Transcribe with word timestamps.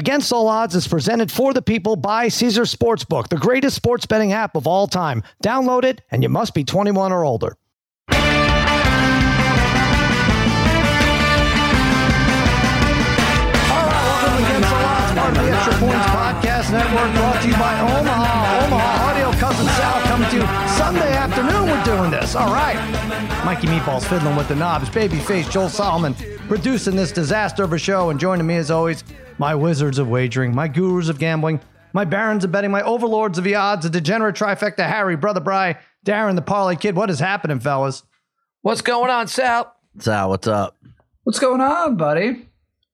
Against 0.00 0.32
All 0.32 0.48
Odds 0.48 0.74
is 0.74 0.88
presented 0.88 1.30
for 1.30 1.52
the 1.52 1.60
people 1.60 1.94
by 1.94 2.28
Caesars 2.28 2.74
Sportsbook, 2.74 3.28
the 3.28 3.36
greatest 3.36 3.76
sports 3.76 4.06
betting 4.06 4.32
app 4.32 4.56
of 4.56 4.66
all 4.66 4.86
time. 4.86 5.22
Download 5.44 5.84
it, 5.84 6.00
and 6.10 6.22
you 6.22 6.30
must 6.30 6.54
be 6.54 6.64
21 6.64 7.12
or 7.12 7.22
older. 7.22 7.58
All 8.08 8.16
right, 13.86 14.04
welcome 14.06 14.36
to 14.38 14.44
Against 14.46 14.72
All 14.72 14.84
Odds, 14.86 15.12
part 15.12 15.36
of 15.36 15.44
the 15.44 15.50
Extra 15.52 15.74
Points 15.74 16.06
Podcast 16.06 16.72
Network, 16.72 17.12
brought 17.12 17.42
to 17.42 17.48
you 17.48 17.54
by 17.54 17.80
Omaha. 17.80 18.39
Sunday 20.76 21.12
afternoon. 21.12 21.68
We're 21.68 21.84
doing 21.84 22.10
this. 22.10 22.34
All 22.34 22.52
right. 22.52 22.76
Mikey 23.44 23.66
Meatballs 23.66 24.04
fiddling 24.04 24.36
with 24.36 24.48
the 24.48 24.54
knobs. 24.54 24.88
Babyface 24.88 25.50
Joel 25.50 25.68
Solomon 25.68 26.14
producing 26.48 26.96
this 26.96 27.12
disaster 27.12 27.62
of 27.64 27.72
a 27.72 27.78
show. 27.78 28.10
And 28.10 28.18
joining 28.18 28.46
me, 28.46 28.56
as 28.56 28.70
always, 28.70 29.04
my 29.38 29.54
wizards 29.54 29.98
of 29.98 30.08
wagering, 30.08 30.54
my 30.54 30.68
gurus 30.68 31.08
of 31.08 31.18
gambling, 31.18 31.60
my 31.92 32.04
barons 32.04 32.44
of 32.44 32.52
betting, 32.52 32.70
my 32.70 32.82
overlords 32.82 33.38
of 33.38 33.44
the 33.44 33.54
odds, 33.54 33.84
a 33.86 33.90
degenerate 33.90 34.36
trifecta, 34.36 34.86
Harry, 34.86 35.16
Brother 35.16 35.40
Bry, 35.40 35.78
Darren, 36.04 36.34
the 36.34 36.42
Parlay 36.42 36.76
Kid. 36.76 36.94
What 36.96 37.10
is 37.10 37.20
happening, 37.20 37.60
fellas? 37.60 38.02
What's 38.62 38.82
going 38.82 39.10
on, 39.10 39.28
Sal? 39.28 39.74
Sal, 39.98 40.28
what's 40.28 40.46
up? 40.46 40.76
What's 41.24 41.38
going 41.38 41.60
on, 41.60 41.96
buddy? 41.96 42.49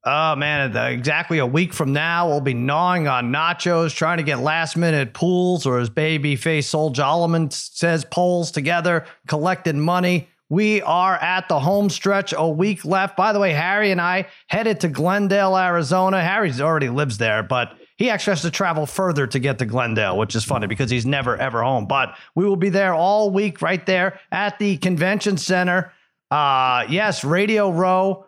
Oh 0.09 0.37
man, 0.37 0.77
exactly 0.77 1.38
a 1.38 1.46
week 1.46 1.74
from 1.74 1.92
now, 1.92 2.28
we'll 2.28 2.41
be 2.41 2.55
gnawing 2.55 3.09
on 3.09 3.33
nachos, 3.33 3.92
trying 3.92 4.19
to 4.19 4.23
get 4.23 4.38
last 4.38 4.77
minute 4.77 5.12
pools, 5.12 5.66
or 5.66 5.80
as 5.80 5.91
babyface 5.91 6.62
Soul 6.62 6.92
Jolliman 6.92 7.52
says, 7.52 8.05
polls 8.05 8.52
together, 8.52 9.05
collecting 9.27 9.80
money. 9.80 10.29
We 10.48 10.80
are 10.82 11.16
at 11.16 11.48
the 11.48 11.59
home 11.59 11.91
stretch, 11.91 12.32
a 12.37 12.48
week 12.48 12.84
left. 12.84 13.16
By 13.16 13.32
the 13.32 13.41
way, 13.41 13.51
Harry 13.51 13.91
and 13.91 14.01
I 14.01 14.29
headed 14.46 14.79
to 14.82 14.88
Glendale, 14.88 15.59
Arizona. 15.59 16.23
Harry's 16.23 16.60
already 16.60 16.88
lives 16.88 17.18
there, 17.18 17.43
but 17.43 17.77
he 17.96 18.09
actually 18.09 18.30
has 18.32 18.43
to 18.43 18.52
travel 18.52 18.87
further 18.87 19.27
to 19.27 19.41
get 19.41 19.59
to 19.59 19.65
Glendale, 19.65 20.16
which 20.16 20.37
is 20.37 20.45
funny 20.45 20.68
because 20.68 20.88
he's 20.88 21.04
never 21.04 21.37
ever 21.37 21.65
home. 21.65 21.87
But 21.87 22.16
we 22.37 22.45
will 22.45 22.54
be 22.54 22.68
there 22.68 22.95
all 22.95 23.32
week 23.32 23.60
right 23.60 23.85
there 23.85 24.20
at 24.30 24.60
the 24.60 24.76
convention 24.76 25.37
center. 25.37 25.93
Uh 26.30 26.85
yes, 26.88 27.24
Radio 27.24 27.73
Row. 27.73 28.26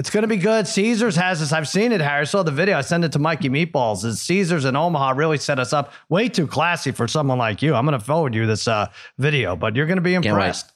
It's 0.00 0.08
going 0.08 0.22
to 0.22 0.28
be 0.28 0.38
good. 0.38 0.66
Caesars 0.66 1.14
has 1.16 1.40
this. 1.40 1.52
I've 1.52 1.68
seen 1.68 1.92
it, 1.92 2.00
Harry. 2.00 2.22
I 2.22 2.24
saw 2.24 2.42
the 2.42 2.50
video. 2.50 2.78
I 2.78 2.80
sent 2.80 3.04
it 3.04 3.12
to 3.12 3.18
Mikey 3.18 3.50
Meatballs. 3.50 4.02
It's 4.02 4.22
Caesars 4.22 4.64
in 4.64 4.74
Omaha 4.74 5.10
really 5.10 5.36
set 5.36 5.58
us 5.58 5.74
up 5.74 5.92
way 6.08 6.30
too 6.30 6.46
classy 6.46 6.90
for 6.90 7.06
someone 7.06 7.36
like 7.36 7.60
you. 7.60 7.74
I'm 7.74 7.84
going 7.84 7.98
to 7.98 8.02
forward 8.02 8.34
you 8.34 8.46
this 8.46 8.66
uh, 8.66 8.86
video, 9.18 9.56
but 9.56 9.76
you're 9.76 9.84
going 9.84 9.98
to 9.98 10.02
be 10.02 10.14
impressed. 10.14 10.72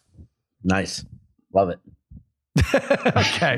Nice. 0.62 1.06
Love 1.55 1.70
it. 1.70 1.78
okay. 3.17 3.56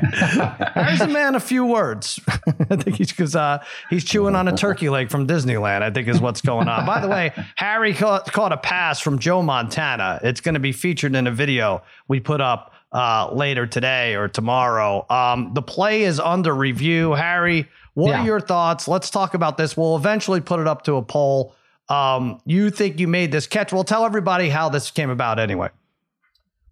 Harry's 0.73 1.01
a 1.01 1.07
man 1.07 1.35
of 1.35 1.43
few 1.43 1.65
words. 1.65 2.17
I 2.69 2.77
think 2.77 2.95
he's 2.95 3.09
because 3.09 3.35
uh, 3.35 3.61
he's 3.89 4.05
chewing 4.05 4.37
on 4.37 4.47
a 4.47 4.55
turkey 4.55 4.87
leg 4.87 5.11
from 5.11 5.27
Disneyland. 5.27 5.81
I 5.81 5.91
think 5.91 6.07
is 6.07 6.21
what's 6.21 6.39
going 6.39 6.69
on. 6.69 6.85
By 6.85 7.01
the 7.01 7.09
way, 7.09 7.33
Harry 7.57 7.93
caught, 7.93 8.31
caught 8.31 8.53
a 8.53 8.57
pass 8.57 9.01
from 9.01 9.19
Joe 9.19 9.41
Montana. 9.41 10.21
It's 10.23 10.39
going 10.39 10.53
to 10.53 10.61
be 10.61 10.71
featured 10.71 11.13
in 11.13 11.27
a 11.27 11.31
video 11.31 11.83
we 12.07 12.21
put 12.21 12.39
up 12.39 12.73
uh, 12.91 13.29
later 13.33 13.67
today 13.67 14.15
or 14.15 14.27
tomorrow. 14.27 15.05
Um, 15.09 15.51
the 15.53 15.61
play 15.61 16.03
is 16.03 16.19
under 16.19 16.53
review. 16.53 17.13
Harry, 17.13 17.67
what 17.93 18.09
Yeah. 18.11 18.21
are 18.21 18.25
your 18.25 18.39
thoughts? 18.39 18.87
Let's 18.87 19.09
talk 19.09 19.33
about 19.33 19.57
this. 19.57 19.75
We'll 19.75 19.95
eventually 19.97 20.41
put 20.41 20.59
it 20.59 20.67
up 20.67 20.83
to 20.83 20.95
a 20.95 21.01
poll. 21.01 21.53
Um, 21.89 22.39
you 22.45 22.69
think 22.69 22.99
you 22.99 23.07
made 23.07 23.31
this 23.31 23.47
catch? 23.47 23.71
Well, 23.73 23.83
tell 23.83 24.05
everybody 24.05 24.49
how 24.49 24.69
this 24.69 24.91
came 24.91 25.09
about 25.09 25.39
anyway. 25.39 25.69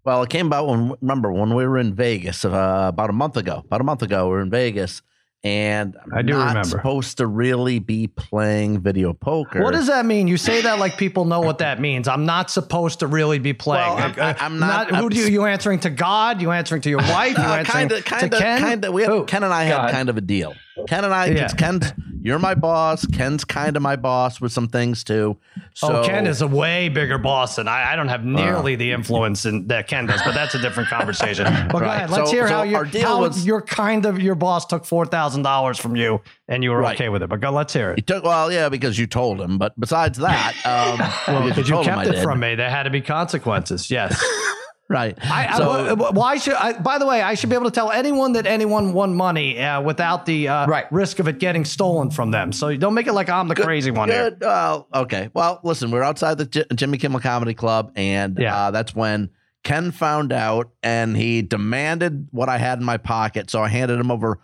Well, 0.04 0.22
it 0.22 0.30
came 0.30 0.46
about 0.46 0.68
when 0.68 0.94
remember 1.00 1.32
when 1.32 1.54
we 1.54 1.66
were 1.66 1.78
in 1.78 1.94
Vegas 1.94 2.44
uh, 2.44 2.86
about 2.88 3.10
a 3.10 3.12
month 3.12 3.36
ago. 3.36 3.62
About 3.66 3.80
a 3.80 3.84
month 3.84 4.02
ago, 4.02 4.26
we 4.26 4.30
were 4.32 4.40
in 4.40 4.50
Vegas, 4.50 5.02
and 5.46 5.96
I'm 6.04 6.18
I 6.18 6.22
do 6.22 6.32
not 6.32 6.48
remember. 6.48 6.68
supposed 6.68 7.18
to 7.18 7.26
really 7.26 7.78
be 7.78 8.08
playing 8.08 8.80
video 8.80 9.12
poker. 9.12 9.62
What 9.62 9.74
does 9.74 9.86
that 9.86 10.04
mean? 10.04 10.26
You 10.26 10.36
say 10.36 10.62
that 10.62 10.78
like 10.80 10.96
people 10.96 11.24
know 11.24 11.40
what 11.40 11.58
that 11.58 11.80
means. 11.80 12.08
I'm 12.08 12.26
not 12.26 12.50
supposed 12.50 12.98
to 13.00 13.06
really 13.06 13.38
be 13.38 13.52
playing. 13.52 13.94
Well, 13.94 14.02
I'm- 14.02 14.14
Uh, 14.18 14.34
I'm 14.40 14.58
not- 14.58 14.88
who 14.90 14.96
I'm 14.96 15.08
do 15.08 15.16
you? 15.16 15.26
You 15.26 15.44
answering 15.44 15.78
to 15.80 15.90
God? 15.90 16.42
You 16.42 16.50
answering 16.50 16.82
to 16.82 16.90
your 16.90 16.98
wife? 17.14 17.38
You 17.38 17.44
Uh, 17.44 17.56
answering 17.58 17.64
kind 17.88 17.92
of, 17.92 18.04
kind 18.04 18.30
to 18.32 18.36
of, 18.36 18.42
Ken? 18.42 18.60
kind 18.60 18.84
of. 18.84 18.92
We 18.92 19.04
Who? 19.04 19.18
have, 19.18 19.26
Ken 19.26 19.44
and 19.44 19.52
I 19.54 19.64
had 19.64 19.76
God. 19.76 19.90
kind 19.92 20.08
of 20.08 20.16
a 20.16 20.20
deal. 20.20 20.54
Ken 20.88 21.04
and 21.04 21.14
I, 21.14 21.26
Yeah. 21.26 21.48
Ken's. 21.48 21.92
You're 22.22 22.38
my 22.40 22.54
boss. 22.56 23.06
Ken's 23.06 23.44
kind 23.44 23.76
of 23.76 23.82
my 23.82 23.94
boss 23.94 24.40
with 24.40 24.50
some 24.50 24.66
things 24.66 25.04
too. 25.04 25.36
So 25.74 25.98
oh, 25.98 26.04
Ken 26.04 26.26
is 26.26 26.42
a 26.42 26.46
way 26.48 26.88
bigger 26.88 27.18
boss 27.18 27.54
than 27.54 27.68
I. 27.68 27.92
I 27.92 27.96
don't 27.96 28.08
have 28.08 28.24
nearly 28.24 28.74
the 28.74 28.90
influence 28.90 29.46
in, 29.46 29.68
that 29.68 29.86
Ken 29.86 30.06
does, 30.06 30.20
but 30.24 30.34
that's 30.34 30.54
a 30.56 30.58
different 30.60 30.88
conversation. 30.88 31.44
But 31.70 31.72
go 31.72 31.78
Right. 31.86 31.94
ahead. 31.96 32.10
Let's 32.10 32.30
So- 32.30 32.34
hear 32.36 32.48
so 32.48 32.54
how, 32.54 32.62
you 32.64 32.76
our 32.76 32.84
deal 32.84 33.06
how 33.06 33.20
was- 33.20 33.46
your 33.46 33.62
kind 33.62 34.06
of 34.06 34.20
your 34.20 34.34
boss 34.34 34.66
took 34.66 34.84
four 34.84 35.06
thousand 35.06 35.42
dollars 35.42 35.78
from 35.78 35.94
you 35.94 36.20
and 36.48 36.64
you 36.64 36.70
were 36.72 36.80
Right. 36.80 36.96
okay 36.96 37.08
with 37.10 37.22
it. 37.22 37.28
But 37.28 37.40
go, 37.40 37.50
let's 37.52 37.72
hear 37.72 37.92
it. 37.92 37.98
He 37.98 38.02
took 38.02 38.24
well, 38.24 38.50
yeah, 38.50 38.68
because 38.70 38.98
you 38.98 39.06
told 39.06 39.40
him. 39.40 39.56
But 39.58 39.78
besides 39.78 40.18
that, 40.18 40.54
um, 40.64 40.96
because 40.98 41.48
Because 41.56 41.68
you 41.68 41.76
him 41.78 41.84
kept 41.84 42.06
it 42.08 42.12
did. 42.12 42.22
from 42.24 42.40
me, 42.40 42.56
there 42.56 42.70
had 42.70 42.82
to 42.84 42.90
be 42.90 43.00
consequences. 43.02 43.88
Yes. 43.88 44.20
right? 44.88 45.16
I, 45.22 45.48
I- 45.48 45.56
so, 45.58 45.96
wh- 45.96 45.98
wh- 45.98 46.14
why 46.14 46.36
should 46.36 46.54
I? 46.54 46.72
By 46.74 46.98
the 46.98 47.06
way, 47.06 47.20
I 47.22 47.34
should 47.34 47.50
be 47.50 47.56
able 47.56 47.66
to 47.66 47.70
tell 47.74 47.90
anyone 47.90 48.32
that 48.32 48.46
anyone 48.46 48.92
won 48.92 49.14
money 49.14 49.58
uh, 49.58 49.80
without 49.80 50.26
the 50.26 50.48
uh, 50.48 50.66
Right. 50.66 50.90
risk 50.92 51.18
of 51.18 51.28
it 51.28 51.38
getting 51.38 51.64
stolen 51.64 52.10
from 52.10 52.30
them. 52.30 52.52
So 52.52 52.74
don't 52.76 52.94
make 52.94 53.06
it 53.06 53.12
like 53.12 53.28
I'm 53.28 53.48
the 53.48 53.54
crazy 53.56 53.90
one 53.90 54.08
here. 54.08 54.30
Good. 54.30 54.42
Well, 54.42 54.88
okay. 54.94 55.30
Well, 55.34 55.60
listen, 55.64 55.90
we're 55.90 56.02
outside 56.02 56.38
the 56.38 56.46
J- 56.46 56.64
Jimmy 56.74 56.98
Kimmel 56.98 57.20
Comedy 57.20 57.54
Club, 57.54 57.92
and 57.96 58.38
Yeah. 58.38 58.56
uh, 58.56 58.70
that's 58.70 58.94
when 58.94 59.30
Ken 59.64 59.90
found 59.90 60.32
out, 60.32 60.70
and 60.82 61.16
he 61.16 61.42
demanded 61.42 62.28
what 62.30 62.48
I 62.48 62.58
had 62.58 62.78
in 62.78 62.84
my 62.84 62.96
pocket. 62.98 63.50
So 63.50 63.62
I 63.62 63.68
handed 63.68 63.98
him 63.98 64.10
over 64.12 64.38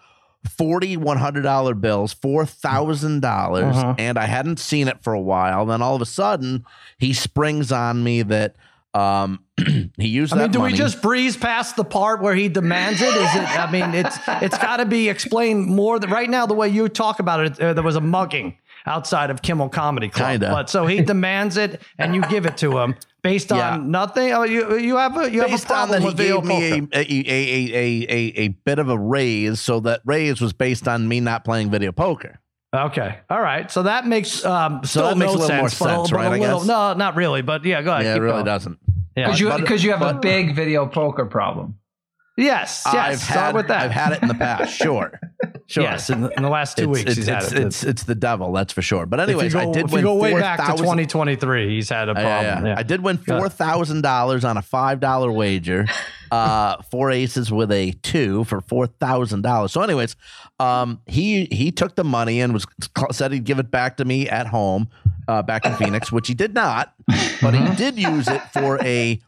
forty 0.57 0.97
one 0.97 1.19
hundred 1.19 1.43
dollar 1.43 1.75
bills, 1.75 2.13
four 2.13 2.45
thousand 2.45 3.21
dollars, 3.21 3.77
Uh-huh. 3.77 3.95
and 3.99 4.19
I 4.19 4.27
hadn't 4.27 4.59
seen 4.59 4.89
it 4.89 5.01
for 5.01 5.13
a 5.13 5.21
while. 5.21 5.65
Then 5.67 5.81
all 5.81 5.95
of 5.95 6.03
a 6.03 6.07
sudden, 6.07 6.65
he 6.99 7.13
springs 7.13 7.71
on 7.71 8.03
me 8.03 8.23
that 8.23 8.57
um, 8.95 9.45
he 9.97 10.09
used 10.09 10.33
I 10.33 10.39
mean, 10.39 10.51
do 10.51 10.59
money. 10.59 10.73
we 10.73 10.79
just 10.79 11.01
breeze 11.03 11.37
past 11.37 11.77
the 11.77 11.85
part 11.85 12.21
where 12.21 12.35
he 12.35 12.49
demands 12.49 13.01
it? 13.01 13.07
Is 13.09 13.35
it? 13.35 13.59
I 13.59 13.71
mean, 13.71 13.95
it's 13.95 14.17
it's 14.27 14.59
got 14.59 14.79
to 14.79 14.85
be 14.87 15.09
explained 15.09 15.67
more. 15.67 15.99
Than, 15.99 16.11
right 16.11 16.29
now, 16.29 16.47
the 16.47 16.55
way 16.55 16.69
you 16.69 16.89
talk 16.89 17.19
about 17.21 17.41
it, 17.47 17.61
uh, 17.61 17.73
there 17.73 17.85
was 17.85 17.97
a 17.97 18.01
mugging 18.01 18.59
outside 18.85 19.31
of 19.31 19.43
Kimmel 19.43 19.69
Comedy 19.69 20.09
Club. 20.09 20.33
Kinda. 20.33 20.51
But 20.51 20.69
so 20.69 20.87
he 20.87 21.01
demands 21.03 21.57
it, 21.57 21.81
and 21.99 22.15
you 22.15 22.23
give 22.23 22.47
it 22.47 22.57
to 22.59 22.79
him 22.79 22.97
based 23.23 23.53
on 23.53 23.59
Yeah. 23.59 23.79
nothing. 23.81 24.33
Oh, 24.33 24.43
you 24.43 24.77
you 24.77 24.97
have 24.97 25.17
a 25.17 25.31
you 25.31 25.41
have 25.41 25.49
a 25.51 25.53
based 25.53 25.71
on 25.71 25.89
problem 25.89 26.03
that 26.03 26.23
he 26.23 26.29
gave 26.29 26.45
me 26.45 26.89
a, 26.93 26.99
a, 26.99 27.75
a, 27.75 28.07
a, 28.09 28.41
a 28.41 28.49
bit 28.49 28.79
of 28.79 28.89
a 28.89 28.99
raise, 28.99 29.61
so 29.61 29.81
that 29.81 30.03
raise 30.05 30.41
was 30.41 30.53
based 30.53 30.87
on 30.89 31.09
me 31.09 31.21
not 31.21 31.45
playing 31.45 31.71
video 31.71 31.93
poker. 31.93 32.41
Okay. 32.75 33.19
All 33.29 33.41
right. 33.41 33.71
So 33.71 33.83
that 33.83 34.07
makes 34.07 34.45
um 34.45 34.81
still 34.85 35.09
that 35.09 35.19
makes 35.19 35.33
no 35.33 35.39
a 35.39 35.41
little 35.41 35.57
more 35.59 35.69
sense, 35.69 35.79
but 35.79 35.89
sense, 35.89 36.11
but 36.11 36.17
right, 36.17 36.27
I 36.33 36.39
little, 36.39 36.59
guess? 36.61 36.67
No, 36.69 36.95
not 36.95 37.17
really. 37.17 37.43
But 37.43 37.65
yeah, 37.65 37.83
go 37.83 37.93
ahead. 37.93 38.05
yeah, 38.05 38.15
it 38.15 38.19
really 38.21 38.33
going. 38.33 38.45
doesn't. 38.47 38.79
Yeah. 39.15 39.27
Because 39.27 39.41
you, 39.41 39.51
'cause 39.67 39.85
you 39.85 39.93
have 39.93 40.01
a 40.03 40.19
big 40.19 40.55
video 40.55 40.87
poker 40.87 41.27
problem. 41.27 41.79
Yes. 42.39 42.83
Yes. 42.87 42.95
I've 42.97 43.19
Start 43.21 43.39
had 43.47 43.55
with 43.55 43.69
that. 43.69 43.83
I've 43.83 43.91
had 43.91 44.13
it 44.15 44.23
in 44.23 44.29
the 44.29 44.35
past. 44.35 44.75
Sure, 44.75 45.21
sure. 45.73 45.83
Yes. 45.83 46.11
In 46.11 46.23
the, 46.23 46.29
in 46.37 46.43
the 46.43 46.49
last 46.49 46.77
two 46.77 46.85
it's, 46.85 46.99
weeks, 46.99 47.11
it's, 47.11 47.17
he's 47.17 47.27
had 47.27 47.43
it's, 47.43 47.53
it. 47.53 47.59
it's, 47.63 47.85
it's 47.85 48.03
the 48.05 48.15
devil, 48.15 48.53
that's 48.53 48.73
for 48.73 48.83
sure. 48.83 49.07
But 49.07 49.21
anyways, 49.21 49.55
go, 49.55 49.61
I 49.61 49.73
did 49.73 49.87
if 49.87 49.93
you 49.93 50.03
go 50.03 50.15
way 50.15 50.35
back 50.35 50.59
to 50.61 50.77
2023, 50.77 51.75
he's 51.75 51.89
had 51.89 52.09
a 52.09 52.13
Yeah, 52.13 52.23
problem. 52.23 52.65
yeah, 52.67 52.73
Yeah. 52.73 52.79
I 52.79 52.83
did 52.83 53.03
win 53.03 53.19
four 53.19 53.49
thousand 53.49 54.03
dollars 54.03 54.45
on 54.45 54.57
a 54.57 54.63
five 54.63 55.01
dollar 55.01 55.33
wager. 55.33 55.87
Uh, 56.31 56.81
four 56.91 57.11
aces 57.11 57.51
with 57.53 57.71
a 57.73 57.93
two 58.03 58.45
for 58.45 58.61
four 58.61 58.87
thousand 58.87 59.43
dollars. 59.43 59.73
So, 59.73 59.83
anyways, 59.83 60.17
um, 60.61 61.01
he 61.07 61.47
he 61.47 61.73
took 61.73 61.97
the 61.97 62.05
money 62.05 62.41
and 62.41 62.53
was 62.53 62.67
said 63.11 63.33
he'd 63.33 63.45
give 63.45 63.59
it 63.59 63.71
back 63.71 63.97
to 63.99 64.05
me 64.05 64.29
at 64.29 64.47
home, 64.47 64.89
uh, 65.29 65.43
back 65.43 65.67
in 65.67 65.75
Phoenix, 65.75 66.11
which 66.13 66.29
he 66.29 66.35
did 66.35 66.55
not, 66.55 66.95
but 67.41 67.55
he 67.55 67.75
did 67.77 67.99
use 67.99 68.29
it 68.29 68.41
for 68.53 68.79
a 68.85 69.21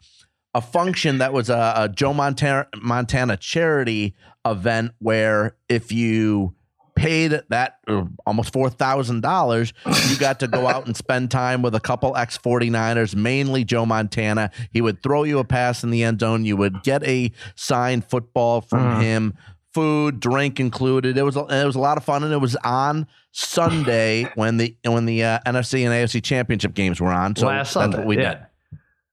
a 0.53 0.61
function 0.61 1.17
that 1.17 1.33
was 1.33 1.49
a, 1.49 1.73
a 1.75 1.89
Joe 1.89 2.13
Montana 2.13 2.67
Montana 2.81 3.35
charity 3.37 4.15
event 4.45 4.91
where 4.99 5.55
if 5.69 5.91
you 5.91 6.53
paid 6.95 7.41
that 7.49 7.77
uh, 7.89 8.05
almost 8.25 8.53
four 8.53 8.69
thousand 8.69 9.21
dollars, 9.21 9.73
you 10.09 10.17
got 10.19 10.39
to 10.39 10.47
go 10.47 10.67
out 10.67 10.85
and 10.85 10.95
spend 10.95 11.29
time 11.29 11.61
with 11.61 11.75
a 11.75 11.79
couple 11.79 12.15
ex 12.15 12.37
49ers, 12.37 13.15
mainly 13.15 13.63
Joe 13.65 13.85
Montana. 13.85 14.49
He 14.71 14.79
would 14.81 15.03
throw 15.03 15.23
you 15.23 15.39
a 15.39 15.43
pass 15.43 15.83
in 15.83 15.89
the 15.89 16.03
end 16.03 16.21
zone. 16.21 16.45
You 16.45 16.55
would 16.57 16.83
get 16.83 17.03
a 17.03 17.31
signed 17.55 18.05
football 18.05 18.61
from 18.61 18.79
Mm. 18.95 19.01
him, 19.01 19.33
food, 19.73 20.21
drink 20.21 20.59
included. 20.61 21.17
It 21.17 21.23
was 21.23 21.35
a- 21.35 21.47
it 21.61 21.65
was 21.65 21.75
a 21.75 21.79
lot 21.79 21.97
of 21.97 22.05
fun, 22.05 22.23
and 22.23 22.31
it 22.31 22.37
was 22.39 22.55
on 22.63 23.07
Sunday 23.31 24.23
when 24.35 24.55
the 24.57 24.77
when 24.85 25.05
the 25.05 25.23
uh, 25.23 25.39
NFC 25.45 25.83
and 25.85 25.93
AFC 25.93 26.23
championship 26.23 26.73
games 26.73 27.01
were 27.01 27.11
on. 27.11 27.35
So 27.35 27.47
Last 27.47 27.57
that's 27.67 27.71
Sunday. 27.73 27.97
what 27.97 28.07
we 28.07 28.17
yeah. 28.17 28.33
did. 28.35 28.45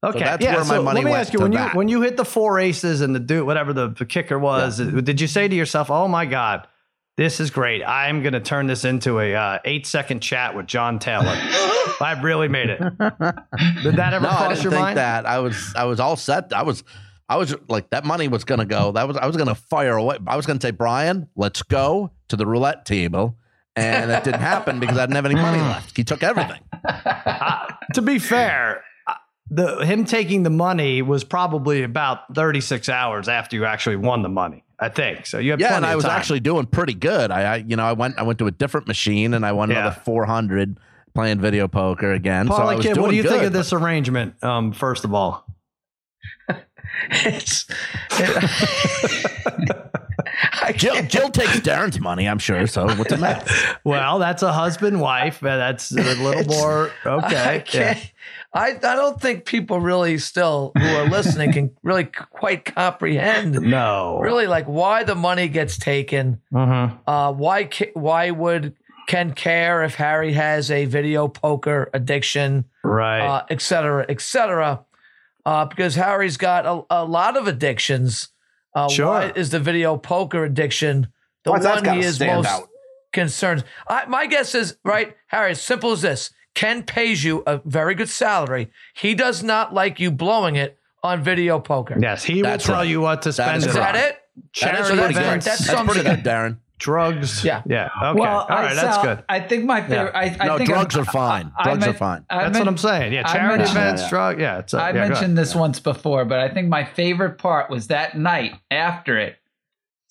Okay, 0.05 0.19
that's 0.19 0.43
yeah, 0.43 0.57
where 0.57 0.65
my 0.65 0.77
so 0.77 0.83
money 0.83 0.97
Let 0.97 1.05
me 1.05 1.11
went 1.13 1.21
ask 1.21 1.33
you 1.33 1.39
to 1.39 1.43
when 1.45 1.53
you 1.53 1.65
when 1.75 1.89
you 1.89 2.03
hit 2.03 2.17
the 2.17 2.25
four 2.25 2.59
aces 2.59 3.01
and 3.03 3.15
the 3.15 3.21
do 3.21 3.45
whatever 3.45 3.73
the, 3.73 3.89
the 3.89 4.05
kicker 4.05 4.39
was, 4.39 4.79
did 4.79 5.21
you 5.21 5.29
say 5.29 5.47
to 5.47 5.55
yourself, 5.55 5.91
"Oh 5.91 6.09
my 6.09 6.27
God, 6.27 6.67
this 7.17 7.39
is 7.39 7.51
great. 7.51 7.85
I'm 7.85 8.23
going 8.23 8.33
to 8.33 8.41
turn 8.41 8.67
this 8.67 8.85
into 8.85 9.21
a 9.21 9.35
uh, 9.35 9.59
eight 9.65 9.87
second 9.87 10.21
chat 10.21 10.57
with 10.57 10.67
John 10.67 10.99
Taylor. 10.99 11.27
I 12.01 12.19
really 12.21 12.49
made 12.49 12.71
it." 12.71 12.81
Did 13.83 13.97
that 13.97 14.13
ever 14.13 14.25
no, 14.25 14.31
I 14.31 14.37
cross 14.37 14.49
didn't 14.49 14.63
your 14.65 14.73
think 14.73 14.83
mind? 14.83 14.99
that. 14.99 15.25
I 15.25 15.39
was 15.39 15.73
I 15.77 15.85
was 15.85 16.01
all 16.01 16.17
set. 16.17 16.53
I 16.53 16.63
was 16.63 16.83
I 17.29 17.37
was 17.37 17.55
like 17.69 17.91
that 17.91 18.05
money 18.05 18.27
was 18.27 18.43
gonna 18.43 18.65
go. 18.65 18.91
That 18.93 19.07
was 19.07 19.17
I 19.17 19.27
was 19.27 19.37
gonna 19.37 19.55
fire 19.55 19.97
away. 19.97 20.19
I 20.27 20.35
was 20.35 20.47
gonna 20.47 20.61
say, 20.61 20.73
Brian, 20.73 21.29
let's 21.37 21.63
go 21.63 22.11
to 22.29 22.37
the 22.37 22.45
roulette 22.47 22.87
table 22.87 23.37
and 23.77 24.11
it 24.11 24.25
didn't 24.25 24.41
happen 24.41 24.81
because 24.81 24.99
I 24.99 25.03
didn't 25.07 25.17
have 25.17 25.27
any 25.27 25.35
money 25.35 25.59
left. 25.63 25.97
He 25.97 26.05
took 26.05 26.23
everything. 26.23 26.61
Uh, 26.85 27.67
to 27.95 28.03
be 28.03 28.19
fair, 28.19 28.83
the 29.55 29.85
him 29.85 30.05
taking 30.05 30.43
the 30.45 30.51
money 30.51 31.03
was 31.03 31.25
probably 31.25 31.83
about 31.83 32.35
36 32.35 32.89
hours 32.89 33.29
after 33.29 33.55
you 33.57 33.65
actually 33.67 33.97
won 33.97 34.23
the 34.23 34.29
money. 34.29 34.65
I 34.79 34.89
think 34.89 35.27
so. 35.27 35.39
You 35.39 35.53
had 35.53 35.61
Yeah, 35.61 35.77
and 35.77 35.85
I 35.87 35.95
was 35.95 36.05
time. 36.05 36.19
actually 36.19 36.41
doing 36.41 36.67
pretty 36.67 36.95
good. 36.95 37.31
I, 37.31 37.43
I, 37.43 37.57
you 37.57 37.77
know, 37.77 37.85
I 37.85 37.93
went, 37.93 38.19
I 38.19 38.23
went 38.23 38.39
to 38.41 38.47
a 38.47 38.51
different 38.51 38.89
machine, 38.89 39.35
and 39.35 39.45
I 39.47 39.53
won 39.53 39.71
Yeah. 39.71 39.81
another 39.81 40.01
four 40.05 40.25
hundred 40.25 40.79
playing 41.15 41.39
video 41.41 41.69
poker 41.69 42.13
again. 42.13 42.49
so 42.49 42.55
I 42.55 42.75
was 42.75 42.85
Kid, 42.85 42.95
doing 42.95 43.03
what 43.03 43.11
do 43.11 43.17
you 43.17 43.23
think 43.23 43.43
of 43.45 43.53
this 43.53 43.73
arrangement? 43.73 44.43
Um, 44.43 44.73
first 44.73 45.05
of 45.05 45.13
all, 45.15 45.45
It's. 47.11 47.67
I 48.11 49.63
but 50.67 50.77
Jill, 50.77 51.03
Jill 51.05 51.31
takes 51.31 51.61
Darren's 51.61 52.01
money, 52.01 52.29
I'm 52.29 52.39
sure. 52.39 52.67
So 52.67 52.87
what's 52.87 53.11
the 53.11 53.19
matter? 53.19 53.51
well, 53.85 54.19
that's 54.19 54.43
a 54.43 54.53
husband 54.53 55.01
wife. 55.01 55.41
That's 55.41 55.93
a 55.93 55.97
little 56.03 56.45
more 56.45 56.91
I 57.05 57.09
okay. 57.09 57.63
can't. 57.67 57.99
Yeah. 57.99 58.05
I, 58.55 58.71
I 58.73 58.97
don't 58.97 59.21
think 59.21 59.47
people 59.47 59.81
really 59.81 60.19
still 60.19 60.73
who 60.77 60.87
are 60.87 61.09
listening 61.09 61.53
can 61.53 61.71
really 61.83 62.05
quite 62.05 62.67
comprehend 62.67 63.55
No, 63.61 64.19
really 64.21 64.47
like 64.47 64.67
why 64.67 65.05
the 65.05 65.15
money 65.15 65.49
gets 65.49 65.79
taken. 65.79 66.41
Mhm. 66.53 66.99
Uh, 67.07 67.33
why 67.33 67.69
why 67.95 68.31
would 68.31 68.75
Ken 69.09 69.33
care 69.33 69.83
if 69.85 69.95
Harry 69.97 70.33
has 70.35 70.71
a 70.71 70.85
video 70.85 71.29
poker 71.29 71.91
addiction, 71.95 72.65
right? 72.85 73.21
uh, 73.27 73.45
et 73.51 73.61
cetera, 73.63 74.05
et 74.09 74.21
cetera? 74.21 74.85
Uh, 75.45 75.65
because 75.65 75.95
Harry's 75.97 76.37
got 76.37 76.67
a, 76.67 76.83
a 76.91 77.05
lot 77.05 77.37
of 77.37 77.49
addictions. 77.49 78.29
Uh, 78.75 78.89
Sure. 78.89 79.07
Why 79.09 79.33
is 79.35 79.51
the 79.51 79.59
video 79.61 79.97
poker 79.97 80.45
addiction 80.45 81.09
the 81.45 81.51
one 81.53 81.85
he 81.85 82.01
is 82.01 82.21
most 82.21 82.47
out? 82.49 82.69
concerned? 83.13 83.65
I, 83.89 84.05
my 84.07 84.27
guess 84.27 84.55
is 84.55 84.77
right, 84.85 85.17
Harry. 85.27 85.51
As 85.51 85.61
simple 85.61 85.93
as 85.93 86.03
this: 86.03 86.31
Ken 86.55 86.83
pays 86.83 87.25
you 87.25 87.43
a 87.47 87.61
very 87.65 87.95
good 87.95 88.09
salary. 88.09 88.71
He 88.95 89.15
does 89.15 89.43
not 89.43 89.73
like 89.73 89.99
you 90.01 90.11
blowing 90.11 90.57
it 90.57 90.79
on 91.03 91.23
video 91.23 91.59
poker. 91.59 91.97
yes, 92.01 92.23
he 92.25 92.37
will 92.37 92.43
That's 92.43 92.65
tell 92.67 92.77
right. 92.77 92.89
you 92.89 93.01
what 93.01 93.23
to 93.23 93.33
spend 93.33 93.59
is 93.59 93.65
it 93.65 93.71
Is 93.71 93.77
on. 93.77 93.83
that 93.83 93.95
it? 93.97 94.19
Charity 94.53 94.83
That 94.83 94.93
is 94.93 94.99
pretty 94.99 95.15
good. 95.15 95.23
events, 95.23 95.45
That 95.47 95.51
That's 95.59 95.67
sums 95.67 95.93
pretty 95.93 96.09
good, 96.09 96.25
Darren. 96.25 96.59
drugs. 96.79 97.45
Yeah. 97.45 97.63
yeah. 97.67 97.91
Okay, 98.03 98.21
Well, 98.21 98.39
all 98.41 98.49
right, 98.49 98.71
I, 98.71 98.75
that's 98.75 98.95
Sal, 98.97 99.05
good. 99.05 99.25
I 99.29 99.41
think 99.41 99.65
my 99.65 99.83
favorite. 99.83 100.13
I, 100.15 100.37
I 100.41 100.47
no, 100.47 100.59
think 100.59 100.69
drugs 100.71 100.95
I'm- 100.97 101.03
are 101.03 101.11
fine. 101.11 101.53
I 101.59 101.65
Drugs 101.65 101.87
are 101.87 101.93
fine. 101.95 102.25
I 102.31 102.45
That's 102.45 102.59
what 102.59 102.69
I'm 102.69 102.79
saying. 102.79 103.13
Yeah, 103.13 103.23
I 103.27 103.33
charity 103.33 103.59
mentioned- 103.59 103.77
events, 103.79 104.03
Yeah. 104.03 104.09
drug. 104.11 104.41
Yeah, 104.41 104.59
it's 104.59 104.75
a, 104.75 104.79
I 104.79 104.89
yeah, 104.93 105.09
mentioned 105.09 105.37
this 105.39 105.55
once 105.55 105.81
before, 105.81 106.25
but 106.25 106.39
I 106.39 106.49
think 106.49 106.69
my 106.69 106.85
favorite 106.85 107.39
part 107.39 107.69
was 107.71 107.89
that 107.89 108.17
night 108.17 108.55
after 108.71 109.19
it. 109.19 109.37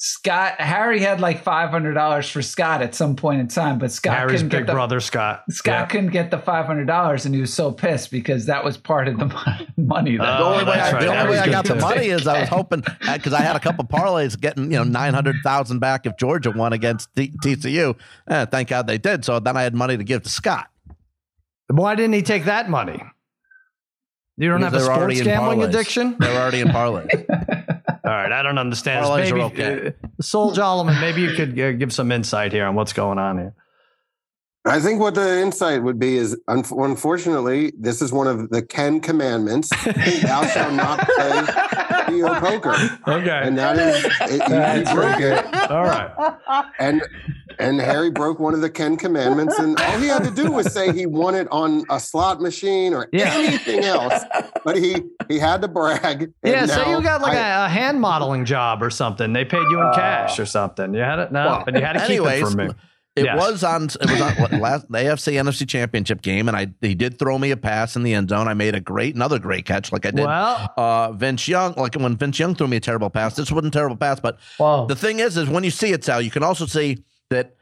Scott 0.03 0.59
Harry 0.59 0.99
had 0.99 1.21
like 1.21 1.43
five 1.43 1.69
hundred 1.69 1.93
dollars 1.93 2.27
for 2.27 2.41
Scott 2.41 2.81
at 2.81 2.95
some 2.95 3.15
point 3.15 3.39
in 3.39 3.47
time, 3.47 3.77
but 3.77 3.91
Scott 3.91 4.17
Harry's 4.17 4.39
couldn't 4.39 4.49
big 4.49 4.59
get 4.61 4.65
the 4.67 4.73
brother 4.73 4.99
Scott. 4.99 5.43
Scott 5.51 5.71
Yeah. 5.73 5.85
couldn't 5.85 6.09
get 6.09 6.31
the 6.31 6.39
five 6.39 6.65
hundred 6.65 6.85
dollars, 6.87 7.27
and 7.27 7.35
he 7.35 7.39
was 7.41 7.53
so 7.53 7.71
pissed 7.71 8.09
because 8.09 8.47
that 8.47 8.63
was 8.65 8.77
part 8.77 9.07
of 9.07 9.19
the 9.19 9.27
money. 9.77 10.17
That 10.17 10.37
The 10.39 10.43
only 10.43 10.63
way, 10.65 10.73
that's 10.73 10.89
I, 10.89 10.91
right. 10.93 11.01
the 11.03 11.15
only 11.19 11.31
way 11.33 11.37
I 11.37 11.49
got 11.49 11.65
the 11.65 11.75
money 11.75 12.07
is 12.07 12.25
I 12.27 12.39
was 12.39 12.49
hoping 12.57 12.83
because 13.13 13.33
I 13.33 13.41
had 13.41 13.55
a 13.55 13.59
couple 13.59 13.83
parlays 13.85 14.39
getting 14.41 14.63
you 14.71 14.77
know 14.79 14.83
nine 14.83 15.13
hundred 15.13 15.35
thousand 15.43 15.77
back 15.77 16.07
if 16.07 16.17
Georgia 16.17 16.49
won 16.49 16.73
against 16.73 17.15
T- 17.15 17.31
TCU. 17.43 17.95
Eh, 18.27 18.45
thank 18.45 18.69
God 18.69 18.87
they 18.87 18.97
did. 18.97 19.23
So 19.23 19.39
then 19.39 19.55
I 19.55 19.61
had 19.61 19.75
money 19.75 19.97
to 19.97 20.03
give 20.03 20.23
to 20.23 20.29
Scott. 20.29 20.67
Why 21.67 21.93
didn't 21.93 22.13
he 22.13 22.23
take 22.23 22.45
that 22.45 22.71
money? 22.71 23.03
You 24.41 24.49
don't 24.49 24.63
have 24.63 24.73
a 24.73 24.77
they're 24.77 24.85
sports 24.85 25.21
gambling 25.21 25.59
parlays. 25.59 25.69
addiction? 25.69 26.15
They're 26.17 26.41
already 26.41 26.61
in 26.61 26.69
parlays. 26.69 27.13
All 28.03 28.11
right, 28.11 28.31
I 28.31 28.41
don't 28.41 28.57
understand. 28.57 29.05
Parlays 29.05 29.25
maybe, 29.25 29.39
are 29.39 29.43
okay. 29.43 29.87
uh, 29.89 29.91
Soul 30.19 30.51
Jolliman, 30.51 30.99
maybe 30.99 31.21
you 31.21 31.35
could 31.35 31.59
uh, 31.59 31.73
give 31.73 31.93
some 31.93 32.11
insight 32.11 32.51
here 32.51 32.65
on 32.65 32.73
what's 32.73 32.91
going 32.91 33.19
on 33.19 33.37
here. 33.37 33.53
I 34.63 34.79
think 34.79 34.99
what 34.99 35.15
the 35.15 35.39
insight 35.41 35.81
would 35.81 35.97
be 35.97 36.17
is, 36.17 36.37
un- 36.47 36.63
unfortunately, 36.69 37.73
this 37.79 37.99
is 37.99 38.11
one 38.13 38.27
of 38.27 38.49
the 38.51 38.61
Ken 38.61 38.99
commandments: 38.99 39.69
"Thou 39.85 40.45
shalt 40.45 40.73
not 40.73 40.99
play 40.99 41.41
video 42.05 42.33
poker," 42.35 42.75
Okay. 43.07 43.41
and 43.43 43.57
that 43.57 43.77
is 43.79 44.05
it, 44.05 44.31
he- 44.43 44.89
he 44.89 44.93
broke 44.95 45.19
it. 45.19 45.71
All 45.71 45.83
right. 45.83 46.11
And 46.77 47.01
and 47.57 47.81
Harry 47.81 48.11
broke 48.11 48.39
one 48.39 48.53
of 48.53 48.61
the 48.61 48.69
Ken 48.69 48.97
commandments, 48.97 49.57
and 49.57 49.79
all 49.81 49.97
he 49.97 50.07
had 50.07 50.23
to 50.25 50.31
do 50.31 50.51
was 50.51 50.71
say 50.71 50.91
he 50.93 51.07
won 51.07 51.33
it 51.33 51.47
on 51.51 51.83
a 51.89 51.99
slot 51.99 52.39
machine 52.39 52.93
or 52.93 53.07
Yeah. 53.11 53.31
anything 53.33 53.83
else, 53.83 54.23
but 54.63 54.77
he 54.77 54.95
he 55.27 55.39
had 55.39 55.61
to 55.63 55.67
brag. 55.69 56.31
Yeah, 56.43 56.67
so 56.67 56.87
you 56.87 57.01
got 57.01 57.21
like 57.23 57.35
I- 57.35 57.63
a 57.63 57.65
a 57.65 57.67
hand 57.69 57.99
modeling 57.99 58.45
job 58.45 58.83
or 58.83 58.91
something. 58.91 59.33
They 59.33 59.43
paid 59.43 59.63
you 59.71 59.79
in 59.81 59.87
uh, 59.87 59.93
cash 59.95 60.37
or 60.39 60.45
something. 60.45 60.93
You 60.93 61.01
had 61.01 61.17
it? 61.17 61.31
No, 61.31 61.45
Well, 61.45 61.63
but 61.65 61.73
you 61.73 61.81
had 61.81 61.93
to 61.93 61.99
keep 62.01 62.09
anyways, 62.21 62.43
it 62.43 62.45
from 62.45 62.67
me. 62.67 62.73
It 63.21 63.25
Yes. 63.25 63.37
was 63.39 63.63
on. 63.63 63.83
It 63.85 64.09
was 64.09 64.21
on 64.21 64.59
last 64.59 64.91
the 64.91 64.97
AFC 64.97 65.33
NFC 65.33 65.67
Championship 65.67 66.21
game, 66.21 66.47
and 66.47 66.57
I 66.57 66.67
he 66.81 66.95
did 66.95 67.19
throw 67.19 67.37
me 67.37 67.51
a 67.51 67.57
pass 67.57 67.95
in 67.95 68.03
the 68.03 68.13
end 68.13 68.29
zone. 68.29 68.47
I 68.47 68.53
made 68.53 68.75
a 68.75 68.79
great 68.79 69.15
another 69.15 69.37
great 69.39 69.65
catch, 69.65 69.91
like 69.91 70.05
I 70.05 70.11
did. 70.11 70.25
Well, 70.25 70.73
uh, 70.77 71.11
Vince 71.11 71.47
Young, 71.47 71.73
like 71.75 71.95
when 71.95 72.15
Vince 72.17 72.39
Young 72.39 72.55
threw 72.55 72.67
me 72.67 72.77
a 72.77 72.79
terrible 72.79 73.09
pass. 73.09 73.35
This 73.35 73.51
wasn't 73.51 73.75
a 73.75 73.77
terrible 73.77 73.95
pass, 73.97 74.19
but 74.19 74.37
Wow. 74.59 74.85
the 74.85 74.95
thing 74.95 75.19
is, 75.19 75.37
is 75.37 75.47
when 75.49 75.63
you 75.63 75.71
see 75.71 75.91
it, 75.91 76.03
Sal, 76.03 76.21
you 76.21 76.31
can 76.31 76.43
also 76.43 76.65
see 76.65 77.03
that 77.29 77.55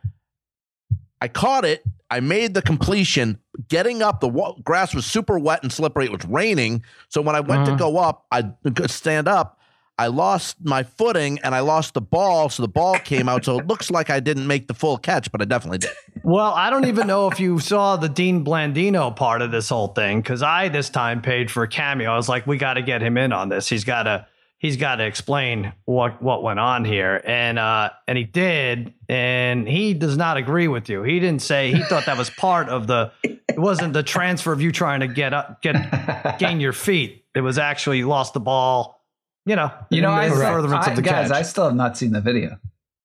I 1.22 1.28
caught 1.28 1.66
it. 1.66 1.84
I 2.10 2.22
made 2.22 2.54
the 2.54 2.62
completion. 2.62 3.38
Getting 3.68 4.02
up, 4.02 4.20
the 4.20 4.28
wa- 4.30 4.56
grass 4.64 4.96
was 4.96 5.06
super 5.06 5.38
wet 5.38 5.62
and 5.62 5.72
slippery. 5.72 6.06
It 6.06 6.12
was 6.12 6.26
raining, 6.26 6.84
so 7.10 7.22
when 7.22 7.36
I 7.36 7.42
went 7.42 7.68
Mhm. 7.68 7.72
to 7.72 7.76
go 7.76 7.98
up, 7.98 8.26
I 8.32 8.44
could 8.74 8.90
stand 8.90 9.28
up. 9.28 9.59
I 10.00 10.08
lost 10.08 10.56
my 10.64 10.84
footing 10.84 11.40
and 11.44 11.54
I 11.54 11.60
lost 11.60 11.94
the 11.94 12.00
ball, 12.00 12.48
so 12.48 12.64
the 12.64 12.70
ball 12.70 12.98
came 13.00 13.28
out. 13.28 13.44
So 13.44 13.60
it 13.60 13.68
looks 13.68 13.92
like 13.92 14.10
I 14.10 14.22
didn't 14.22 14.48
make 14.48 14.70
the 14.70 14.74
full 14.74 14.98
catch, 14.98 15.30
but 15.30 15.42
I 15.42 15.46
definitely 15.46 15.80
did. 15.80 15.92
well, 16.24 16.54
I 16.54 16.70
don't 16.70 16.86
even 16.86 17.06
know 17.06 17.30
if 17.30 17.38
you 17.38 17.60
saw 17.60 17.98
the 17.98 18.08
Dean 18.08 18.46
Blandino 18.46 19.14
part 19.14 19.42
of 19.42 19.52
this 19.52 19.68
whole 19.68 19.90
thing 19.90 20.22
because 20.22 20.42
I 20.42 20.70
this 20.70 20.90
time 20.90 21.22
paid 21.22 21.52
for 21.52 21.64
a 21.64 21.68
cameo. 21.68 22.12
I 22.12 22.16
was 22.16 22.30
like, 22.30 22.48
we 22.48 22.58
got 22.58 22.76
to 22.76 22.82
get 22.82 23.02
him 23.02 23.18
in 23.18 23.34
on 23.34 23.50
this. 23.50 23.68
He's 23.68 23.84
got 23.84 24.04
to 24.04 24.26
he's 24.60 24.78
got 24.78 24.98
to 24.98 25.06
explain 25.06 25.74
what 25.84 26.22
what 26.22 26.44
went 26.44 26.60
on 26.60 26.86
here, 26.86 27.22
and 27.26 27.60
uh, 27.60 27.90
and 28.08 28.18
he 28.18 28.24
did, 28.24 28.94
and 29.10 29.68
he 29.68 29.94
does 29.94 30.16
not 30.16 30.38
agree 30.38 30.70
with 30.70 30.88
you. 30.88 31.04
He 31.04 31.20
didn't 31.20 31.42
say 31.42 31.74
he 31.74 31.84
thought 31.84 32.06
that 32.06 32.18
was 32.18 32.30
part 32.30 32.70
of 32.70 32.88
the. 32.88 33.12
It 33.24 33.60
wasn't 33.60 33.92
the 33.92 34.04
transfer 34.04 34.54
of 34.54 34.62
you 34.62 34.72
trying 34.72 35.02
to 35.02 35.08
get 35.08 35.34
up, 35.34 35.62
get 35.62 36.40
gain 36.40 36.62
your 36.62 36.74
feet. 36.74 37.26
It 37.36 37.42
was 37.42 37.58
actually 37.58 37.98
you 37.98 38.08
lost 38.08 38.34
the 38.34 38.40
ball. 38.40 38.99
You 39.46 39.56
know, 39.56 39.72
You 39.90 40.02
know, 40.02 40.10
in 40.12 40.18
I, 40.18 40.30
the 40.30 40.36
still- 40.36 40.48
furtherance 40.54 40.88
I 40.88 40.90
of 40.92 40.96
the 40.96 41.02
guys, 41.02 41.28
catch. 41.30 41.38
I 41.38 41.42
still 41.44 41.66
have 41.66 41.76
not 41.76 41.98
seen 41.98 42.12
the 42.12 42.22
video. 42.22 42.58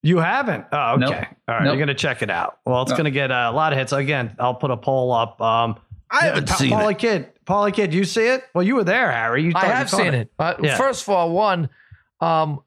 You 0.02 0.19
haven't? 0.19 0.66
Oh, 0.70 0.92
okay. 0.92 0.98
Nope. 1.00 1.14
All 1.14 1.16
right. 1.54 1.64
Nope. 1.64 1.64
You're 1.64 1.76
going 1.76 1.88
to 1.88 1.94
check 1.94 2.20
it 2.22 2.28
out. 2.31 2.58
Well, 2.66 2.82
it's 2.82 2.90
No. 2.90 2.96
going 2.98 3.04
to 3.06 3.10
get 3.10 3.31
uh, 3.31 3.48
a 3.50 3.54
lot 3.54 3.72
of 3.72 3.78
hits. 3.78 3.92
Again, 3.92 4.36
I'll 4.38 4.55
put 4.55 4.70
a 4.70 4.76
poll 4.76 5.12
up. 5.12 5.41
Um, 5.41 5.76
I 6.10 6.26
haven't 6.26 6.48
Pa- 6.48 6.55
seen 6.56 6.70
Paulie 6.72 6.93
it. 6.93 6.98
Kid. 6.98 7.29
Paulie 7.46 7.72
Kid, 7.72 7.94
you 7.94 8.05
see 8.05 8.26
it? 8.26 8.44
Well, 8.55 8.62
you 8.64 8.74
were 8.74 8.84
there, 8.84 9.10
Harry. 9.10 9.44
You 9.44 9.53
I 9.55 9.60
thought 9.60 9.67
you 9.67 9.72
have 9.72 9.91
caught 9.91 9.96
seen 10.00 10.14
it. 10.14 10.31
Uh, 10.38 10.55
Yeah. 10.62 10.76
First 10.76 11.05
of 11.05 11.08
all, 11.08 11.31
one, 11.32 11.70
um, 12.20 12.60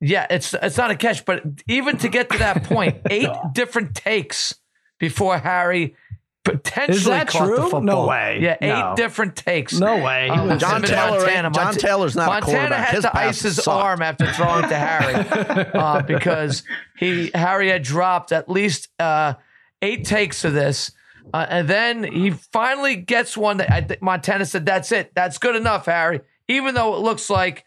yeah, 0.00 0.26
it's 0.30 0.54
it's 0.54 0.78
not 0.78 0.90
a 0.90 0.96
catch, 0.96 1.26
but 1.26 1.42
even 1.68 1.98
to 1.98 2.08
get 2.08 2.30
to 2.30 2.38
that 2.38 2.64
point, 2.64 2.96
eight 3.10 3.28
different 3.52 3.94
takes 3.94 4.54
before 4.98 5.36
Harry 5.38 5.94
potentially 6.44 6.96
Is 6.98 7.04
that 7.04 7.28
caught 7.28 7.48
the 7.48 7.62
football. 7.62 7.80
No 7.82 8.06
way. 8.06 8.38
Yeah, 8.40 8.56
eight 8.60 8.96
different 8.96 9.36
takes. 9.36 9.78
No 9.78 10.02
way. 10.02 10.28
Um, 10.28 10.48
was- 10.48 10.60
John 10.60 10.76
Him 10.76 10.84
and 10.84 10.86
Taylor, 10.86 11.18
Montana. 11.20 11.50
John 11.52 11.74
Taylor's 11.74 12.16
not 12.16 12.24
a 12.24 12.26
Montana 12.26 12.52
quarterback. 12.58 12.86
had 12.86 12.94
His 12.94 13.04
to 13.04 13.16
ice 13.16 13.42
his 13.42 13.56
sucked. 13.56 13.68
arm 13.68 14.02
after 14.02 14.26
throwing 14.32 14.68
to 14.68 14.74
Harry 14.76 15.68
uh, 15.74 16.02
because 16.02 16.62
he 16.98 17.30
Harry 17.34 17.68
had 17.68 17.82
dropped 17.82 18.32
at 18.32 18.48
least 18.48 18.88
uh, 18.98 19.34
eight 19.82 20.04
takes 20.04 20.44
of 20.44 20.52
this, 20.54 20.92
uh, 21.34 21.46
and 21.48 21.68
then 21.68 22.04
he 22.04 22.30
finally 22.30 22.96
gets 22.96 23.36
one 23.36 23.58
that 23.58 23.70
I 23.70 23.82
think 23.82 24.00
Montana 24.02 24.46
said, 24.46 24.64
"That's 24.66 24.92
it. 24.92 25.12
That's 25.14 25.38
good 25.38 25.56
enough, 25.56 25.86
Harry." 25.86 26.20
Even 26.48 26.74
though 26.74 26.94
it 26.96 27.00
looks 27.00 27.30
like 27.30 27.64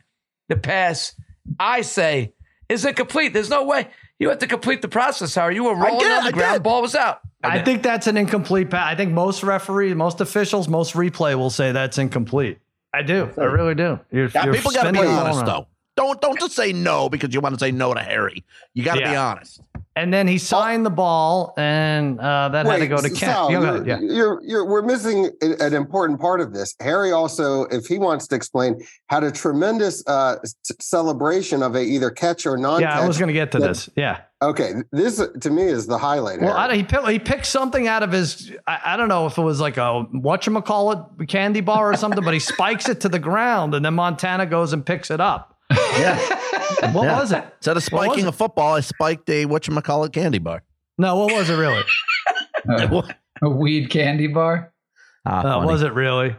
the 0.50 0.58
pass, 0.58 1.15
I 1.60 1.82
say, 1.82 2.34
is 2.68 2.84
it 2.86 2.96
complete? 2.96 3.34
There's 3.34 3.50
no 3.50 3.63
way 3.63 3.88
you 4.20 4.30
have 4.30 4.39
to 4.39 4.48
complete 4.48 4.82
the 4.82 4.88
process, 4.89 5.36
Harry. 5.36 5.56
You 5.56 5.63
were 5.63 5.75
rolling 5.75 6.08
on 6.12 6.25
the 6.25 6.32
ground, 6.34 6.63
ball 6.63 6.82
was 6.82 6.96
out. 6.96 7.20
I 7.43 7.57
did. 7.57 7.65
think 7.65 7.83
that's 7.83 8.07
an 8.07 8.17
incomplete 8.17 8.69
pass. 8.69 8.91
I 8.91 8.95
think 8.95 9.12
most 9.12 9.43
referees, 9.43 9.95
most 9.95 10.21
officials, 10.21 10.67
most 10.67 10.93
replay 10.93 11.35
will 11.35 11.50
say 11.50 11.71
that's 11.71 11.97
incomplete. 11.97 12.59
I 12.93 13.01
do. 13.01 13.29
I 13.38 13.45
really 13.45 13.75
do. 13.75 14.00
You're, 14.12 14.27
Yeah, 14.27 14.45
you're 14.45 14.53
people 14.53 14.71
got 14.71 14.83
to 14.83 14.91
be 14.91 14.97
spinning 15.00 15.12
the 15.12 15.17
ball 15.17 15.25
honest 15.25 15.39
around. 15.39 15.47
though. 15.47 15.67
Don't 15.95 16.21
don't 16.21 16.39
just 16.39 16.55
say 16.55 16.73
no 16.73 17.09
because 17.09 17.33
you 17.33 17.41
want 17.41 17.53
to 17.55 17.59
say 17.59 17.71
no 17.71 17.93
to 17.93 18.00
Harry. 18.00 18.43
You 18.73 18.83
got 18.83 18.95
to 18.95 19.01
be 19.01 19.15
honest. 19.15 19.62
And 19.95 20.12
then 20.12 20.27
he 20.27 20.39
signed 20.39 20.85
the 20.85 20.89
ball, 20.89 21.53
and 21.55 22.19
uh, 22.19 22.50
that 22.50 22.65
had 22.65 22.77
to 22.79 22.88
go 22.88 22.97
to 22.97 23.09
Ken. 23.09 23.29
Sal, 23.29 23.51
you're, 23.51 23.85
yeah. 23.85 24.00
you're, 24.00 24.41
you're, 24.43 24.65
we're 24.65 24.81
missing 24.81 25.29
an 25.41 25.75
important 25.75 26.19
part 26.19 26.41
of 26.41 26.51
this. 26.51 26.75
Harry 26.79 27.12
also, 27.12 27.65
if 27.65 27.85
he 27.85 28.00
wants 28.00 28.27
to 28.29 28.35
explain, 28.35 28.83
had 29.09 29.23
a 29.23 29.31
tremendous 29.31 30.03
uh, 30.07 30.38
celebration 30.79 31.62
of 31.62 31.75
a 31.75 31.81
either 31.83 32.09
catch 32.09 32.47
or 32.47 32.57
non-catch. 32.57 32.89
Yeah, 32.89 33.00
I 33.03 33.07
was 33.07 33.19
going 33.19 33.27
to 33.27 33.33
get 33.33 33.51
to 33.51 33.59
this. 33.59 33.88
Yeah. 33.95 34.21
Okay, 34.41 34.73
this 34.91 35.21
to 35.41 35.50
me 35.51 35.63
is 35.63 35.85
the 35.85 35.97
highlight. 35.97 36.41
Well, 36.41 36.57
I, 36.57 36.67
don't- 36.67 36.75
he 36.75 36.83
picked, 36.83 37.07
he 37.07 37.19
picked 37.19 37.45
something 37.45 37.88
out 37.88 38.01
of 38.01 38.12
his. 38.12 38.51
I, 38.65 38.79
I 38.85 38.97
don't 38.97 39.09
know 39.09 39.27
if 39.27 39.38
it 39.38 39.43
was 39.43 39.62
like 39.62 39.77
a 39.77 40.05
whatchamacallit 40.13 41.29
candy 41.29 41.62
bar 41.62 41.91
or 41.91 41.95
something, 41.97 42.23
but 42.23 42.33
he 42.33 42.39
spikes 42.39 42.89
it 42.89 43.00
to 43.01 43.09
the 43.09 43.19
ground, 43.19 43.75
and 43.75 43.85
then 43.85 43.93
Montana 43.93 44.47
goes 44.47 44.73
and 44.73 44.83
picks 44.83 45.12
it 45.12 45.21
up. 45.21 45.52
Yeah. 46.00 46.19
What 46.91 47.03
Yeah. 47.03 47.19
was 47.19 47.31
it? 47.31 47.43
Instead 47.57 47.77
of 47.77 47.83
spiking 47.83 48.25
a 48.27 48.31
football, 48.31 48.73
I 48.75 48.81
spiked 48.81 49.29
a 49.29 49.45
whatchamacallit 49.45 50.12
candy 50.12 50.39
bar. 50.39 50.63
No, 50.97 51.15
what 51.15 51.33
was 51.33 51.50
it 51.50 51.55
really? 51.55 51.81
Uh, 52.67 53.01
a 53.41 53.50
weed 53.50 53.89
candy 53.89 54.27
bar. 54.27 54.73
Ah, 55.25 55.59
Uh, 55.62 55.65
was 55.65 55.81
it 55.81 55.93
really? 55.93 56.35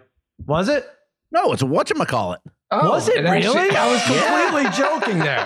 Was 0.46 0.68
it? 0.68 0.86
No, 1.32 1.52
it's 1.52 1.62
a 1.62 1.66
whatchamacallit. 1.66 2.38
Oh, 2.82 2.90
was 2.90 3.08
it, 3.08 3.22
really? 3.22 3.38
actually- 3.46 3.76
I 3.76 3.92
was 3.92 4.02
completely 4.52 4.70
joking 4.76 5.18
there. 5.20 5.42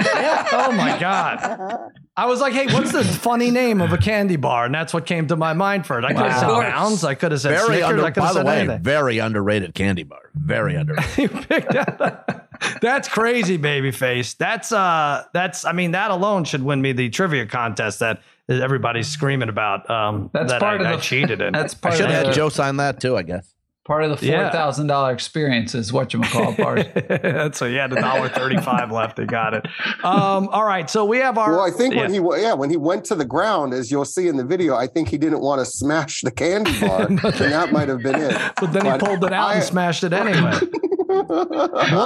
Oh 0.53 0.73
my 0.73 0.99
god. 0.99 1.93
I 2.17 2.27
was 2.27 2.41
like, 2.41 2.53
hey, 2.53 2.67
what's 2.67 2.91
the 2.91 3.05
funny 3.05 3.51
name 3.53 3.81
of 3.81 3.93
a 3.93 3.97
candy 3.99 4.35
bar? 4.37 4.65
And 4.65 4.75
that's 4.75 4.93
what 4.93 5.07
came 5.07 5.29
to 5.29 5.37
my 5.37 5.53
mind 5.53 5.87
first. 5.87 6.05
I 6.05 6.13
could 6.13 6.27
have 6.27 6.41
said 6.41 6.49
Mounds. 6.49 7.05
I 7.05 7.15
could 7.15 7.31
have 7.31 7.41
said 7.41 7.51
Very 7.51 7.67
Snickers. 7.67 7.85
under, 7.85 8.05
I 8.05 8.11
could 8.11 8.21
by 8.21 8.27
have 8.27 8.35
the 8.35 8.41
said 8.41 8.47
way, 8.47 8.59
anything. 8.61 8.83
very 8.83 9.19
underrated 9.19 9.75
candy 9.75 10.03
bar. 10.03 10.31
Very 10.35 10.75
underrated. 10.81 11.17
you 11.19 11.29
picked 11.29 11.73
that. 11.73 12.49
That's 12.81 13.09
crazy, 13.09 13.57
babyface. 13.57 14.37
That's 14.37 14.73
uh, 14.73 15.25
that's. 15.33 15.65
I 15.65 15.71
mean, 15.73 15.93
that 15.93 16.11
alone 16.11 16.43
should 16.43 16.63
win 16.65 16.83
me 16.83 16.91
the 16.93 17.09
trivia 17.09 17.47
contest 17.47 18.01
that 18.01 18.21
everybody's 18.49 19.07
screaming 19.07 19.49
about. 19.49 19.89
Um, 19.89 20.29
That's 20.33 20.51
that 20.53 20.61
part 20.61 20.81
I, 20.81 20.85
of 20.85 20.91
I 20.93 20.97
the- 20.97 21.03
cheated 21.03 21.41
in. 21.41 21.53
That's 21.53 21.75
I 21.75 21.79
part 21.79 21.95
should 21.95 22.07
of 22.07 22.11
have 22.13 22.27
had 22.27 22.35
Joe 22.35 22.49
sign 22.49 22.79
that 22.79 23.01
too, 23.01 23.17
I 23.17 23.23
guess. 23.23 23.55
Part 23.89 24.05
of 24.05 24.21
the 24.21 24.27
Yeah. 24.27 24.43
four 24.45 24.53
thousand 24.53 24.87
dollar 24.87 25.13
experience 25.13 25.75
is 25.75 25.93
what 25.93 26.13
you 26.13 26.21
call 26.21 26.55
part. 26.55 26.95
That's 27.09 27.59
so 27.59 27.65
you 27.65 27.79
had 27.79 27.93
a 27.93 28.01
dollar 28.01 28.29
thirty-five 28.29 28.93
left. 28.93 29.17
They 29.17 29.25
got 29.25 29.55
it. 29.55 29.67
Um, 30.05 30.49
all 30.51 30.65
right, 30.65 30.89
so 30.89 31.05
we 31.05 31.19
have 31.19 31.37
our. 31.39 31.51
Well, 31.57 31.61
I 31.67 31.71
think 31.73 31.95
yeah. 31.95 32.03
when 32.03 32.13
he 32.13 32.21
yeah 32.43 32.53
when 32.53 32.71
he 32.71 32.77
went 32.77 33.05
to 33.07 33.17
the 33.17 33.25
ground, 33.25 33.73
as 33.75 33.91
you'll 33.91 34.05
see 34.05 34.29
in 34.29 34.37
the 34.37 34.45
video, 34.45 34.77
I 34.77 34.87
think 34.87 35.09
he 35.09 35.19
didn't 35.19 35.41
want 35.41 35.61
to 35.61 35.65
smash 35.65 36.21
the 36.21 36.31
candy 36.31 36.79
bar, 36.79 37.03
and 37.09 37.19
that 37.19 37.73
might 37.73 37.89
have 37.89 38.03
been 38.03 38.21
it. 38.21 38.53
But 38.61 38.73
then 38.73 38.85
he 38.85 38.99
pulled 39.05 39.25
it 39.25 39.33
out 39.33 39.51
and 39.53 39.61
I- 39.61 39.65
smashed 39.65 40.05
it 40.05 40.13
anyway. 40.13 40.53
What 41.09 41.49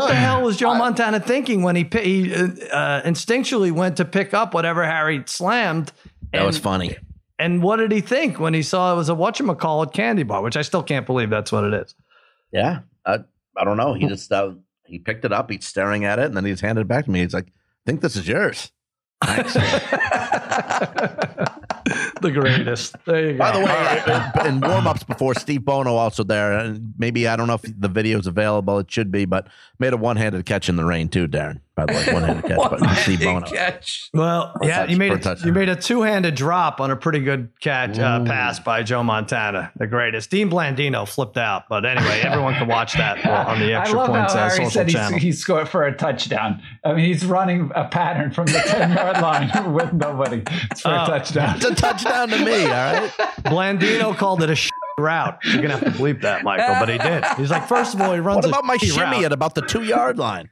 the 0.08 0.14
hell 0.14 0.42
was 0.42 0.56
Joe 0.56 0.74
Montana 0.74 1.18
thinking 1.20 1.62
when 1.62 1.74
he 1.76 1.84
pi- 1.84 2.00
he 2.02 2.32
uh, 2.32 2.46
uh, 2.72 3.02
instinctually 3.02 3.72
went 3.72 3.96
to 3.96 4.04
pick 4.04 4.32
up 4.32 4.54
whatever 4.54 4.84
Harry 4.86 5.22
slammed? 5.26 5.92
That 6.32 6.46
was 6.46 6.56
funny. 6.56 6.96
And 7.42 7.60
what 7.60 7.78
did 7.78 7.90
he 7.90 8.00
think 8.00 8.38
when 8.38 8.54
he 8.54 8.62
saw 8.62 8.92
it 8.92 8.96
was 8.96 9.08
a 9.08 9.14
whatchamacallit 9.14 9.92
candy 9.92 10.22
bar, 10.22 10.42
which 10.42 10.56
I 10.56 10.62
still 10.62 10.84
can't 10.84 11.04
believe 11.04 11.28
that's 11.28 11.50
what 11.50 11.64
it 11.64 11.74
is. 11.74 11.92
Yeah. 12.52 12.82
I, 13.04 13.18
I 13.56 13.64
don't 13.64 13.76
know. 13.76 13.94
He 13.94 14.06
just 14.06 14.30
uh, 14.30 14.52
he 14.86 15.00
picked 15.00 15.24
it 15.24 15.32
up, 15.32 15.50
he's 15.50 15.66
staring 15.66 16.04
at 16.04 16.20
it, 16.20 16.26
and 16.26 16.36
then 16.36 16.44
he's 16.44 16.60
handed 16.60 16.82
it 16.82 16.88
back 16.88 17.06
to 17.06 17.10
me. 17.10 17.22
He's 17.22 17.34
like, 17.34 17.48
I 17.48 17.82
think 17.84 18.00
this 18.00 18.14
is 18.14 18.28
yours. 18.28 18.70
Thanks. 22.22 22.34
the 22.34 22.40
greatest. 22.40 22.96
There 23.04 23.26
you 23.26 23.32
go. 23.32 23.38
By 23.38 23.52
the 23.52 23.64
way, 23.64 24.46
in, 24.46 24.54
in 24.54 24.60
warm 24.60 24.86
ups 24.86 25.02
before, 25.04 25.34
Steve 25.34 25.64
Bono 25.64 25.94
also 25.96 26.24
there, 26.24 26.52
and 26.58 26.94
maybe 26.98 27.26
I 27.28 27.36
don't 27.36 27.46
know 27.46 27.54
if 27.54 27.62
the 27.62 27.88
video's 27.88 28.26
available. 28.26 28.78
It 28.78 28.90
should 28.90 29.10
be, 29.10 29.24
but 29.24 29.48
made 29.78 29.92
a 29.92 29.96
one 29.96 30.16
handed 30.16 30.44
catch 30.46 30.68
in 30.68 30.76
the 30.76 30.84
rain 30.84 31.08
too, 31.08 31.26
Darren. 31.28 31.60
By 31.74 31.86
the 31.86 31.94
way, 31.94 32.04
one 32.12 32.22
handed 32.22 32.44
catch, 32.44 32.58
but 32.58 32.94
Steve 32.96 33.20
Bono. 33.20 33.46
catch. 33.46 34.10
well, 34.12 34.52
For 34.58 34.66
yeah, 34.66 34.80
touch- 34.80 34.90
you 34.90 34.96
made 34.98 35.08
for 35.08 35.14
a 35.14 35.18
a, 35.18 35.22
touchdown. 35.22 35.46
you 35.46 35.52
made 35.54 35.68
a 35.70 35.76
two-handed 35.76 36.34
drop 36.34 36.80
on 36.80 36.90
a 36.90 36.96
pretty 36.96 37.20
good 37.20 37.48
catch 37.60 37.98
uh, 37.98 38.22
pass 38.24 38.60
by 38.60 38.82
Joe 38.82 39.02
Montana, 39.02 39.72
the 39.76 39.86
greatest. 39.86 40.30
Dean 40.30 40.50
Blandino 40.50 41.08
flipped 41.08 41.38
out, 41.38 41.64
but 41.70 41.86
anyway, 41.86 42.20
everyone 42.22 42.54
can 42.54 42.68
watch 42.68 42.92
that 42.94 43.24
on 43.26 43.58
the 43.58 43.74
I 43.74 43.80
extra 43.80 43.98
love 44.00 44.08
points 44.10 44.34
how 44.34 44.40
uh, 44.40 44.48
Harry 44.50 44.56
social 44.66 44.70
said 44.70 44.88
channel. 44.90 45.18
he, 45.18 45.26
he 45.28 45.32
scored 45.32 45.66
for 45.68 45.84
a 45.86 45.96
touchdown. 45.96 46.62
I 46.84 46.92
mean, 46.92 47.06
he's 47.06 47.24
running 47.24 47.72
a 47.74 47.86
pattern 47.88 48.32
from 48.32 48.46
the 48.46 48.62
ten 48.66 48.92
yard 48.92 49.16
line 49.22 49.72
with 49.72 49.92
nobody. 49.94 50.42
It's 50.70 50.82
for 50.82 50.88
Oh. 50.90 51.04
a 51.04 51.06
touchdown. 51.06 51.56
It's 51.56 51.64
a 51.64 51.74
touchdown 51.74 52.11
to 52.30 52.44
me, 52.44 52.64
all 52.64 52.70
right? 52.70 53.10
Blandino 53.44 54.16
called 54.16 54.42
it 54.42 54.50
a 54.50 54.54
shit 54.54 54.72
route. 54.98 55.38
You're 55.44 55.62
gonna 55.62 55.78
have 55.78 55.84
to 55.84 55.90
bleep 55.90 56.20
that, 56.22 56.44
Michael, 56.44 56.76
but 56.78 56.88
he 56.88 56.98
did. 56.98 57.24
He's 57.36 57.50
like, 57.50 57.66
first 57.66 57.94
of 57.94 58.00
all, 58.00 58.12
he 58.12 58.20
runs. 58.20 58.36
What 58.36 58.44
a 58.46 58.48
about 58.48 58.64
my 58.64 58.76
shimmy 58.76 59.18
route. 59.18 59.24
at 59.24 59.32
about 59.32 59.54
the 59.54 59.62
two 59.62 59.82
yard 59.82 60.18
line? 60.18 60.50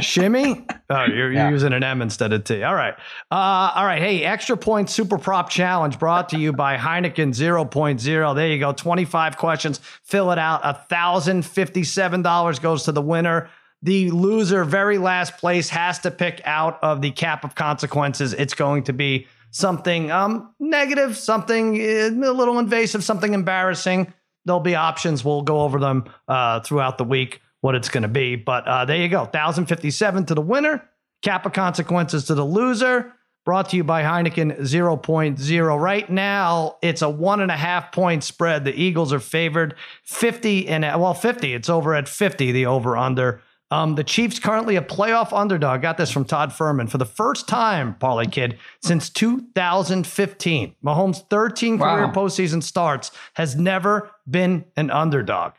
shimmy? 0.00 0.66
Oh, 0.88 1.04
you're, 1.04 1.32
you're 1.32 1.50
using 1.50 1.72
an 1.72 1.84
M 1.84 2.02
instead 2.02 2.32
of 2.32 2.44
T. 2.44 2.62
All 2.62 2.74
right. 2.74 2.94
Uh, 3.30 3.72
all 3.74 3.84
right. 3.84 4.02
Hey, 4.02 4.24
extra 4.24 4.56
point 4.56 4.90
super 4.90 5.18
prop 5.18 5.50
challenge 5.50 5.98
brought 5.98 6.30
to 6.30 6.38
you 6.38 6.52
by 6.52 6.76
Heineken 6.76 7.28
0.0. 7.28 8.34
There 8.34 8.48
you 8.48 8.58
go. 8.58 8.72
25 8.72 9.36
questions. 9.36 9.80
Fill 10.02 10.32
it 10.32 10.38
out. 10.38 10.62
$1,057 10.62 12.60
goes 12.60 12.84
to 12.84 12.92
the 12.92 13.02
winner. 13.02 13.48
The 13.82 14.10
loser, 14.10 14.64
very 14.64 14.98
last 14.98 15.38
place, 15.38 15.70
has 15.70 16.00
to 16.00 16.10
pick 16.10 16.42
out 16.44 16.78
of 16.82 17.00
the 17.00 17.12
cap 17.12 17.44
of 17.44 17.54
consequences. 17.54 18.34
It's 18.34 18.52
going 18.54 18.84
to 18.84 18.92
be 18.92 19.26
something 19.50 20.10
um, 20.10 20.54
negative, 20.58 21.16
something 21.16 21.80
uh, 21.80 22.10
a 22.10 22.32
little 22.32 22.58
invasive, 22.58 23.04
something 23.04 23.34
embarrassing. 23.34 24.12
There'll 24.44 24.60
be 24.60 24.74
options. 24.74 25.24
We'll 25.24 25.42
go 25.42 25.60
over 25.60 25.78
them 25.78 26.04
uh, 26.26 26.60
throughout 26.60 26.98
the 26.98 27.04
week, 27.04 27.40
what 27.60 27.74
it's 27.74 27.88
going 27.88 28.02
to 28.02 28.08
be. 28.08 28.36
But 28.36 28.66
uh, 28.66 28.84
there 28.84 28.96
you 28.96 29.08
go. 29.08 29.20
1,057 29.20 30.26
to 30.26 30.34
the 30.34 30.40
winner, 30.40 30.88
of 31.26 31.52
consequences 31.52 32.24
to 32.26 32.34
the 32.34 32.44
loser. 32.44 33.12
Brought 33.46 33.70
to 33.70 33.76
you 33.76 33.84
by 33.84 34.02
Heineken 34.02 34.60
0.0. 34.60 35.80
Right 35.80 36.10
now, 36.10 36.76
it's 36.82 37.00
a 37.00 37.08
one 37.08 37.40
and 37.40 37.50
a 37.50 37.56
half 37.56 37.90
point 37.90 38.22
spread. 38.22 38.64
The 38.64 38.74
Eagles 38.74 39.14
are 39.14 39.20
favored 39.20 39.74
50 40.04 40.68
and 40.68 40.82
well, 40.82 41.14
50. 41.14 41.54
It's 41.54 41.70
over 41.70 41.94
at 41.94 42.06
50, 42.06 42.52
the 42.52 42.66
over 42.66 42.98
under. 42.98 43.40
Um, 43.72 43.94
the 43.94 44.02
Chiefs 44.02 44.40
currently 44.40 44.76
a 44.76 44.82
playoff 44.82 45.32
underdog. 45.32 45.82
Got 45.82 45.96
this 45.96 46.10
from 46.10 46.24
Todd 46.24 46.50
Fuhrman 46.50 46.90
for 46.90 46.98
the 46.98 47.04
first 47.04 47.46
time, 47.46 47.94
Parlay 47.94 48.26
Kid, 48.26 48.58
since 48.82 49.08
2015. 49.10 50.74
Mahomes' 50.84 51.28
13 51.28 51.78
career 51.78 52.08
postseason 52.08 52.62
starts 52.62 53.12
has 53.34 53.54
never 53.54 54.10
been 54.28 54.64
an 54.76 54.90
underdog. 54.90 55.52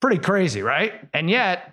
Pretty 0.00 0.18
crazy, 0.18 0.60
right? 0.60 0.92
And 1.14 1.30
yet, 1.30 1.72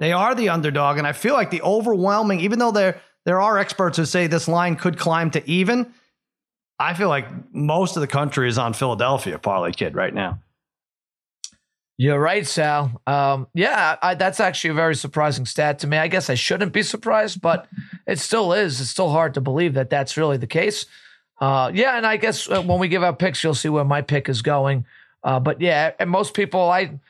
they 0.00 0.12
are 0.12 0.34
the 0.34 0.48
underdog, 0.48 0.98
and 0.98 1.06
I 1.06 1.12
feel 1.12 1.34
like 1.34 1.50
the 1.50 1.62
overwhelming, 1.62 2.40
even 2.40 2.58
though 2.58 2.72
there 2.72 3.00
there 3.24 3.40
are 3.40 3.58
experts 3.58 3.98
who 3.98 4.04
say 4.04 4.26
this 4.26 4.48
line 4.48 4.74
could 4.76 4.98
climb 4.98 5.30
to 5.32 5.48
even. 5.48 5.92
I 6.80 6.94
feel 6.94 7.08
like 7.08 7.26
most 7.52 7.96
of 7.96 8.00
the 8.00 8.06
country 8.06 8.48
is 8.48 8.56
on 8.56 8.72
Philadelphia, 8.72 9.38
Parlay 9.38 9.72
Kid, 9.72 9.94
right 9.94 10.14
now. 10.14 10.38
You're 11.98 12.20
right, 12.20 12.46
Sal. 12.46 13.02
Um, 13.08 13.48
yeah, 13.54 13.96
I, 14.00 14.14
that's 14.14 14.38
actually 14.38 14.70
a 14.70 14.74
very 14.74 14.94
surprising 14.94 15.44
stat 15.44 15.80
to 15.80 15.88
me. 15.88 15.96
I 15.96 16.06
guess 16.06 16.30
I 16.30 16.34
shouldn't 16.34 16.72
be 16.72 16.84
surprised, 16.84 17.42
but 17.42 17.66
it 18.06 18.20
still 18.20 18.52
is. 18.52 18.80
It's 18.80 18.88
still 18.88 19.10
hard 19.10 19.34
to 19.34 19.40
believe 19.40 19.74
that 19.74 19.90
that's 19.90 20.16
really 20.16 20.36
the 20.36 20.46
case. 20.46 20.86
Uh, 21.40 21.72
yeah, 21.74 21.96
and 21.96 22.06
I 22.06 22.16
guess 22.16 22.48
uh, 22.48 22.62
when 22.62 22.78
we 22.78 22.86
give 22.86 23.02
our 23.02 23.12
picks, 23.12 23.42
you'll 23.42 23.54
see 23.54 23.68
where 23.68 23.84
my 23.84 24.00
pick 24.00 24.28
is 24.28 24.42
going. 24.42 24.86
Uh, 25.24 25.40
but 25.40 25.60
yeah, 25.60 25.90
and 25.98 26.08
most 26.08 26.34
people 26.34 26.70
I 26.70 27.00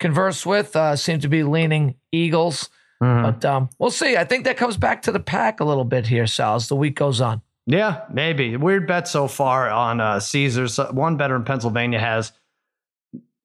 converse 0.00 0.46
with 0.46 0.74
uh, 0.74 0.96
seem 0.96 1.20
to 1.20 1.28
be 1.28 1.42
leaning 1.42 1.94
Eagles. 2.10 2.70
But 3.00 3.44
um, 3.44 3.68
we'll 3.78 3.90
see. 3.90 4.16
I 4.16 4.24
think 4.24 4.44
that 4.44 4.56
comes 4.56 4.76
back 4.76 5.02
to 5.02 5.12
the 5.12 5.20
pack 5.20 5.60
a 5.60 5.64
little 5.64 5.84
bit 5.84 6.06
here, 6.06 6.26
Sal, 6.26 6.56
as 6.56 6.66
the 6.66 6.74
week 6.74 6.96
goes 6.96 7.20
on. 7.20 7.42
Yeah, 7.66 8.00
maybe. 8.10 8.56
Weird 8.56 8.88
bet 8.88 9.06
so 9.06 9.28
far 9.28 9.70
on 9.70 10.00
uh, 10.00 10.18
Caesars. 10.18 10.78
Uh, 10.78 10.90
One 10.90 11.16
better 11.16 11.36
in 11.36 11.44
Pennsylvania 11.44 12.00
has, 12.00 12.32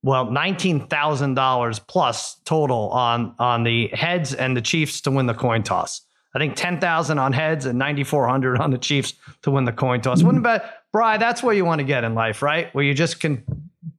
well, 0.04 0.28
$19,000 0.28 1.88
plus 1.88 2.36
total 2.46 2.90
on, 2.90 3.36
on 3.40 3.64
the 3.64 3.88
heads 3.88 4.34
and 4.34 4.56
the 4.56 4.62
Chiefs 4.62 5.02
to 5.02 5.12
win 5.12 5.26
the 5.26 5.34
coin 5.34 5.64
toss. 5.64 6.02
I 6.36 6.40
think 6.40 6.56
10,000 6.56 7.20
on 7.20 7.32
heads 7.32 7.66
and 7.66 7.78
9,400 7.78 8.60
on 8.60 8.72
the 8.72 8.78
Chiefs 8.78 9.14
to 9.44 9.52
win 9.52 9.66
the 9.66 9.72
coin 9.72 10.02
toss. 10.02 10.24
Wouldn't 10.24 10.44
bet, 10.44 10.66
Bri, 10.92 11.18
that's 11.18 11.44
where 11.44 11.54
you 11.54 11.64
want 11.64 11.80
to 11.80 11.86
get 11.86 12.04
in 12.04 12.16
life, 12.16 12.42
right? 12.42 12.74
Where 12.74 12.84
you 12.84 12.94
just 12.94 13.20
can 13.20 13.44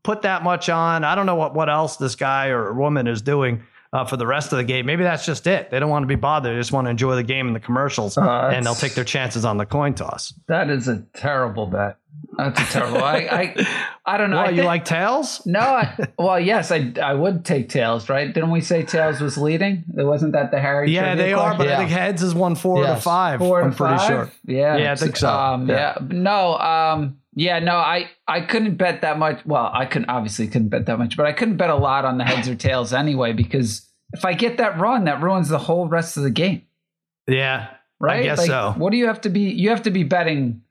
put 0.03 0.23
that 0.23 0.43
much 0.43 0.69
on. 0.69 1.05
I 1.05 1.15
don't 1.15 1.27
know 1.27 1.37
what, 1.37 1.55
what 1.55 1.71
else 1.71 1.97
this 1.97 2.17
guy 2.17 2.49
or 2.49 2.73
woman 2.75 3.07
is 3.07 3.23
doing. 3.23 3.63
Uh, 3.93 4.05
for 4.05 4.17
the 4.17 4.27
rest 4.27 4.51
of 4.53 4.59
the 4.59 4.65
game, 4.65 4.85
maybe 4.87 5.05
that's 5.05 5.25
just 5.25 5.47
it. 5.47 5.71
They 5.71 5.79
don't 5.79 5.89
want 5.89 6.03
to 6.03 6.09
be 6.09 6.17
bothered. 6.17 6.53
They 6.53 6.59
just 6.59 6.73
want 6.73 6.87
to 6.87 6.91
enjoy 6.91 7.15
the 7.15 7.23
game 7.23 7.47
and 7.47 7.55
the 7.55 7.61
commercials, 7.61 8.19
Uh, 8.19 8.51
and 8.53 8.67
they'll 8.67 8.75
take 8.75 8.95
their 8.95 9.05
chances 9.05 9.45
on 9.45 9.57
the 9.57 9.67
coin 9.67 9.95
toss. 9.95 10.35
That 10.49 10.69
is 10.69 10.89
a 10.89 11.03
terrible 11.15 11.69
bet. 11.69 11.99
That's 12.37 12.61
a 12.61 12.65
terrible. 12.65 13.05
I, 13.05 13.17
I 13.31 13.67
I 14.07 14.19
don't 14.19 14.31
know. 14.31 14.37
Well, 14.37 14.47
I 14.47 14.51
you 14.51 14.57
think- 14.57 14.67
like 14.67 14.85
tails? 14.85 15.43
No, 15.47 15.61
I, 15.61 16.09
well, 16.19 16.41
yes, 16.41 16.71
I 16.71 16.93
I 17.03 17.15
would 17.15 17.45
take 17.45 17.69
tails, 17.69 18.09
right? 18.09 18.33
Didn't 18.33 18.51
we 18.51 18.61
say 18.61 18.83
tails 18.83 19.21
was 19.21 19.37
leading? 19.39 19.85
It 19.97 20.03
wasn't 20.05 20.33
that 20.33 20.51
the 20.51 20.61
Harry? 20.61 20.91
Yeah, 20.93 21.15
they 21.15 21.33
are, 21.33 21.57
but? 21.57 21.67
Yeah. 21.67 21.75
I 21.75 21.77
think 21.79 21.91
heads 21.91 22.23
is 22.23 22.35
one 22.35 22.55
four 22.55 22.83
to 22.83 22.89
Yes. 22.89 23.05
five. 23.05 23.39
Four 23.41 23.63
I'm 23.63 23.75
pretty 23.75 23.97
five? 23.99 24.07
sure. 24.09 24.31
Yeah, 24.47 24.77
Yeah, 24.77 24.93
I 24.93 24.97
think 24.97 25.17
so. 25.17 25.29
Um, 25.31 25.69
Yeah. 25.69 25.95
yeah. 26.01 26.07
no, 26.11 26.59
um, 26.59 27.19
yeah, 27.35 27.59
no, 27.59 27.77
I 27.77 28.09
I 28.29 28.41
couldn't 28.43 28.77
bet 28.77 29.01
that 29.03 29.19
much. 29.19 29.45
Well, 29.47 29.71
I 29.73 29.87
couldn't 29.87 30.09
obviously 30.09 30.47
couldn't 30.49 30.69
bet 30.69 30.87
that 30.87 30.99
much, 30.99 31.17
but 31.17 31.27
I 31.27 31.33
couldn't 31.33 31.57
bet 31.57 31.71
a 31.71 31.77
lot 31.77 32.05
on 32.05 32.19
the 32.19 32.25
heads 32.25 32.49
or 32.49 32.55
tails 32.55 32.93
anyway 32.93 33.33
because 33.33 33.89
if 34.13 34.25
I 34.25 34.35
get 34.35 34.59
that 34.59 34.79
run, 34.79 35.05
that 35.05 35.21
ruins 35.23 35.49
the 35.49 35.59
whole 35.59 35.89
rest 35.89 36.17
of 36.17 36.23
the 36.23 36.31
game, 36.31 36.63
Yeah, 37.27 37.69
right? 38.01 38.21
I 38.21 38.23
guess 38.23 38.39
Like, 38.39 38.47
so. 38.49 38.75
What 38.77 38.91
do 38.93 38.97
you 38.99 39.07
have 39.07 39.21
to 39.23 39.29
be? 39.31 39.41
You 39.51 39.71
have 39.71 39.83
to 39.83 39.91
be 39.91 40.05
betting 40.05 40.63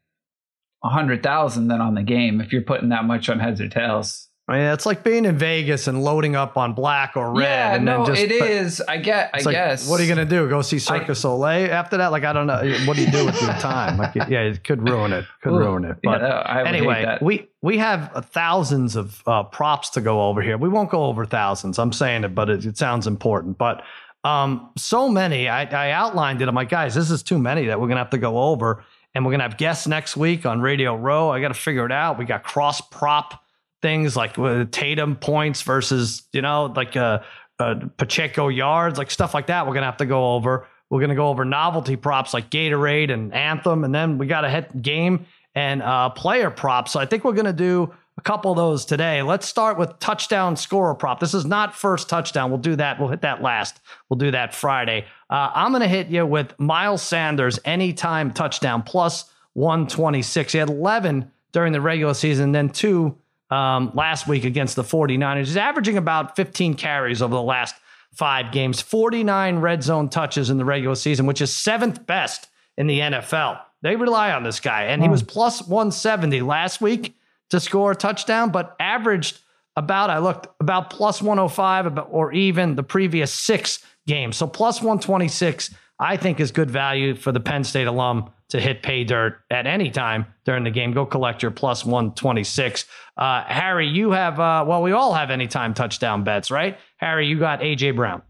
a 0.83 0.89
hundred 0.89 1.23
thousand 1.23 1.67
then 1.67 1.81
on 1.81 1.95
the 1.95 2.03
game 2.03 2.41
if 2.41 2.51
you're 2.51 2.61
putting 2.61 2.89
that 2.89 3.05
much 3.05 3.29
on 3.29 3.39
heads 3.39 3.61
or 3.61 3.69
tails. 3.69 4.29
I 4.45 4.57
mean, 4.57 4.61
it's 4.73 4.85
like 4.85 5.05
being 5.05 5.23
in 5.23 5.37
Vegas 5.37 5.87
and 5.87 6.03
loading 6.03 6.35
up 6.35 6.57
on 6.57 6.73
black 6.73 7.15
or 7.15 7.31
red, 7.31 7.43
yeah, 7.43 7.75
and 7.75 7.85
no, 7.85 8.05
then 8.05 8.15
just. 8.15 8.21
it 8.23 8.31
is. 8.31 8.81
I 8.81 8.97
get. 8.97 9.29
I 9.33 9.37
like, 9.37 9.53
guess. 9.55 9.87
What 9.87 10.01
are 10.01 10.03
you 10.03 10.09
gonna 10.09 10.25
do? 10.25 10.49
Go 10.49 10.61
see 10.61 10.79
Circus 10.79 11.21
Soleil 11.21 11.71
after 11.71 11.95
that? 11.95 12.07
Like, 12.07 12.25
I 12.25 12.33
don't 12.33 12.47
know. 12.47 12.61
What 12.85 12.97
do 12.97 13.05
you 13.05 13.11
do 13.11 13.25
with 13.25 13.41
your 13.41 13.53
time? 13.53 13.97
Like, 13.97 14.15
yeah, 14.15 14.41
it 14.41 14.65
could 14.65 14.87
ruin 14.87 15.13
it. 15.13 15.23
Could 15.41 15.53
Ooh, 15.53 15.59
ruin 15.59 15.85
it. 15.85 15.95
But 16.03 16.17
no, 16.17 16.27
I 16.27 16.57
would 16.57 16.67
hate 16.67 16.75
anyway, 16.75 17.17
we 17.21 17.47
we 17.61 17.77
have 17.77 18.11
uh, 18.13 18.19
thousands 18.19 18.97
of 18.97 19.23
uh, 19.25 19.43
props 19.43 19.89
to 19.91 20.01
go 20.01 20.27
over 20.27 20.41
here. 20.41 20.57
We 20.57 20.67
won't 20.67 20.89
go 20.89 21.05
over 21.05 21.25
thousands. 21.25 21.79
I'm 21.79 21.93
saying 21.93 22.25
it, 22.25 22.35
but 22.35 22.49
it, 22.49 22.65
it 22.65 22.77
sounds 22.77 23.07
important. 23.07 23.57
But 23.57 23.81
um, 24.25 24.71
so 24.77 25.07
many. 25.07 25.47
I, 25.47 25.63
I 25.63 25.91
outlined 25.91 26.41
it. 26.41 26.49
I'm 26.49 26.55
like, 26.55 26.67
guys, 26.67 26.95
this 26.95 27.11
is 27.11 27.23
too 27.23 27.37
many 27.37 27.67
that 27.67 27.79
we're 27.79 27.87
gonna 27.87 28.01
have 28.01 28.09
to 28.09 28.17
go 28.17 28.39
over. 28.39 28.83
And 29.13 29.25
we're 29.25 29.31
gonna 29.31 29.43
have 29.43 29.57
guests 29.57 29.87
next 29.87 30.17
week 30.17 30.45
on 30.45 30.61
Radio 30.61 30.95
Row. 30.95 31.29
I 31.29 31.41
got 31.41 31.49
to 31.49 31.53
figure 31.53 31.85
it 31.85 31.91
out. 31.91 32.17
We 32.17 32.25
got 32.25 32.43
cross 32.43 32.81
prop 32.81 33.43
things 33.81 34.15
like 34.15 34.37
with 34.37 34.71
Tatum 34.71 35.15
points 35.15 35.61
versus 35.61 36.23
you 36.33 36.41
know 36.41 36.73
like 36.75 36.95
uh, 36.95 37.19
uh, 37.59 37.75
Pacheco 37.97 38.47
yards, 38.47 38.97
like 38.97 39.11
stuff 39.11 39.33
like 39.33 39.47
that. 39.47 39.67
We're 39.67 39.73
gonna 39.73 39.85
have 39.85 39.97
to 39.97 40.05
go 40.05 40.33
over. 40.33 40.67
We're 40.89 41.01
gonna 41.01 41.15
go 41.15 41.29
over 41.29 41.45
novelty 41.45 41.95
props 41.95 42.33
like 42.33 42.49
Gatorade 42.49 43.11
and 43.11 43.33
Anthem, 43.33 43.83
and 43.83 43.93
then 43.93 44.17
we 44.17 44.27
got 44.27 44.45
a 44.45 44.49
hit 44.49 44.81
game 44.81 45.25
and 45.55 45.83
uh, 45.83 46.09
player 46.09 46.49
props. 46.49 46.91
So 46.91 46.99
I 46.99 47.05
think 47.05 47.23
we're 47.23 47.33
gonna 47.33 47.53
do 47.53 47.93
a 48.17 48.21
couple 48.21 48.51
of 48.51 48.57
those 48.57 48.85
today. 48.85 49.21
Let's 49.21 49.47
start 49.47 49.77
with 49.77 49.97
touchdown 49.99 50.55
scorer 50.55 50.93
prop. 50.95 51.19
This 51.19 51.33
is 51.33 51.45
not 51.45 51.75
first 51.75 52.09
touchdown. 52.09 52.51
We'll 52.51 52.59
do 52.59 52.75
that. 52.75 52.99
We'll 52.99 53.09
hit 53.09 53.21
that 53.21 53.41
last. 53.41 53.79
We'll 54.09 54.17
do 54.17 54.31
that 54.31 54.53
Friday. 54.53 55.05
Uh, 55.29 55.51
I'm 55.53 55.71
going 55.71 55.81
to 55.81 55.87
hit 55.87 56.07
you 56.07 56.25
with 56.25 56.57
Miles 56.59 57.01
Sanders 57.01 57.59
anytime 57.65 58.31
touchdown 58.31 58.83
plus 58.83 59.25
126. 59.53 60.53
He 60.53 60.59
had 60.59 60.69
11 60.69 61.31
during 61.51 61.73
the 61.73 61.81
regular 61.81 62.13
season, 62.13 62.51
then 62.51 62.69
two 62.69 63.17
um, 63.49 63.91
last 63.93 64.27
week 64.27 64.43
against 64.43 64.75
the 64.75 64.83
49ers. 64.83 65.45
He's 65.45 65.57
averaging 65.57 65.97
about 65.97 66.35
15 66.35 66.75
carries 66.75 67.21
over 67.21 67.33
the 67.33 67.41
last 67.41 67.75
five 68.13 68.51
games, 68.51 68.79
49 68.79 69.57
red 69.57 69.83
zone 69.83 70.07
touches 70.07 70.49
in 70.51 70.57
the 70.57 70.65
regular 70.65 70.95
season, 70.95 71.25
which 71.25 71.41
is 71.41 71.55
seventh 71.55 72.05
best 72.05 72.47
in 72.77 72.87
the 72.87 72.99
NFL. 72.99 73.59
They 73.81 73.95
rely 73.95 74.31
on 74.31 74.43
this 74.43 74.59
guy, 74.59 74.83
and 74.83 75.01
he 75.01 75.09
was 75.09 75.23
plus 75.23 75.61
170 75.67 76.41
last 76.41 76.79
week 76.79 77.15
to 77.49 77.59
score 77.59 77.91
a 77.91 77.95
touchdown, 77.95 78.51
but 78.51 78.75
averaged 78.79 79.39
about, 79.75 80.09
I 80.09 80.19
looked, 80.19 80.47
about 80.59 80.89
plus 80.89 81.21
105 81.21 81.85
about, 81.85 82.07
or 82.11 82.31
even 82.31 82.75
the 82.75 82.83
previous 82.83 83.33
six 83.33 83.83
games. 84.07 84.37
So 84.37 84.47
plus 84.47 84.81
126, 84.81 85.73
I 85.99 86.17
think 86.17 86.39
is 86.39 86.51
good 86.51 86.69
value 86.69 87.15
for 87.15 87.31
the 87.31 87.39
Penn 87.39 87.63
State 87.63 87.87
alum 87.87 88.31
to 88.49 88.59
hit 88.59 88.83
pay 88.83 89.03
dirt 89.03 89.39
at 89.49 89.65
any 89.65 89.89
time 89.89 90.27
during 90.45 90.63
the 90.63 90.71
game. 90.71 90.93
Go 90.93 91.05
collect 91.05 91.41
your 91.41 91.51
plus 91.51 91.85
126. 91.85 92.85
Uh, 93.17 93.43
Harry, 93.45 93.87
you 93.87 94.11
have, 94.11 94.39
uh, 94.39 94.63
well, 94.67 94.81
we 94.81 94.91
all 94.91 95.13
have 95.13 95.31
anytime 95.31 95.73
touchdown 95.73 96.23
bets, 96.23 96.51
right? 96.51 96.77
Harry, 96.97 97.27
you 97.27 97.39
got 97.39 97.63
A.J. 97.63 97.91
Brown. 97.91 98.21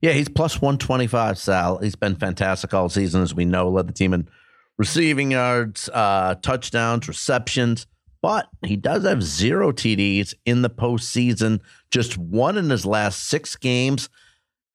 Yeah, 0.00 0.12
he's 0.12 0.28
plus 0.28 0.60
125, 0.60 1.38
Sal. 1.38 1.78
He's 1.78 1.96
been 1.96 2.14
fantastic 2.14 2.74
all 2.74 2.88
season, 2.88 3.22
as 3.22 3.34
we 3.34 3.44
know. 3.44 3.70
Led 3.70 3.88
the 3.88 3.92
team 3.92 4.12
in 4.12 4.28
receiving 4.76 5.30
yards, 5.30 5.88
uh, 5.88 6.34
touchdowns, 6.42 7.08
receptions 7.08 7.86
but 8.24 8.48
he 8.64 8.74
does 8.74 9.04
have 9.04 9.22
zero 9.22 9.70
TDs 9.70 10.32
in 10.46 10.62
the 10.62 10.70
postseason. 10.70 11.60
Just 11.90 12.16
one 12.16 12.56
in 12.56 12.70
his 12.70 12.86
last 12.86 13.28
six 13.28 13.54
games. 13.54 14.08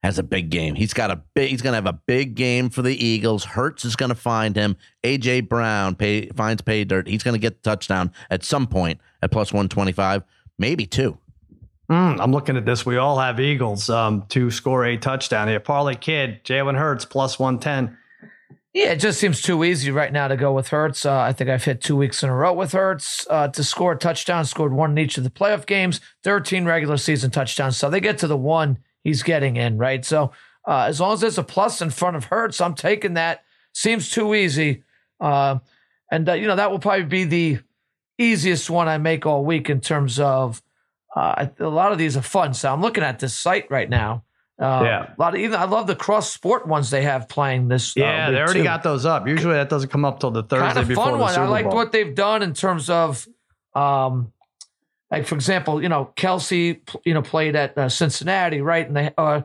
Has 0.04 0.20
a 0.20 0.24
big 0.24 0.52
game. 0.52 0.76
He's 0.76 0.94
got 0.94 1.10
a 1.10 1.24
big. 1.34 1.50
He's 1.50 1.64
going 1.64 1.72
to 1.72 1.78
have 1.78 1.88
a 1.88 2.00
big 2.06 2.36
game 2.36 2.70
for 2.70 2.84
the 2.84 2.94
Eagles. 3.04 3.44
Hurts 3.44 3.86
is 3.86 3.96
going 3.96 4.10
to 4.10 4.16
find 4.16 4.56
him. 4.56 4.78
AJ 5.04 5.50
Brown 5.50 5.96
pay, 5.96 6.28
finds 6.30 6.62
pay 6.62 6.84
dirt. 6.84 7.08
He's 7.08 7.24
going 7.24 7.34
to 7.34 7.40
get 7.40 7.64
the 7.64 7.72
touchdown 7.72 8.12
at 8.30 8.44
some 8.44 8.68
point 8.68 9.02
at 9.24 9.32
plus 9.32 9.52
one 9.52 9.68
twenty 9.68 9.94
five, 9.94 10.22
maybe 10.60 10.86
two. 10.86 11.18
Mm, 11.90 12.22
I'm 12.22 12.32
looking 12.32 12.56
at 12.56 12.66
this. 12.66 12.86
We 12.86 12.98
all 12.98 13.18
have 13.18 13.40
Eagles 13.40 13.90
um, 13.90 14.26
to 14.30 14.52
score 14.52 14.86
a 14.86 14.96
touchdown 14.96 15.48
here. 15.48 15.60
Parlay 15.60 15.96
Kid, 15.96 16.44
Jalen 16.44 16.78
Hurts 16.78 17.04
plus 17.04 17.40
110. 17.40 17.98
Yeah, 18.74 18.92
it 18.92 18.98
just 18.98 19.20
seems 19.20 19.42
too 19.42 19.64
easy 19.64 19.90
right 19.90 20.14
now 20.14 20.28
to 20.28 20.38
go 20.38 20.54
with 20.54 20.68
Hurts. 20.68 21.04
Uh, 21.04 21.20
I 21.20 21.34
think 21.34 21.50
I've 21.50 21.64
hit 21.64 21.82
two 21.82 21.96
weeks 21.96 22.22
in 22.22 22.30
a 22.30 22.36
row 22.36 22.54
with 22.54 22.74
Hurts 22.74 23.26
uh, 23.28 23.48
to 23.48 23.64
score 23.64 23.94
a 23.94 23.98
touchdown. 23.98 24.46
Scored 24.46 24.74
one 24.74 24.92
in 24.92 25.00
each 25.00 25.18
of 25.18 25.24
the 25.24 25.32
playoff 25.32 25.66
games, 25.66 26.00
13 26.24 26.66
regular 26.66 26.98
season 26.98 27.32
touchdowns. 27.32 27.78
So 27.78 27.90
they 27.90 28.00
get 28.00 28.20
to 28.20 28.28
the 28.28 28.38
one 28.38 28.78
he's 29.04 29.24
getting 29.24 29.56
in, 29.56 29.80
right? 29.80 30.06
So 30.06 30.32
uh, 30.68 30.84
as 30.84 31.00
long 31.00 31.14
as 31.14 31.22
there's 31.22 31.40
a 31.40 31.44
plus 31.44 31.82
in 31.82 31.90
front 31.90 32.16
of 32.16 32.26
Hurts, 32.26 32.62
I'm 32.62 32.76
taking 32.76 33.16
that. 33.16 33.44
Seems 33.74 34.12
too 34.12 34.36
easy. 34.36 34.84
Uh, 35.20 35.60
and, 36.12 36.30
uh, 36.30 36.34
you 36.34 36.46
know, 36.46 36.56
that 36.56 36.70
will 36.70 36.80
probably 36.80 37.06
be 37.06 37.24
the 37.24 37.60
easiest 38.20 38.70
one 38.70 38.88
I 38.88 39.00
make 39.00 39.26
all 39.26 39.44
week 39.44 39.70
in 39.72 39.82
terms 39.82 40.20
of 40.20 40.62
uh, 41.16 41.48
a 41.60 41.68
lot 41.68 41.92
of 41.92 41.98
these 41.98 42.16
are 42.16 42.22
fun. 42.22 42.54
So 42.54 42.72
I'm 42.72 42.82
looking 42.82 43.04
at 43.04 43.18
this 43.18 43.36
site 43.36 43.70
right 43.72 43.90
now. 43.90 44.26
Uh, 44.62 44.82
Yeah. 44.84 45.04
a 45.04 45.16
lot 45.18 45.34
of 45.34 45.40
even 45.40 45.58
I 45.58 45.64
love 45.66 45.88
the 45.88 45.96
cross 45.96 46.32
sport 46.32 46.68
ones 46.68 46.90
they 46.90 47.04
have 47.04 47.30
playing 47.30 47.70
this. 47.70 47.96
uh, 47.96 48.02
Yeah, 48.02 48.28
week, 48.28 48.36
they 48.36 48.42
already 48.42 48.60
too. 48.60 48.64
got 48.66 48.84
those 48.84 49.06
up. 49.06 49.28
Usually 49.28 49.54
that 49.54 49.70
doesn't 49.70 49.90
come 49.90 50.04
up 50.04 50.20
till 50.20 50.32
the 50.32 50.44
Thursday 50.44 50.68
kind 50.68 50.78
of 50.80 50.88
before 50.88 51.06
fun 51.06 51.14
the 51.14 51.20
one. 51.20 51.34
I 51.36 51.48
liked 51.48 51.68
what 51.74 51.92
they've 51.94 52.14
done 52.14 52.44
in 52.44 52.54
terms 52.54 52.90
of, 52.90 53.26
um, 53.74 54.34
like 55.10 55.26
for 55.26 55.36
example, 55.36 55.82
you 55.82 55.88
know 55.90 56.12
Kelce, 56.18 56.80
you 57.06 57.14
know 57.14 57.22
played 57.22 57.56
at 57.56 57.78
uh, 57.78 57.88
Cincinnati, 57.90 58.60
right? 58.62 58.86
And 58.86 58.96
they 58.98 59.12
uh, 59.18 59.42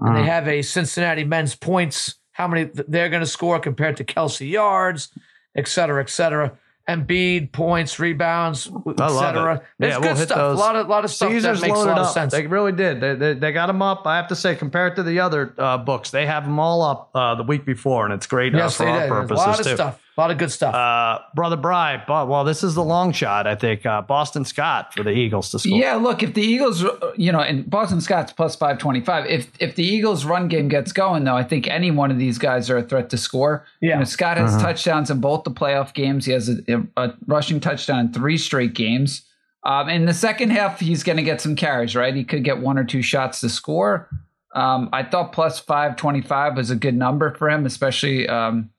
and 0.00 0.16
they 0.16 0.22
have 0.24 0.46
a 0.46 0.62
Cincinnati 0.62 1.24
men's 1.24 1.54
points. 1.56 2.16
How 2.32 2.46
many 2.46 2.70
they're 2.72 3.08
going 3.08 3.22
to 3.22 3.26
score 3.26 3.58
compared 3.58 3.96
to 3.96 4.04
Kelce 4.04 4.48
yards, 4.48 5.08
et 5.56 5.66
cetera, 5.66 6.00
et 6.02 6.10
cetera. 6.10 6.56
Embiid 6.88 7.52
points, 7.52 7.98
rebounds, 8.00 8.66
et 8.66 9.00
I 9.00 9.08
love 9.08 9.20
cetera. 9.20 9.54
it. 9.56 9.62
It's 9.78 9.94
Yeah, 9.94 10.00
good 10.00 10.16
we'll 10.16 10.24
stuff. 10.26 10.38
A 10.56 10.58
lot 10.58 10.74
of 10.76 10.88
lot 10.88 11.04
of 11.04 11.10
stuff 11.10 11.30
Caesars 11.30 11.60
that 11.60 11.66
makes 11.66 11.78
a 11.78 11.84
lot 11.84 11.98
of 11.98 12.06
up. 12.06 12.12
sense. 12.14 12.32
They 12.32 12.46
really 12.46 12.72
did. 12.72 13.00
They, 13.00 13.14
they, 13.14 13.34
they 13.34 13.52
got 13.52 13.66
them 13.66 13.82
up. 13.82 14.06
I 14.06 14.16
have 14.16 14.28
to 14.28 14.36
say, 14.36 14.54
compared 14.56 14.96
to 14.96 15.02
the 15.02 15.20
other 15.20 15.54
uh, 15.58 15.76
books, 15.78 16.10
they 16.10 16.24
have 16.24 16.44
them 16.44 16.58
all 16.58 16.80
up 16.82 17.10
uh, 17.14 17.34
the 17.34 17.42
week 17.42 17.66
before, 17.66 18.06
and 18.06 18.14
it's 18.14 18.26
great 18.26 18.54
uh, 18.54 18.68
for 18.70 18.86
our 18.86 19.00
did. 19.00 19.06
A 19.06 19.08
purposes 19.08 19.46
lot 19.46 19.60
of 19.60 19.66
too. 19.66 19.74
stuff. 19.74 20.02
A 20.18 20.20
lot 20.20 20.32
of 20.32 20.38
good 20.38 20.50
stuff. 20.50 20.74
Uh, 20.74 21.20
Brother 21.32 21.56
Bry, 21.56 22.02
but 22.04 22.26
well, 22.26 22.42
this 22.42 22.64
is 22.64 22.74
the 22.74 22.82
long 22.82 23.12
shot. 23.12 23.46
I 23.46 23.54
think 23.54 23.86
uh, 23.86 24.02
Boston 24.02 24.44
Scott 24.44 24.92
for 24.92 25.04
the 25.04 25.12
Eagles 25.12 25.52
to 25.52 25.60
score. 25.60 25.78
Yeah, 25.78 25.94
look, 25.94 26.24
if 26.24 26.34
the 26.34 26.42
Eagles, 26.42 26.84
you 27.16 27.30
know, 27.30 27.38
and 27.38 27.70
Boston 27.70 28.00
Scott's 28.00 28.32
plus 28.32 28.56
525, 28.56 29.26
if 29.26 29.52
if 29.60 29.76
the 29.76 29.84
Eagles' 29.84 30.24
run 30.24 30.48
game 30.48 30.66
gets 30.66 30.90
going, 30.90 31.22
though, 31.22 31.36
I 31.36 31.44
think 31.44 31.68
any 31.68 31.92
one 31.92 32.10
of 32.10 32.18
these 32.18 32.36
guys 32.36 32.68
are 32.68 32.78
a 32.78 32.82
threat 32.82 33.10
to 33.10 33.16
score. 33.16 33.64
Yeah. 33.80 33.90
You 33.90 33.98
know, 34.00 34.04
Scott 34.04 34.38
has 34.38 34.60
touchdowns 34.60 35.08
in 35.08 35.20
both 35.20 35.44
the 35.44 35.52
playoff 35.52 35.94
games. 35.94 36.26
He 36.26 36.32
has 36.32 36.48
a, 36.48 36.82
a 36.96 37.14
rushing 37.28 37.60
touchdown 37.60 38.00
in 38.00 38.12
three 38.12 38.38
straight 38.38 38.74
games. 38.74 39.22
Um, 39.62 39.88
in 39.88 40.06
the 40.06 40.14
second 40.14 40.50
half, 40.50 40.80
he's 40.80 41.04
going 41.04 41.18
to 41.18 41.22
get 41.22 41.40
some 41.40 41.54
carries, 41.54 41.94
right? 41.94 42.12
He 42.12 42.24
could 42.24 42.42
get 42.42 42.58
one 42.58 42.76
or 42.76 42.82
two 42.82 43.02
shots 43.02 43.40
to 43.42 43.48
score. 43.48 44.08
Um, 44.52 44.88
I 44.92 45.04
thought 45.04 45.32
plus 45.32 45.60
525 45.60 46.56
was 46.56 46.70
a 46.70 46.76
good 46.76 46.96
number 46.96 47.34
for 47.34 47.48
him, 47.48 47.66
especially 47.66 48.28
um, 48.28 48.70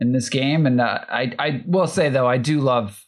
in 0.00 0.12
this 0.12 0.28
game. 0.28 0.66
And 0.66 0.80
uh, 0.80 1.00
I, 1.08 1.32
I 1.38 1.62
will 1.66 1.86
say, 1.86 2.08
though, 2.08 2.26
I 2.26 2.38
do 2.38 2.60
love 2.60 3.04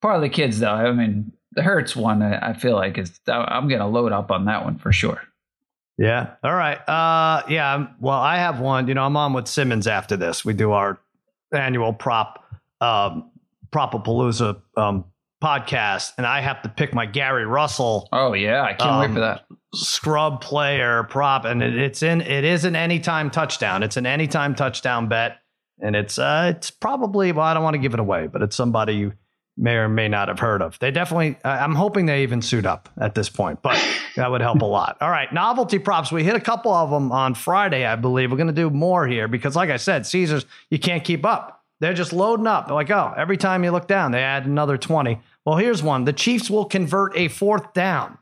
part 0.00 0.16
of 0.16 0.22
the 0.22 0.28
kids, 0.28 0.60
though. 0.60 0.70
I 0.70 0.90
mean, 0.92 1.32
the 1.52 1.62
Hurts 1.62 1.94
one, 1.96 2.22
I, 2.22 2.50
I 2.50 2.52
feel 2.54 2.74
like 2.74 2.98
is 2.98 3.18
I'm 3.26 3.68
going 3.68 3.80
to 3.80 3.86
load 3.86 4.12
up 4.12 4.30
on 4.30 4.44
that 4.46 4.64
one 4.64 4.78
for 4.78 4.92
sure. 4.92 5.22
Yeah. 5.98 6.30
All 6.42 6.54
right. 6.54 6.78
Uh, 6.88 7.42
yeah. 7.48 7.70
I'm- 7.70 7.94
Well, 8.00 8.18
I 8.18 8.36
have 8.38 8.58
one. 8.60 8.88
You 8.88 8.94
know, 8.94 9.04
I'm 9.04 9.16
on 9.16 9.32
with 9.34 9.46
Simmons 9.46 9.86
after 9.86 10.16
this. 10.16 10.44
We 10.44 10.54
do 10.54 10.72
our 10.72 10.98
annual 11.52 11.92
prop, 11.92 12.42
um, 12.80 13.30
Propapalooza 13.70 14.60
um, 14.76 15.04
podcast, 15.42 16.12
and 16.18 16.26
I 16.26 16.40
have 16.40 16.62
to 16.62 16.68
pick 16.68 16.94
my 16.94 17.06
Gary 17.06 17.46
Russell 17.46 18.08
Oh 18.12 18.32
yeah, 18.34 18.62
I 18.62 18.74
can't 18.74 19.00
wait 19.00 19.06
Um, 19.06 19.14
for 19.14 19.20
that. 19.20 19.44
scrub 19.74 20.40
player 20.42 21.04
prop, 21.04 21.44
and 21.46 21.62
it, 21.62 21.76
it's 21.76 22.02
in. 22.02 22.20
It 22.20 22.44
is 22.44 22.64
an 22.66 22.76
anytime 22.76 23.30
touchdown. 23.30 23.82
It's 23.82 23.96
an 23.96 24.04
anytime 24.06 24.54
touchdown 24.54 25.08
bet, 25.08 25.38
and 25.80 25.96
it's 25.96 26.18
uh, 26.18 26.52
it's 26.56 26.70
probably. 26.70 27.32
Well, 27.32 27.44
I 27.46 27.54
don't 27.54 27.62
want 27.62 27.74
to 27.74 27.78
give 27.78 27.94
it 27.94 28.00
away, 28.00 28.26
but 28.26 28.42
it's 28.42 28.56
somebody 28.56 28.94
you 28.94 29.12
may 29.56 29.74
or 29.74 29.88
may 29.88 30.08
not 30.08 30.28
have 30.28 30.38
heard 30.38 30.62
of. 30.62 30.78
They 30.78 30.90
definitely. 30.90 31.36
I- 31.44 31.58
I'm 31.58 31.74
hoping 31.74 32.06
they 32.06 32.22
even 32.22 32.42
suit 32.42 32.66
up 32.66 32.88
at 33.00 33.14
this 33.14 33.28
point, 33.28 33.62
but 33.62 33.78
that 34.16 34.30
would 34.30 34.40
help 34.40 34.62
a 34.62 34.66
lot. 34.66 34.96
All 35.00 35.10
right, 35.10 35.32
novelty 35.32 35.78
props. 35.78 36.12
We 36.12 36.24
hit 36.24 36.36
a 36.36 36.40
couple 36.40 36.72
of 36.72 36.90
them 36.90 37.12
on 37.12 37.34
Friday, 37.34 37.84
I 37.84 37.96
believe. 37.96 38.30
We're 38.30 38.36
going 38.36 38.46
to 38.48 38.52
do 38.52 38.70
more 38.70 39.06
here 39.06 39.28
because, 39.28 39.56
like 39.56 39.70
I 39.70 39.76
said, 39.76 40.06
Caesars, 40.06 40.46
you 40.70 40.78
can't 40.78 41.04
keep 41.04 41.24
up. 41.24 41.64
They're 41.80 41.94
just 41.94 42.12
loading 42.12 42.46
up. 42.46 42.66
They're 42.66 42.76
like, 42.76 42.90
oh, 42.90 43.12
every 43.16 43.36
time 43.36 43.64
you 43.64 43.72
look 43.72 43.88
down, 43.88 44.12
they 44.12 44.22
add 44.22 44.46
another 44.46 44.78
20. 44.78 45.20
Well, 45.44 45.56
here's 45.56 45.82
one. 45.82 46.04
The 46.04 46.12
Chiefs 46.12 46.48
will 46.48 46.64
convert 46.64 47.16
a 47.16 47.26
fourth 47.26 47.72
down 47.72 48.18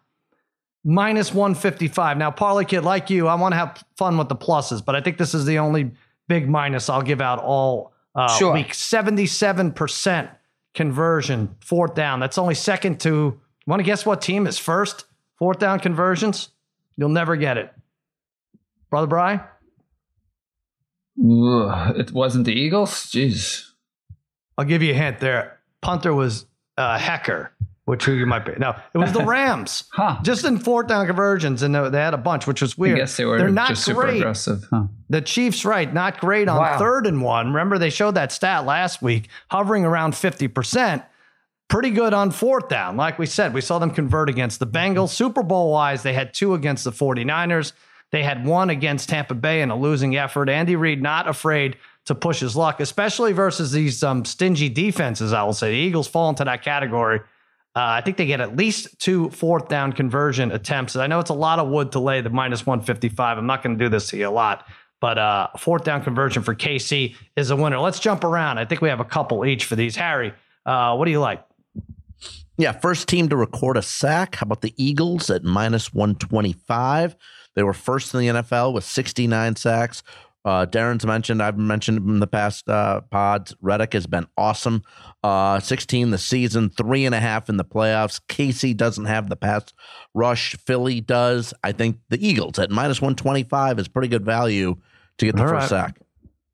minus 0.82 1.34
155. 1.34 2.16
Now, 2.16 2.30
Parlay 2.30 2.64
Kid, 2.64 2.84
like 2.84 3.10
you, 3.10 3.28
I 3.28 3.34
want 3.34 3.52
to 3.52 3.56
have 3.56 3.84
fun 3.96 4.16
with 4.16 4.28
the 4.30 4.36
pluses, 4.36 4.82
but 4.82 4.96
I 4.96 5.02
think 5.02 5.18
this 5.18 5.34
is 5.34 5.44
the 5.44 5.58
only 5.58 5.90
big 6.30 6.48
minus 6.48 6.88
I'll 6.88 7.02
give 7.02 7.20
out 7.20 7.40
all 7.40 7.92
uh, 8.14 8.28
Sure. 8.38 8.54
week. 8.54 8.68
77% 8.68 10.30
conversion, 10.74 11.56
fourth 11.60 11.94
down. 11.96 12.20
That's 12.20 12.38
only 12.38 12.54
second 12.54 13.00
to, 13.00 13.38
want 13.66 13.80
to 13.80 13.84
guess 13.84 14.06
what 14.06 14.22
team 14.22 14.46
is 14.46 14.56
first? 14.56 15.06
Fourth 15.40 15.58
down 15.58 15.80
conversions? 15.80 16.50
You'll 16.96 17.08
never 17.08 17.34
get 17.34 17.58
it. 17.58 17.72
Brother 18.90 19.08
Bry? 19.08 19.40
It 21.18 22.12
wasn't 22.12 22.44
the 22.46 22.52
Eagles. 22.52 22.92
Jeez. 23.06 23.66
I'll 24.56 24.64
give 24.64 24.82
you 24.82 24.92
a 24.92 24.96
hint 24.96 25.18
there. 25.18 25.58
Punter 25.82 26.14
was 26.14 26.46
uh, 26.78 26.96
Hekker, 26.98 27.48
which 27.90 28.04
who 28.04 28.12
you 28.12 28.24
might 28.24 28.44
be. 28.46 28.52
No, 28.58 28.74
it 28.94 28.98
was 28.98 29.12
the 29.12 29.24
Rams. 29.26 29.84
Huh. 29.92 30.18
Just 30.22 30.44
in 30.44 30.58
fourth 30.58 30.86
down 30.86 31.06
conversions, 31.06 31.62
and 31.62 31.74
they 31.74 32.00
had 32.00 32.14
a 32.14 32.18
bunch, 32.18 32.46
which 32.46 32.62
was 32.62 32.72
I 32.78 32.80
weird. 32.80 32.98
guess 32.98 33.16
they 33.16 33.24
were 33.24 33.36
They're 33.38 33.48
not 33.50 33.70
just 33.70 33.84
super 33.84 34.02
great. 34.02 34.18
aggressive. 34.18 34.64
Huh. 34.70 34.84
The 35.08 35.20
Chiefs, 35.20 35.64
right, 35.64 35.92
not 35.92 36.20
great 36.20 36.48
on 36.48 36.56
Wow. 36.58 36.78
third 36.78 37.06
and 37.06 37.20
one. 37.20 37.48
Remember, 37.48 37.76
they 37.78 37.90
showed 37.90 38.14
that 38.14 38.30
stat 38.32 38.64
last 38.64 39.02
week, 39.02 39.28
hovering 39.50 39.84
around 39.84 40.12
50%. 40.14 41.02
Pretty 41.68 41.90
good 41.90 42.14
on 42.14 42.30
fourth 42.30 42.68
down. 42.68 42.96
Like 42.96 43.18
we 43.18 43.26
said, 43.26 43.54
we 43.54 43.60
saw 43.60 43.78
them 43.78 43.90
convert 43.90 44.28
against 44.28 44.58
the 44.58 44.66
Bengals. 44.66 45.10
Super 45.10 45.42
Bowl 45.42 45.70
wise, 45.72 46.02
they 46.02 46.14
had 46.14 46.32
two 46.34 46.54
against 46.54 46.84
the 46.84 46.90
49ers. 46.92 47.72
They 48.12 48.24
had 48.24 48.44
one 48.44 48.70
against 48.70 49.08
Tampa 49.08 49.34
Bay 49.34 49.62
in 49.62 49.70
a 49.70 49.76
losing 49.76 50.16
effort. 50.16 50.48
Andy 50.48 50.74
Reid 50.74 51.00
not 51.00 51.28
afraid 51.28 51.76
to 52.06 52.14
push 52.14 52.40
his 52.40 52.56
luck, 52.56 52.80
especially 52.80 53.32
versus 53.32 53.70
these 53.70 54.02
um, 54.02 54.24
stingy 54.24 54.68
defenses. 54.68 55.32
I 55.32 55.44
will 55.44 55.52
say 55.52 55.70
the 55.70 55.76
Eagles 55.76 56.08
fall 56.08 56.28
into 56.28 56.42
that 56.44 56.62
category. 56.64 57.20
Uh, 57.76 57.86
I 57.86 58.00
think 58.00 58.16
they 58.16 58.26
get 58.26 58.40
at 58.40 58.56
least 58.56 58.98
two 58.98 59.30
fourth 59.30 59.68
down 59.68 59.92
conversion 59.92 60.50
attempts. 60.50 60.96
I 60.96 61.06
know 61.06 61.20
it's 61.20 61.30
a 61.30 61.34
lot 61.34 61.60
of 61.60 61.68
wood 61.68 61.92
to 61.92 62.00
lay 62.00 62.20
the 62.20 62.30
minus 62.30 62.66
155. 62.66 63.38
I'm 63.38 63.46
not 63.46 63.62
going 63.62 63.78
to 63.78 63.84
do 63.84 63.88
this 63.88 64.08
to 64.08 64.16
you 64.16 64.28
a 64.28 64.30
lot, 64.30 64.66
but 65.00 65.18
uh, 65.18 65.48
fourth 65.56 65.84
down 65.84 66.02
conversion 66.02 66.42
for 66.42 66.54
KC 66.54 67.14
is 67.36 67.50
a 67.50 67.56
winner. 67.56 67.78
Let's 67.78 68.00
jump 68.00 68.24
around. 68.24 68.58
I 68.58 68.64
think 68.64 68.80
we 68.80 68.88
have 68.88 68.98
a 68.98 69.04
couple 69.04 69.44
each 69.46 69.66
for 69.66 69.76
these. 69.76 69.94
Harry, 69.94 70.32
uh, 70.66 70.96
what 70.96 71.04
do 71.04 71.12
you 71.12 71.20
like? 71.20 71.44
Yeah, 72.58 72.72
first 72.72 73.08
team 73.08 73.28
to 73.28 73.36
record 73.36 73.76
a 73.76 73.82
sack. 73.82 74.34
How 74.34 74.44
about 74.44 74.60
the 74.60 74.74
Eagles 74.76 75.30
at 75.30 75.44
minus 75.44 75.94
125? 75.94 77.16
They 77.54 77.62
were 77.62 77.72
first 77.72 78.12
in 78.14 78.20
the 78.20 78.26
NFL 78.26 78.74
with 78.74 78.84
69 78.84 79.56
sacks. 79.56 80.02
Uh, 80.44 80.64
Darren's 80.64 81.04
mentioned, 81.04 81.42
I've 81.42 81.58
mentioned 81.58 81.98
in 81.98 82.18
the 82.20 82.26
past 82.26 82.68
uh, 82.68 83.02
pods, 83.02 83.54
Reddick 83.60 83.92
has 83.92 84.06
been 84.06 84.26
awesome. 84.38 84.82
Uh, 85.22 85.60
16 85.60 86.10
the 86.10 86.18
season, 86.18 86.70
three 86.70 87.04
and 87.04 87.14
a 87.14 87.20
half 87.20 87.48
in 87.50 87.58
the 87.58 87.64
playoffs. 87.64 88.20
KC 88.28 88.74
doesn't 88.76 89.04
have 89.04 89.28
the 89.28 89.36
pass 89.36 89.64
rush. 90.14 90.56
Philly 90.56 91.00
does. 91.02 91.52
I 91.62 91.72
think 91.72 91.98
the 92.08 92.26
Eagles 92.26 92.58
at 92.58 92.70
minus 92.70 93.02
125 93.02 93.78
is 93.78 93.88
pretty 93.88 94.08
good 94.08 94.24
value 94.24 94.76
to 95.18 95.26
get 95.26 95.36
the 95.36 95.42
All 95.42 95.48
first 95.48 95.70
right. 95.72 95.86
sack. 95.86 95.98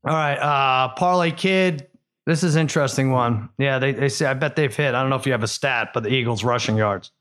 All 0.05 0.14
right, 0.14 0.37
uh, 0.37 0.88
Parlay 0.94 1.31
Kid. 1.31 1.87
This 2.27 2.42
is 2.42 2.57
an 2.57 2.62
interesting 2.62 3.12
one. 3.12 3.51
Yeah, 3.57 3.79
they, 3.79 3.92
they 3.92 4.09
say 4.09 4.27
I 4.27 4.35
bet 4.35 4.57
they've 4.57 4.75
hit. 4.75 4.94
I 4.96 5.01
don't 5.01 5.11
know 5.11 5.16
if 5.16 5.27
you 5.27 5.33
have 5.33 5.44
a 5.44 5.49
stat, 5.49 5.90
but 5.94 6.03
the 6.03 6.09
Eagles 6.11 6.42
rushing 6.42 6.77
yards. 6.77 7.12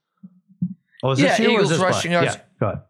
Oh, 1.04 1.12
is 1.12 1.20
this 1.20 1.38
Yeah, 1.40 1.46
you 1.46 1.52
or 1.52 1.54
Eagles 1.60 1.70
this 1.70 1.80
rushing 1.80 2.12
Black? 2.12 2.24
yards. 2.26 2.38
Yeah, 2.38 2.42
go 2.60 2.66
ahead. 2.68 2.82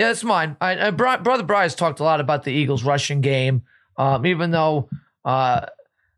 Yeah, 0.00 0.06
that's 0.06 0.24
mine. 0.24 0.56
I, 0.62 0.86
I, 0.86 0.90
Brother 0.92 1.42
Bryce 1.42 1.74
talked 1.74 2.00
a 2.00 2.04
lot 2.04 2.20
about 2.20 2.44
the 2.44 2.50
Eagles 2.50 2.84
rushing 2.84 3.20
game, 3.20 3.64
um, 3.98 4.24
even 4.24 4.50
though 4.50 4.88
uh, 5.26 5.66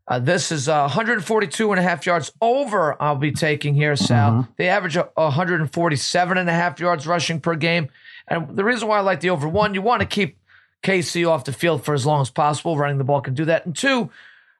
uh, 0.07 0.19
this 0.19 0.53
is 0.53 0.69
uh, 0.69 0.83
142 0.83 1.69
and 1.69 1.77
a 1.77 1.83
half 1.83 2.05
yards 2.05 2.31
over. 2.39 2.95
I'll 3.03 3.17
be 3.17 3.33
taking 3.33 3.75
here, 3.75 3.97
Sal. 3.97 4.31
Mhm. 4.31 4.47
They 4.55 4.69
average 4.69 4.95
147 4.95 6.37
and 6.37 6.49
a 6.49 6.53
half 6.53 6.79
yards 6.79 7.05
rushing 7.05 7.41
per 7.41 7.55
game. 7.55 7.89
And 8.25 8.55
the 8.55 8.63
reason 8.63 8.87
why 8.87 8.99
I 8.99 9.01
like 9.01 9.19
the 9.19 9.31
over 9.31 9.49
one, 9.49 9.73
you 9.73 9.81
want 9.81 9.99
to 9.99 10.05
keep 10.05 10.37
KC 10.81 11.29
off 11.29 11.43
the 11.43 11.51
field 11.51 11.83
for 11.83 11.93
as 11.93 12.05
long 12.05 12.21
as 12.21 12.29
possible. 12.29 12.77
Running 12.77 12.99
the 12.99 13.03
ball 13.03 13.19
can 13.19 13.33
do 13.33 13.43
that. 13.43 13.65
And 13.65 13.75
two, 13.75 14.09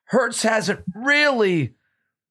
Hurts 0.03 0.43
hasn't 0.43 0.83
really 0.93 1.75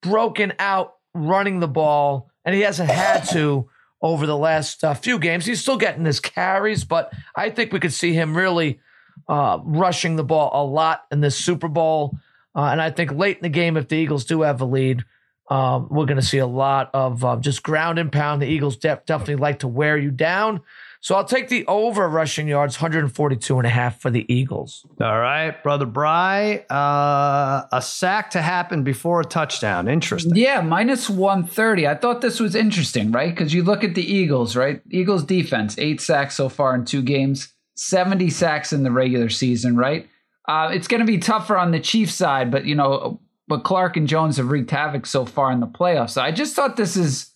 broken 0.02 0.52
out 0.58 0.96
running 1.14 1.60
the 1.60 1.68
ball, 1.68 2.28
and 2.44 2.54
he 2.54 2.60
hasn't 2.60 2.90
had 2.90 3.22
to 3.30 3.70
over 4.02 4.26
the 4.26 4.36
last 4.36 4.82
uh, 4.82 4.94
few 4.94 5.18
games. 5.18 5.46
He's 5.46 5.60
still 5.60 5.78
getting 5.78 6.04
his 6.04 6.20
carries, 6.20 6.84
but 6.84 7.12
I 7.36 7.50
think 7.50 7.72
we 7.72 7.80
could 7.80 7.92
see 7.92 8.12
him 8.12 8.36
really 8.36 8.80
uh, 9.28 9.58
rushing 9.64 10.16
the 10.16 10.24
ball 10.24 10.50
a 10.52 10.64
lot 10.64 11.04
in 11.10 11.20
this 11.20 11.36
Super 11.36 11.68
Bowl. 11.68 12.18
Uh, 12.54 12.64
and 12.64 12.82
I 12.82 12.90
think 12.90 13.12
late 13.12 13.36
in 13.36 13.42
the 13.42 13.48
game, 13.48 13.76
if 13.76 13.88
the 13.88 13.96
Eagles 13.96 14.24
do 14.24 14.42
have 14.42 14.60
a 14.60 14.64
lead, 14.64 15.04
um, 15.48 15.88
we're 15.90 16.06
going 16.06 16.20
to 16.20 16.26
see 16.26 16.38
a 16.38 16.46
lot 16.46 16.90
of 16.92 17.24
uh, 17.24 17.36
just 17.36 17.62
ground 17.62 17.98
and 17.98 18.10
pound. 18.10 18.42
The 18.42 18.46
Eagles 18.46 18.76
def- 18.76 19.06
definitely 19.06 19.36
like 19.36 19.60
to 19.60 19.68
wear 19.68 19.96
you 19.96 20.10
down. 20.10 20.60
So 21.02 21.16
I'll 21.16 21.24
take 21.24 21.48
the 21.48 21.66
over 21.66 22.08
rushing 22.08 22.46
yards, 22.46 22.76
142 22.76 23.58
and 23.58 23.66
a 23.66 23.70
half 23.70 24.00
for 24.00 24.08
the 24.08 24.24
Eagles. 24.32 24.86
All 25.00 25.18
right, 25.18 25.60
brother 25.60 25.84
Bry. 25.84 26.58
Uh, 26.70 27.66
a 27.72 27.82
sack 27.82 28.30
to 28.30 28.40
happen 28.40 28.84
before 28.84 29.20
a 29.20 29.24
touchdown. 29.24 29.88
Interesting. 29.88 30.36
Yeah, 30.36 30.60
minus 30.60 31.10
130. 31.10 31.88
I 31.88 31.96
thought 31.96 32.20
this 32.20 32.38
was 32.38 32.54
interesting, 32.54 33.10
right? 33.10 33.34
Because 33.34 33.52
you 33.52 33.64
look 33.64 33.82
at 33.82 33.96
the 33.96 34.04
Eagles, 34.04 34.54
right? 34.54 34.80
Eagles 34.92 35.24
defense, 35.24 35.76
eight 35.76 36.00
sacks 36.00 36.36
so 36.36 36.48
far 36.48 36.72
in 36.76 36.84
two 36.84 37.02
games, 37.02 37.52
70 37.74 38.30
sacks 38.30 38.72
in 38.72 38.84
the 38.84 38.92
regular 38.92 39.28
season, 39.28 39.76
right? 39.76 40.08
Uh, 40.48 40.70
it's 40.72 40.86
going 40.86 41.00
to 41.00 41.06
be 41.06 41.18
tougher 41.18 41.58
on 41.58 41.72
the 41.72 41.80
Chiefs 41.80 42.14
side, 42.14 42.52
but, 42.52 42.64
you 42.64 42.76
know, 42.76 43.20
but 43.48 43.64
Clark 43.64 43.96
and 43.96 44.06
Jones 44.06 44.36
have 44.36 44.52
wreaked 44.52 44.70
havoc 44.70 45.06
so 45.06 45.24
far 45.24 45.50
in 45.50 45.58
the 45.58 45.66
playoffs. 45.66 46.10
So 46.10 46.22
I 46.22 46.30
just 46.30 46.54
thought 46.54 46.76
this 46.76 46.96
is 46.96 47.34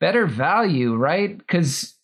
better 0.00 0.26
value, 0.26 0.96
right? 0.96 1.38
Because, 1.38 1.94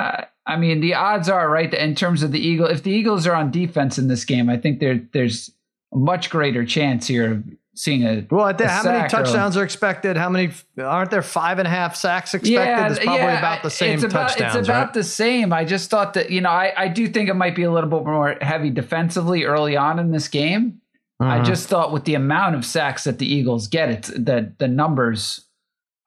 uh, 0.00 0.24
I 0.46 0.56
mean, 0.56 0.80
the 0.80 0.94
odds 0.94 1.28
are, 1.28 1.48
right, 1.48 1.72
in 1.72 1.94
terms 1.94 2.22
of 2.22 2.32
the 2.32 2.40
Eagle, 2.40 2.66
if 2.66 2.82
the 2.82 2.90
Eagles 2.90 3.26
are 3.26 3.34
on 3.34 3.50
defense 3.50 3.98
in 3.98 4.08
this 4.08 4.24
game, 4.24 4.48
I 4.50 4.56
think 4.56 4.80
there 4.80 5.00
there's 5.12 5.50
a 5.92 5.96
much 5.98 6.30
greater 6.30 6.64
chance 6.64 7.06
here 7.06 7.32
of 7.32 7.44
seeing 7.74 8.02
a 8.04 8.26
Well, 8.30 8.44
I 8.46 8.52
think, 8.52 8.68
a 8.68 8.72
how 8.72 8.82
many 8.82 8.98
sack 8.98 9.06
or- 9.06 9.08
touchdowns 9.24 9.56
are 9.56 9.64
expected? 9.64 10.16
How 10.16 10.28
many 10.28 10.52
aren't 10.78 11.10
there 11.10 11.22
five 11.22 11.58
and 11.58 11.66
a 11.68 11.70
half 11.70 11.94
sacks 11.96 12.34
expected? 12.34 12.52
Yeah, 12.52 12.88
it's 12.90 12.98
probably 12.98 13.22
yeah, 13.22 13.38
about 13.38 13.62
the 13.62 13.70
same 13.70 13.94
it's 13.94 14.02
about, 14.04 14.30
touchdowns, 14.30 14.56
It's 14.56 14.68
about 14.68 14.84
right? 14.86 14.94
the 14.94 15.04
same. 15.04 15.52
I 15.52 15.64
just 15.64 15.88
thought 15.90 16.14
that 16.14 16.30
you 16.30 16.40
know 16.40 16.50
I, 16.50 16.72
I 16.76 16.88
do 16.88 17.06
think 17.08 17.28
it 17.28 17.34
might 17.34 17.54
be 17.54 17.62
a 17.62 17.70
little 17.72 17.88
bit 17.90 18.04
more 18.04 18.36
heavy 18.40 18.70
defensively 18.70 19.44
early 19.44 19.76
on 19.76 19.98
in 19.98 20.10
this 20.10 20.28
game. 20.28 20.80
I 21.22 21.40
Mhm. 21.40 21.44
just 21.44 21.68
thought 21.68 21.92
with 21.92 22.04
the 22.06 22.14
amount 22.14 22.54
of 22.56 22.64
sacks 22.64 23.04
that 23.04 23.18
the 23.18 23.26
Eagles 23.32 23.68
get, 23.68 23.88
it's 23.90 24.08
the 24.08 24.52
the 24.58 24.68
numbers. 24.68 25.46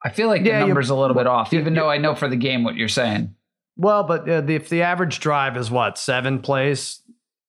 I 0.04 0.10
feel 0.10 0.28
like 0.28 0.42
the 0.44 0.50
you- 0.50 0.58
numbers 0.58 0.90
a 0.90 0.94
little 0.94 1.16
bit 1.16 1.26
off, 1.26 1.52
even 1.54 1.72
though 1.74 1.88
I 1.88 1.96
know 1.98 2.14
for 2.14 2.28
the 2.28 2.36
game 2.36 2.62
what 2.64 2.74
you're 2.76 2.88
saying. 2.88 3.34
Well, 3.76 4.04
but 4.04 4.28
uh, 4.28 4.40
the, 4.42 4.54
if 4.54 4.68
the 4.68 4.82
average 4.82 5.20
drive 5.20 5.56
is 5.56 5.70
what 5.70 5.98
seven 5.98 6.40
plays 6.40 7.00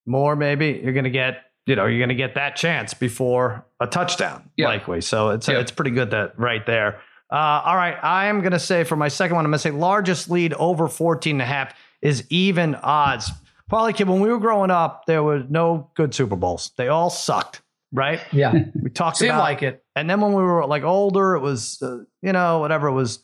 more, 0.05 0.35
maybe 0.35 0.79
you're 0.83 0.93
going 0.93 1.03
to 1.05 1.09
get 1.09 1.41
you 1.67 1.75
know 1.75 1.85
you're 1.85 1.99
going 1.99 2.09
to 2.09 2.15
get 2.15 2.35
that 2.35 2.55
chance 2.55 2.93
before 2.93 3.65
a 3.79 3.87
touchdown, 3.87 4.49
Yeah. 4.57 4.67
likely. 4.67 5.01
So 5.01 5.29
it's 5.29 5.47
Yeah. 5.47 5.59
it's 5.59 5.71
pretty 5.71 5.91
good 5.91 6.11
that 6.11 6.37
right 6.39 6.65
there. 6.65 7.01
Uh, 7.31 7.61
all 7.65 7.75
right, 7.75 7.97
I 8.03 8.27
am 8.27 8.41
going 8.41 8.51
to 8.51 8.59
say 8.59 8.83
for 8.83 8.95
my 8.95 9.07
second 9.07 9.35
one, 9.35 9.45
I'm 9.45 9.51
going 9.51 9.57
to 9.57 9.63
say 9.63 9.71
largest 9.71 10.29
lead 10.29 10.53
over 10.53 10.87
14 10.87 11.35
and 11.35 11.41
a 11.41 11.45
half 11.45 11.73
is 12.03 12.23
even 12.29 12.75
odds. 12.75 13.31
Probably, 13.67 13.93
kid, 13.93 14.07
when 14.07 14.19
we 14.19 14.29
were 14.29 14.37
growing 14.37 14.69
up, 14.69 15.07
there 15.07 15.23
were 15.23 15.39
no 15.49 15.89
good 15.95 16.13
Super 16.13 16.35
Bowls. 16.35 16.69
They 16.77 16.87
all 16.87 17.09
sucked, 17.09 17.61
right? 17.91 18.19
Yeah. 18.31 18.53
We 18.81 18.91
talked 18.91 19.17
Seemed 19.17 19.31
about 19.31 19.41
like 19.41 19.63
it. 19.63 19.83
and 19.95 20.07
then 20.07 20.21
when 20.21 20.33
we 20.33 20.43
were 20.43 20.67
like 20.67 20.83
older, 20.83 21.33
it 21.35 21.39
was, 21.39 21.81
uh, 21.81 22.03
you 22.21 22.31
know, 22.31 22.59
whatever 22.59 22.87
it 22.87 22.93
was, 22.93 23.23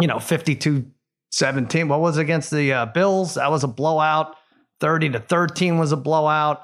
you 0.00 0.08
know, 0.08 0.18
52 0.18 0.90
17. 1.30 1.88
What 1.88 2.00
was 2.00 2.16
against 2.16 2.50
the 2.50 2.72
uh, 2.72 2.86
Bills? 2.86 3.34
That 3.34 3.50
was 3.50 3.64
a 3.64 3.68
blowout. 3.68 4.36
30 4.80 5.10
to 5.10 5.20
13 5.20 5.78
was 5.78 5.92
a 5.92 5.96
blowout. 5.96 6.62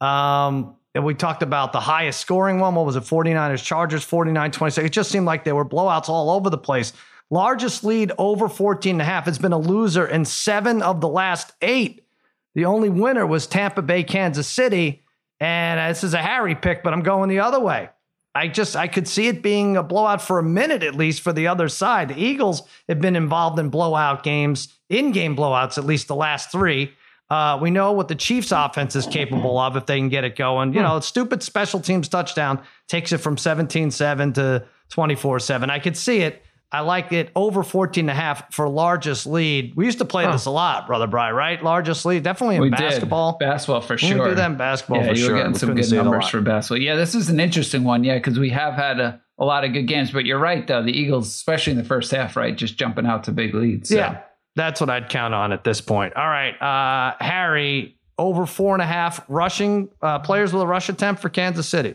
Um, 0.00 0.76
and 0.94 1.04
we 1.04 1.14
talked 1.14 1.42
about 1.42 1.72
the 1.72 1.80
highest 1.80 2.20
scoring 2.20 2.60
one. 2.60 2.74
What 2.74 2.86
was 2.86 2.96
it? 2.96 3.02
49ers 3.02 3.64
Chargers, 3.64 4.04
49 4.04 4.50
26. 4.52 4.86
It 4.86 4.90
just 4.90 5.10
seemed 5.10 5.26
like 5.26 5.44
there 5.44 5.54
were 5.54 5.64
blowouts 5.64 6.08
all 6.08 6.30
over 6.30 6.50
the 6.50 6.58
place. 6.58 6.92
Largest 7.30 7.82
lead 7.84 8.12
over 8.18 8.48
14 8.48 8.94
and 8.94 9.02
a 9.02 9.04
half 9.04 9.24
has 9.24 9.38
been 9.38 9.52
a 9.52 9.58
loser 9.58 10.06
in 10.06 10.24
seven 10.24 10.82
of 10.82 11.00
the 11.00 11.08
last 11.08 11.52
eight. 11.62 12.06
The 12.54 12.66
only 12.66 12.90
winner 12.90 13.26
was 13.26 13.46
Tampa 13.46 13.82
Bay, 13.82 14.04
Kansas 14.04 14.46
City. 14.46 15.02
And 15.40 15.90
this 15.90 16.04
is 16.04 16.14
a 16.14 16.22
Harry 16.22 16.54
pick, 16.54 16.84
but 16.84 16.92
I'm 16.92 17.02
going 17.02 17.28
the 17.28 17.40
other 17.40 17.58
way. 17.58 17.88
I 18.34 18.48
just 18.48 18.74
I 18.74 18.88
could 18.88 19.06
see 19.06 19.28
it 19.28 19.42
being 19.42 19.76
a 19.76 19.82
blowout 19.82 20.20
for 20.20 20.38
a 20.38 20.42
minute 20.42 20.82
at 20.82 20.94
least 20.94 21.22
for 21.22 21.32
the 21.32 21.46
other 21.46 21.68
side. 21.68 22.08
The 22.08 22.20
Eagles 22.20 22.62
have 22.88 23.00
been 23.00 23.14
involved 23.14 23.58
in 23.58 23.68
blowout 23.68 24.24
games, 24.24 24.74
in-game 24.88 25.36
blowouts 25.36 25.78
at 25.78 25.84
least 25.84 26.08
the 26.08 26.16
last 26.16 26.50
three. 26.50 26.92
Uh, 27.30 27.58
we 27.60 27.70
know 27.70 27.92
what 27.92 28.08
the 28.08 28.14
Chiefs' 28.14 28.52
offense 28.52 28.94
is 28.94 29.06
capable 29.06 29.58
of 29.58 29.76
if 29.76 29.86
they 29.86 29.98
can 29.98 30.08
get 30.08 30.24
it 30.24 30.36
going. 30.36 30.74
You 30.74 30.82
know, 30.82 31.00
stupid 31.00 31.42
special 31.42 31.80
teams 31.80 32.08
touchdown 32.08 32.60
takes 32.86 33.12
it 33.12 33.18
from 33.18 33.36
17-7 33.36 34.34
to 34.34 34.66
24-7. 34.90 35.70
I 35.70 35.78
could 35.78 35.96
see 35.96 36.18
it. 36.18 36.42
I 36.72 36.80
like 36.80 37.12
it 37.12 37.30
over 37.36 37.62
14 37.62 38.02
and 38.02 38.10
a 38.10 38.14
half 38.14 38.52
for 38.52 38.68
largest 38.68 39.26
lead. 39.26 39.74
We 39.76 39.84
used 39.84 39.98
to 39.98 40.04
play 40.04 40.26
this 40.26 40.46
a 40.46 40.50
lot, 40.50 40.88
brother 40.88 41.06
Bry, 41.06 41.30
right? 41.30 41.62
Largest 41.62 42.04
lead, 42.04 42.24
definitely 42.24 42.56
in 42.56 42.62
we 42.62 42.70
basketball. 42.70 43.32
did 43.38 43.46
basketball 43.46 43.80
for 43.80 43.96
sure. 43.96 44.24
We 44.24 44.30
do 44.30 44.34
that 44.34 44.50
in 44.50 44.56
basketball 44.56 44.98
yeah, 44.98 45.06
for 45.06 45.14
you 45.14 45.16
sure. 45.24 45.32
were 45.32 45.38
getting 45.38 45.52
We 45.52 45.58
some 45.58 45.74
good 45.76 45.84
see 45.84 45.96
it 45.96 46.00
a 46.00 46.02
numbers 46.02 46.28
for 46.28 46.40
basketball. 46.40 46.82
Yeah, 46.82 46.96
this 46.96 47.14
is 47.14 47.28
an 47.28 47.38
interesting 47.38 47.84
one. 47.84 48.02
Yeah, 48.02 48.16
because 48.16 48.40
we 48.40 48.50
have 48.50 48.74
had 48.74 48.98
a, 48.98 49.22
a 49.38 49.44
lot 49.44 49.64
of 49.64 49.72
good 49.72 49.86
games, 49.86 50.10
but 50.10 50.26
you're 50.26 50.40
right 50.40 50.66
though. 50.66 50.82
The 50.82 50.90
Eagles, 50.90 51.28
especially 51.28 51.72
in 51.72 51.78
the 51.78 51.84
first 51.84 52.10
half, 52.10 52.36
right, 52.36 52.56
just 52.56 52.76
jumping 52.76 53.06
out 53.06 53.24
to 53.24 53.32
big 53.32 53.54
leads. 53.54 53.90
So. 53.90 53.94
Yeah, 53.94 54.22
that's 54.56 54.80
what 54.80 54.90
I'd 54.90 55.08
count 55.08 55.32
on 55.32 55.52
at 55.52 55.62
this 55.62 55.80
point. 55.80 56.16
All 56.16 56.28
right, 56.28 56.60
uh, 56.60 57.14
Harry, 57.20 57.98
over 58.18 58.46
four 58.46 58.74
and 58.74 58.82
a 58.82 58.86
half 58.86 59.24
rushing 59.28 59.90
uh, 60.02 60.18
players 60.18 60.52
with 60.52 60.62
a 60.62 60.66
rush 60.66 60.88
attempt 60.88 61.22
for 61.22 61.28
Kansas 61.28 61.68
City. 61.68 61.94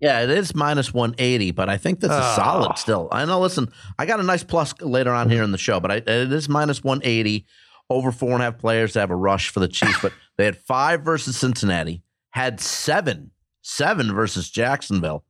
Yeah, 0.00 0.20
it 0.22 0.30
is 0.30 0.54
minus 0.54 0.94
180, 0.94 1.50
but 1.50 1.68
I 1.68 1.76
think 1.76 2.00
that's 2.00 2.12
a 2.12 2.32
Oh. 2.32 2.36
solid 2.36 2.78
still. 2.78 3.08
I 3.12 3.24
know, 3.26 3.40
listen, 3.40 3.68
I 3.98 4.06
got 4.06 4.18
a 4.20 4.22
nice 4.22 4.42
plus 4.42 4.72
later 4.80 5.12
on 5.12 5.28
here 5.28 5.42
in 5.42 5.52
the 5.52 5.58
show, 5.58 5.78
but 5.80 5.90
I, 5.90 5.94
it 5.96 6.08
is 6.32 6.48
minus 6.48 6.82
180 6.82 7.44
over 7.90 8.10
four 8.12 8.30
and 8.32 8.40
a 8.40 8.44
half 8.46 8.58
players 8.58 8.92
to 8.94 9.00
have 9.00 9.10
a 9.10 9.16
rush 9.16 9.50
for 9.50 9.60
the 9.60 9.68
Chiefs. 9.68 9.98
but 10.00 10.12
they 10.38 10.44
had 10.46 10.56
five 10.56 11.02
versus 11.02 11.36
Cincinnati, 11.36 12.02
had 12.30 12.60
seven, 12.60 13.32
seven 13.62 14.14
versus 14.14 14.48
Jacksonville, 14.50 15.24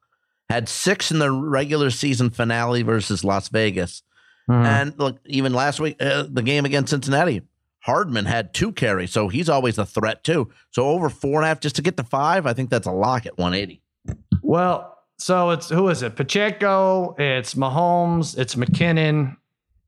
had 0.49 0.69
six 0.69 1.11
in 1.11 1.19
the 1.19 1.31
regular 1.33 1.91
season 1.91 2.31
finale 2.31 2.83
versus 2.83 3.25
Las 3.25 3.49
Vegas. 3.49 4.03
And 4.49 4.99
look, 4.99 5.19
even 5.27 5.53
last 5.53 5.79
week, 5.79 5.97
uh, 6.03 6.25
the 6.29 6.43
game 6.43 6.65
against 6.65 6.91
Cincinnati, 6.91 7.43
Hardman 7.85 8.25
had 8.25 8.53
two 8.53 8.73
carries, 8.73 9.13
so 9.13 9.29
he's 9.29 9.49
always 9.49 9.79
a 9.79 9.87
threat 9.87 10.25
too. 10.25 10.51
So 10.73 10.89
over 10.89 11.09
four 11.09 11.37
and 11.37 11.45
a 11.45 11.49
half 11.49 11.61
just 11.61 11.77
to 11.77 11.83
get 11.83 11.97
to 11.99 12.03
five, 12.05 12.47
I 12.47 12.53
think 12.53 12.69
that's 12.69 12.89
a 12.89 12.93
lock 12.93 13.27
at 13.27 13.39
180. 13.39 13.81
Well, 14.51 14.99
so 15.17 15.51
it's 15.51 15.69
who 15.69 15.89
is 15.91 16.03
it? 16.03 16.17
Pacheco, 16.17 17.15
it's 17.17 17.55
Mahomes, 17.55 18.37
it's 18.37 18.57
McKinnon, 18.57 19.37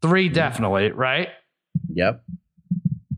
three 0.01 0.29
definitely, 0.29 0.92
right? 0.92 1.31
Yep. 1.92 2.22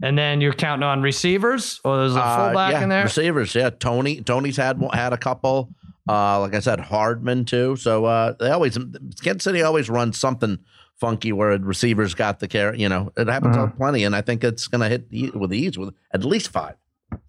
And 0.03 0.17
then 0.17 0.41
you're 0.41 0.55
counting 0.55 0.85
on 0.85 1.03
receivers, 1.03 1.83
or 1.85 1.99
there's 1.99 2.17
a 2.17 2.23
Uh, 2.23 2.47
fullback 2.47 2.73
yeah, 2.73 2.83
in 2.85 2.89
there. 2.89 3.03
Receivers, 3.03 3.55
yeah. 3.55 3.69
Toney, 3.69 4.23
Toney's 4.23 4.57
had 4.57 4.83
had 4.95 5.13
a 5.13 5.19
couple. 5.19 5.69
Uh, 6.09 6.41
like 6.41 6.55
I 6.55 6.61
said, 6.61 6.81
Hardman 6.81 7.45
too. 7.45 7.77
So 7.77 8.07
uh, 8.07 8.33
they 8.41 8.51
always 8.51 8.79
Kansas 9.23 9.45
City 9.45 9.61
always 9.61 9.91
runs 9.91 10.19
something 10.19 10.59
funky 10.97 11.31
where 11.33 11.59
receivers 11.59 12.15
got 12.15 12.41
the 12.41 12.49
care. 12.49 12.75
You 12.75 12.89
know, 12.89 13.13
it 13.19 13.29
happens 13.29 13.55
Mhm. 13.59 13.77
plenty, 13.77 14.05
and 14.05 14.17
I 14.17 14.23
think 14.23 14.45
it's 14.45 14.67
going 14.67 14.81
to 14.81 14.89
hit 14.89 15.35
with 15.37 15.53
ease 15.53 15.77
with 15.77 15.93
at 16.15 16.25
least 16.25 16.49
five. 16.49 16.77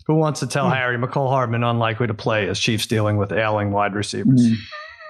Who 0.07 0.15
wants 0.15 0.39
to 0.41 0.45
Hmm. 0.45 0.49
tell 0.51 0.69
Harry 0.69 0.97
Mecole 0.97 1.29
Hardman 1.29 1.63
unlikely 1.63 2.07
to 2.07 2.13
play 2.13 2.47
as 2.47 2.59
Chiefs 2.59 2.85
dealing 2.85 3.17
with 3.17 3.31
ailing 3.31 3.71
wide 3.71 3.95
receivers? 3.95 4.41
Mm. 4.47 4.55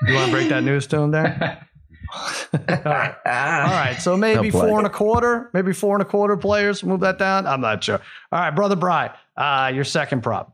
You 0.08 0.14
want 0.16 0.26
to 0.28 0.32
break 0.32 0.50
that 0.50 0.64
news 0.64 0.88
to 0.88 0.98
him 1.00 1.12
there? 1.12 1.66
All 2.54 2.60
right. 2.86 3.16
All 3.26 3.72
right. 3.72 3.98
So 4.00 4.16
maybe 4.16 4.50
He'll 4.50 4.62
four 4.62 4.78
and 4.78 4.88
a 4.88 4.90
quarter, 4.90 5.50
maybe 5.54 5.74
four 5.74 5.96
and 5.96 6.02
a 6.02 6.06
quarter 6.06 6.38
players. 6.38 6.84
Move 6.84 7.00
that 7.02 7.18
down. 7.18 7.46
I'm 7.48 7.62
not 7.62 7.84
sure. 7.84 8.00
All 8.32 8.40
right, 8.40 8.52
brother 8.52 8.76
Bry, 8.76 9.12
uh, 9.38 9.72
your 9.74 9.84
second 9.84 10.22
prop. 10.22 10.54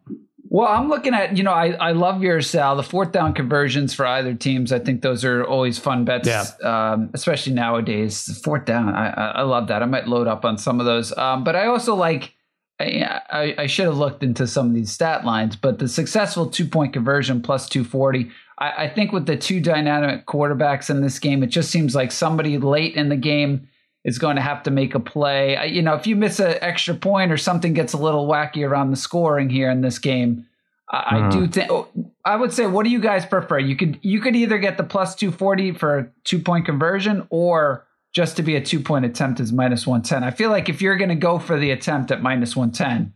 Well, 0.50 0.68
I'm 0.68 0.90
looking 0.90 1.14
at, 1.14 1.38
you 1.38 1.44
know, 1.44 1.54
I, 1.54 1.72
I 1.74 1.92
love 1.94 2.22
your 2.24 2.42
Sal. 2.42 2.76
The 2.76 2.84
fourth 2.84 3.12
down 3.14 3.34
conversions 3.34 3.94
for 3.94 4.06
either 4.06 4.34
teams, 4.34 4.72
I 4.74 4.80
think 4.80 5.02
those 5.02 5.24
are 5.24 5.46
always 5.46 5.80
fun 5.80 6.04
bets, 6.04 6.28
Yeah. 6.28 6.44
um, 6.64 7.10
especially 7.14 7.54
nowadays. 7.54 8.40
Fourth 8.44 8.66
down, 8.66 8.90
I, 8.94 9.10
I, 9.12 9.26
I 9.38 9.42
love 9.44 9.68
that. 9.68 9.82
I 9.82 9.86
might 9.86 10.08
load 10.10 10.28
up 10.28 10.44
on 10.44 10.58
some 10.58 10.80
of 10.82 10.86
those. 10.86 11.16
Um, 11.18 11.44
but 11.46 11.56
I 11.56 11.68
also 11.68 11.96
like, 11.96 12.34
I, 12.82 13.56
I, 13.58 13.68
should 13.68 13.86
have 13.86 13.98
looked 13.98 14.24
into 14.24 14.48
some 14.48 14.68
of 14.68 14.74
these 14.74 14.92
stat 14.92 15.26
lines, 15.26 15.56
but 15.56 15.80
the 15.80 15.88
successful 15.88 16.50
two 16.50 16.66
point 16.66 16.94
conversion 16.94 17.42
plus 17.42 17.68
240. 17.70 18.30
I, 18.58 18.72
I 18.86 18.90
think 18.90 19.12
with 19.12 19.26
the 19.26 19.38
two 19.38 19.60
dynamic 19.60 20.26
quarterbacks 20.26 20.90
in 20.90 21.02
this 21.02 21.20
game, 21.20 21.44
it 21.44 21.48
just 21.48 21.72
seems 21.72 21.96
like 21.96 22.12
somebody 22.12 22.58
late 22.58 22.96
in 22.96 23.10
the 23.10 23.16
game 23.16 23.68
is 24.04 24.18
going 24.18 24.36
to 24.36 24.42
have 24.42 24.64
to 24.64 24.72
make 24.72 24.96
a 24.96 25.00
play. 25.00 25.56
I- 25.56 25.66
You 25.66 25.82
know, 25.82 25.94
if 25.96 26.08
you 26.08 26.16
miss 26.16 26.40
an 26.40 26.56
extra 26.62 26.96
point 26.96 27.32
or 27.32 27.38
something 27.38 27.74
gets 27.74 27.94
a 27.94 27.98
little 27.98 28.28
wacky 28.28 28.68
around 28.68 28.92
the 28.92 28.98
scoring 28.98 29.50
here 29.50 29.70
in 29.70 29.82
this 29.82 30.00
game, 30.00 30.46
I, 30.90 30.98
I 30.98 31.30
do 31.30 31.48
mm-hmm. 31.48 31.52
think 31.52 32.12
I 32.26 32.36
would 32.36 32.54
say, 32.54 32.68
what 32.68 32.84
do 32.84 32.90
you 32.90 33.00
guys 33.00 33.26
prefer? 33.26 33.60
You 33.60 33.76
could 33.76 33.98
you 34.02 34.20
could 34.20 34.36
either 34.36 34.58
get 34.58 34.78
the 34.78 34.84
plus 34.84 35.16
two 35.16 35.32
forty 35.32 35.72
for 35.72 35.98
a 35.98 36.10
two 36.24 36.40
point 36.40 36.66
conversion, 36.66 37.26
or 37.30 37.88
just 38.14 38.36
to 38.38 38.44
be 38.44 38.56
a 38.56 38.62
two 38.62 38.80
point 38.80 39.06
attempt 39.06 39.40
is 39.40 39.52
minus 39.52 39.88
one 39.88 40.02
ten. 40.02 40.24
I 40.24 40.32
feel 40.32 40.50
like 40.50 40.70
if 40.70 40.82
you're 40.82 40.98
going 40.98 41.10
to 41.10 41.16
go 41.16 41.40
for 41.40 41.58
the 41.58 41.72
attempt 41.72 42.12
at 42.12 42.22
minus 42.22 42.56
one 42.56 42.72
ten 42.72 43.14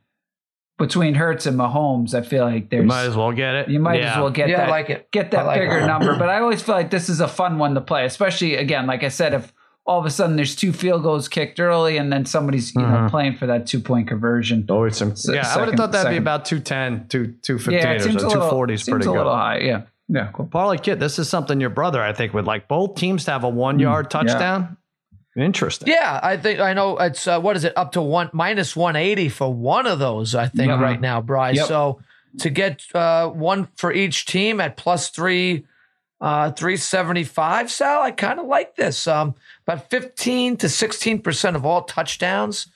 between 0.77 1.13
Hurts 1.15 1.45
and 1.45 1.57
Mahomes, 1.57 2.13
I 2.13 2.21
feel 2.21 2.43
like 2.43 2.69
there's 2.69 2.85
Might 2.85 3.03
as 3.05 3.15
well 3.15 3.31
get 3.31 3.55
it. 3.55 3.69
you 3.69 3.79
might 3.79 3.99
Yeah. 4.01 4.11
as 4.13 4.17
well 4.17 4.29
get 4.29 4.49
Yeah, 4.49 4.65
I 4.65 4.69
like 4.69 4.89
it. 4.89 5.09
get 5.11 5.31
that 5.31 5.45
like 5.45 5.59
bigger 5.61 5.79
it. 5.79 5.85
number. 5.87 6.17
But 6.17 6.29
I 6.29 6.39
always 6.39 6.61
feel 6.61 6.75
like 6.75 6.89
this 6.91 7.07
is 7.09 7.21
a 7.21 7.27
fun 7.27 7.57
one 7.57 7.75
to 7.75 7.81
play, 7.81 8.05
especially 8.05 8.55
again, 8.55 8.85
like 8.85 9.03
I 9.03 9.07
said, 9.09 9.33
if 9.33 9.53
all 9.85 9.99
of 9.99 10.05
a 10.05 10.09
sudden 10.09 10.35
there's 10.35 10.55
two 10.55 10.73
field 10.73 11.03
goals 11.03 11.27
kicked 11.29 11.59
early 11.59 11.97
and 11.97 12.11
then 12.11 12.25
somebody's 12.25 12.73
you 12.75 12.81
know 12.81 12.87
Mhm. 12.87 13.09
playing 13.09 13.35
for 13.35 13.45
that 13.47 13.67
two 13.67 13.79
point 13.79 14.07
conversion. 14.07 14.65
Always 14.69 14.97
some. 14.97 15.15
Se- 15.15 15.35
Yeah, 15.35 15.47
I 15.47 15.57
would 15.59 15.67
have 15.69 15.75
thought 15.77 15.91
that'd 15.91 16.09
be 16.11 16.17
about 16.17 16.43
210, 16.45 17.07
2, 17.07 17.33
215 17.41 17.73
Yeah, 17.73 17.91
it 17.93 17.97
or 17.97 17.99
so. 18.03 18.09
a 18.09 18.11
little 18.13 18.29
240 18.31 18.73
is 18.73 18.83
seems 18.83 18.93
pretty 18.95 19.07
a 19.07 19.11
little 19.11 19.35
high. 19.35 19.59
Yeah, 19.59 19.81
yeah, 20.09 20.29
cool. 20.33 20.47
Parlay 20.47 20.77
Kid, 20.77 20.99
this 20.99 21.19
is 21.19 21.29
something 21.29 21.61
your 21.61 21.69
brother, 21.69 22.01
I 22.01 22.11
think, 22.13 22.33
would 22.33 22.45
like. 22.45 22.67
Both 22.67 22.95
teams 22.95 23.25
to 23.25 23.31
have 23.31 23.43
a 23.43 23.49
one 23.49 23.77
yard 23.79 24.07
yeah. 24.07 24.09
touchdown. 24.21 24.77
Interesting. 25.35 25.89
Yeah, 25.89 26.19
I 26.23 26.37
think 26.37 26.59
I 26.59 26.73
know 26.73 26.97
it's 26.97 27.27
uh, 27.27 27.39
what 27.41 27.55
is 27.57 27.63
it 27.65 27.73
up 27.75 27.91
to 27.93 28.01
one 28.01 28.29
minus 28.31 28.75
one 28.75 28.95
eighty 28.95 29.27
for 29.29 29.53
one 29.53 29.85
of 29.85 29.99
those. 29.99 30.33
I 30.33 30.47
think 30.47 30.71
Mhm. 30.71 30.79
right 30.79 31.01
now, 31.01 31.19
Bryce. 31.21 31.57
Yep. 31.57 31.67
So 31.67 31.99
to 32.39 32.49
get 32.49 32.83
uh, 32.95 33.27
one 33.29 33.67
for 33.75 33.91
each 33.91 34.25
team 34.25 34.61
at 34.61 34.77
plus 34.77 35.09
three, 35.09 35.65
uh, 36.21 36.51
three 36.51 36.77
seventy 36.77 37.25
five. 37.25 37.69
Sal, 37.69 38.01
I 38.01 38.11
kind 38.11 38.39
of 38.39 38.45
like 38.45 38.75
this. 38.77 39.07
Um, 39.07 39.35
about 39.67 39.89
fifteen 39.89 40.55
to 40.57 40.69
sixteen 40.69 41.21
percent 41.21 41.57
of 41.57 41.65
all 41.65 41.81
touchdowns 41.83 42.67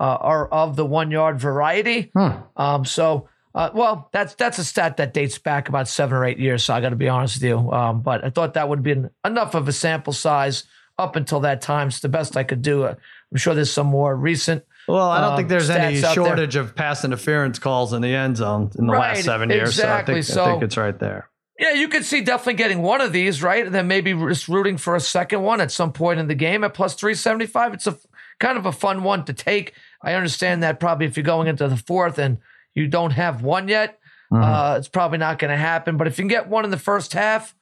uh, 0.00 0.16
are 0.20 0.48
of 0.48 0.76
the 0.76 0.86
one 0.86 1.10
yard 1.10 1.38
variety. 1.38 2.10
Hmm. 2.16 2.30
Um, 2.56 2.84
so. 2.84 3.28
Uh, 3.54 3.70
well, 3.72 4.10
that's 4.12 4.34
that's 4.34 4.58
a 4.58 4.64
stat 4.64 4.98
that 4.98 5.14
dates 5.14 5.38
back 5.38 5.70
about 5.70 5.88
seven 5.88 6.14
or 6.18 6.26
eight 6.26 6.38
years. 6.38 6.62
So 6.62 6.74
I 6.74 6.82
got 6.82 6.90
to 6.90 6.96
be 6.96 7.08
honest 7.08 7.36
with 7.36 7.44
you. 7.44 7.72
Um, 7.72 8.02
but 8.02 8.22
I 8.22 8.28
thought 8.28 8.52
that 8.52 8.68
would 8.68 8.82
be 8.82 9.02
enough 9.24 9.54
of 9.54 9.66
a 9.66 9.72
sample 9.72 10.12
size 10.12 10.64
up 10.98 11.16
until 11.16 11.40
that 11.40 11.60
time. 11.60 11.88
It's 11.88 12.00
the 12.00 12.08
best 12.08 12.36
I 12.36 12.42
could 12.44 12.62
do. 12.62 12.84
Uh, 12.84 12.94
I'm 13.32 13.38
sure 13.38 13.54
there's 13.54 13.70
some 13.72 13.86
more 13.88 14.14
recent. 14.16 14.64
Well, 14.88 15.10
I 15.10 15.20
don't 15.20 15.32
Um, 15.32 15.36
think 15.36 15.48
there's 15.48 15.68
any 15.68 15.98
out 15.98 16.02
there. 16.02 16.14
shortage 16.14 16.56
of 16.56 16.76
pass 16.76 17.04
interference 17.04 17.58
calls 17.58 17.92
in 17.92 18.02
the 18.02 18.14
end 18.14 18.36
zone 18.36 18.70
in 18.78 18.86
the 18.86 18.92
Right, 18.92 19.14
last 19.16 19.24
seven 19.24 19.50
years. 19.50 19.70
exactly. 19.70 20.22
So 20.22 20.42
I 20.42 20.44
think, 20.44 20.48
I 20.48 20.52
think 20.52 20.62
it's 20.64 20.76
right 20.76 20.98
there. 20.98 21.28
Yeah, 21.58 21.72
you 21.72 21.88
could 21.88 22.04
see 22.04 22.20
definitely 22.20 22.54
getting 22.54 22.82
one 22.82 23.00
of 23.00 23.12
these, 23.12 23.42
right? 23.42 23.64
And 23.66 23.74
then 23.74 23.88
maybe 23.88 24.12
just 24.12 24.46
rooting 24.46 24.76
for 24.76 24.94
a 24.94 25.00
second 25.00 25.42
one 25.42 25.60
at 25.60 25.72
some 25.72 25.92
point 25.92 26.20
in 26.20 26.28
the 26.28 26.34
game 26.34 26.62
at 26.64 26.74
plus 26.74 26.94
375. 26.94 27.74
It's 27.74 27.86
a 27.86 27.96
kind 28.38 28.58
of 28.58 28.66
a 28.66 28.72
fun 28.72 29.02
one 29.02 29.24
to 29.24 29.32
take. 29.32 29.72
I 30.02 30.12
understand 30.12 30.62
that 30.62 30.78
probably 30.78 31.06
if 31.06 31.16
you're 31.16 31.24
going 31.24 31.48
into 31.48 31.66
the 31.66 31.76
fourth 31.76 32.18
and 32.18 32.38
you 32.74 32.86
don't 32.88 33.12
have 33.12 33.42
one 33.42 33.68
yet, 33.68 33.98
Mm-hmm. 34.32 34.42
uh, 34.42 34.74
it's 34.76 34.88
probably 34.88 35.18
not 35.18 35.38
going 35.38 35.52
to 35.52 35.56
happen. 35.56 35.96
But 35.96 36.08
if 36.08 36.18
you 36.18 36.22
can 36.22 36.28
get 36.28 36.48
one 36.48 36.64
in 36.64 36.72
the 36.72 36.76
first 36.78 37.12
half, 37.12 37.54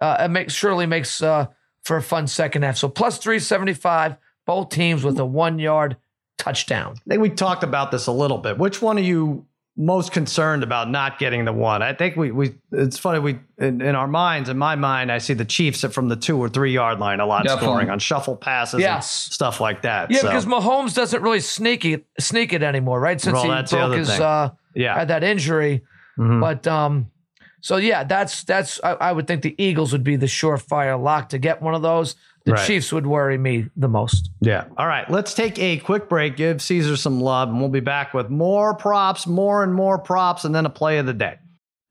uh, 0.00 0.18
it 0.20 0.28
makes 0.28 0.52
surely 0.52 0.86
makes 0.86 1.20
uh, 1.20 1.46
for 1.84 1.96
a 1.96 2.02
fun 2.02 2.26
second 2.26 2.62
half. 2.62 2.76
So 2.76 2.88
plus 2.88 3.18
375, 3.18 4.16
both 4.46 4.70
teams 4.70 5.04
with 5.04 5.18
a 5.18 5.24
one 5.24 5.58
yard 5.58 5.96
touchdown. 6.38 6.94
I 7.06 7.10
think 7.10 7.22
we 7.22 7.30
talked 7.30 7.62
about 7.62 7.90
this 7.90 8.06
a 8.06 8.12
little 8.12 8.38
bit. 8.38 8.58
Which 8.58 8.82
one 8.82 8.98
are 8.98 9.02
you 9.02 9.46
most 9.76 10.12
concerned 10.12 10.62
about 10.62 10.88
not 10.90 11.18
getting 11.18 11.44
the 11.44 11.52
one? 11.52 11.82
I 11.82 11.92
think 11.94 12.16
we 12.16 12.30
we 12.30 12.54
it's 12.72 12.98
funny 12.98 13.18
we 13.18 13.38
in, 13.58 13.80
in 13.80 13.94
our 13.94 14.06
minds, 14.08 14.48
in 14.48 14.56
my 14.58 14.76
mind, 14.76 15.10
I 15.12 15.18
see 15.18 15.34
the 15.34 15.44
Chiefs 15.44 15.84
from 15.92 16.08
the 16.08 16.16
two 16.16 16.38
or 16.38 16.48
three 16.48 16.72
yard 16.72 16.98
line 16.98 17.20
a 17.20 17.26
lot 17.26 17.44
Definitely. 17.44 17.66
scoring 17.66 17.90
on 17.90 17.98
shuffle 17.98 18.36
passes, 18.36 18.80
Yes. 18.80 19.26
and 19.26 19.32
stuff 19.34 19.60
like 19.60 19.82
that. 19.82 20.10
Yeah, 20.10 20.20
So, 20.20 20.28
because 20.28 20.46
Mahomes 20.46 20.94
doesn't 20.94 21.22
really 21.22 21.40
sneak 21.40 21.84
it 21.84 22.06
sneak 22.18 22.52
it 22.52 22.62
anymore, 22.62 23.00
right? 23.00 23.20
Since 23.20 23.34
Well, 23.34 23.42
he 23.64 23.76
broke 23.76 23.94
his 23.98 24.10
uh, 24.10 24.50
yeah, 24.74 24.96
had 24.98 25.08
that 25.08 25.22
injury. 25.24 25.82
Mhm. 26.18 26.40
But 26.40 26.66
um, 26.66 27.10
so 27.64 27.78
yeah, 27.78 28.04
that's 28.04 28.44
that's 28.44 28.78
I, 28.84 28.92
I 28.92 29.12
would 29.12 29.26
think 29.26 29.40
the 29.40 29.54
Eagles 29.56 29.92
would 29.92 30.04
be 30.04 30.16
the 30.16 30.26
surefire 30.26 31.02
lock 31.02 31.30
to 31.30 31.38
get 31.38 31.62
one 31.62 31.74
of 31.74 31.80
those. 31.80 32.14
The 32.44 32.52
Right. 32.52 32.66
Chiefs 32.66 32.92
would 32.92 33.06
worry 33.06 33.38
me 33.38 33.70
the 33.74 33.88
most. 33.88 34.28
Yeah. 34.42 34.66
All 34.76 34.86
right. 34.86 35.10
Let's 35.10 35.32
take 35.32 35.58
a 35.58 35.78
quick 35.78 36.10
break, 36.10 36.36
give 36.36 36.60
Caesar 36.60 36.94
some 36.94 37.22
love, 37.22 37.48
and 37.48 37.58
we'll 37.58 37.70
be 37.70 37.80
back 37.80 38.12
with 38.12 38.28
more 38.28 38.74
props, 38.74 39.26
more 39.26 39.64
and 39.64 39.72
more 39.72 39.96
props, 39.98 40.44
and 40.44 40.54
then 40.54 40.66
a 40.66 40.70
play 40.70 40.98
of 40.98 41.06
the 41.06 41.14
day. 41.14 41.38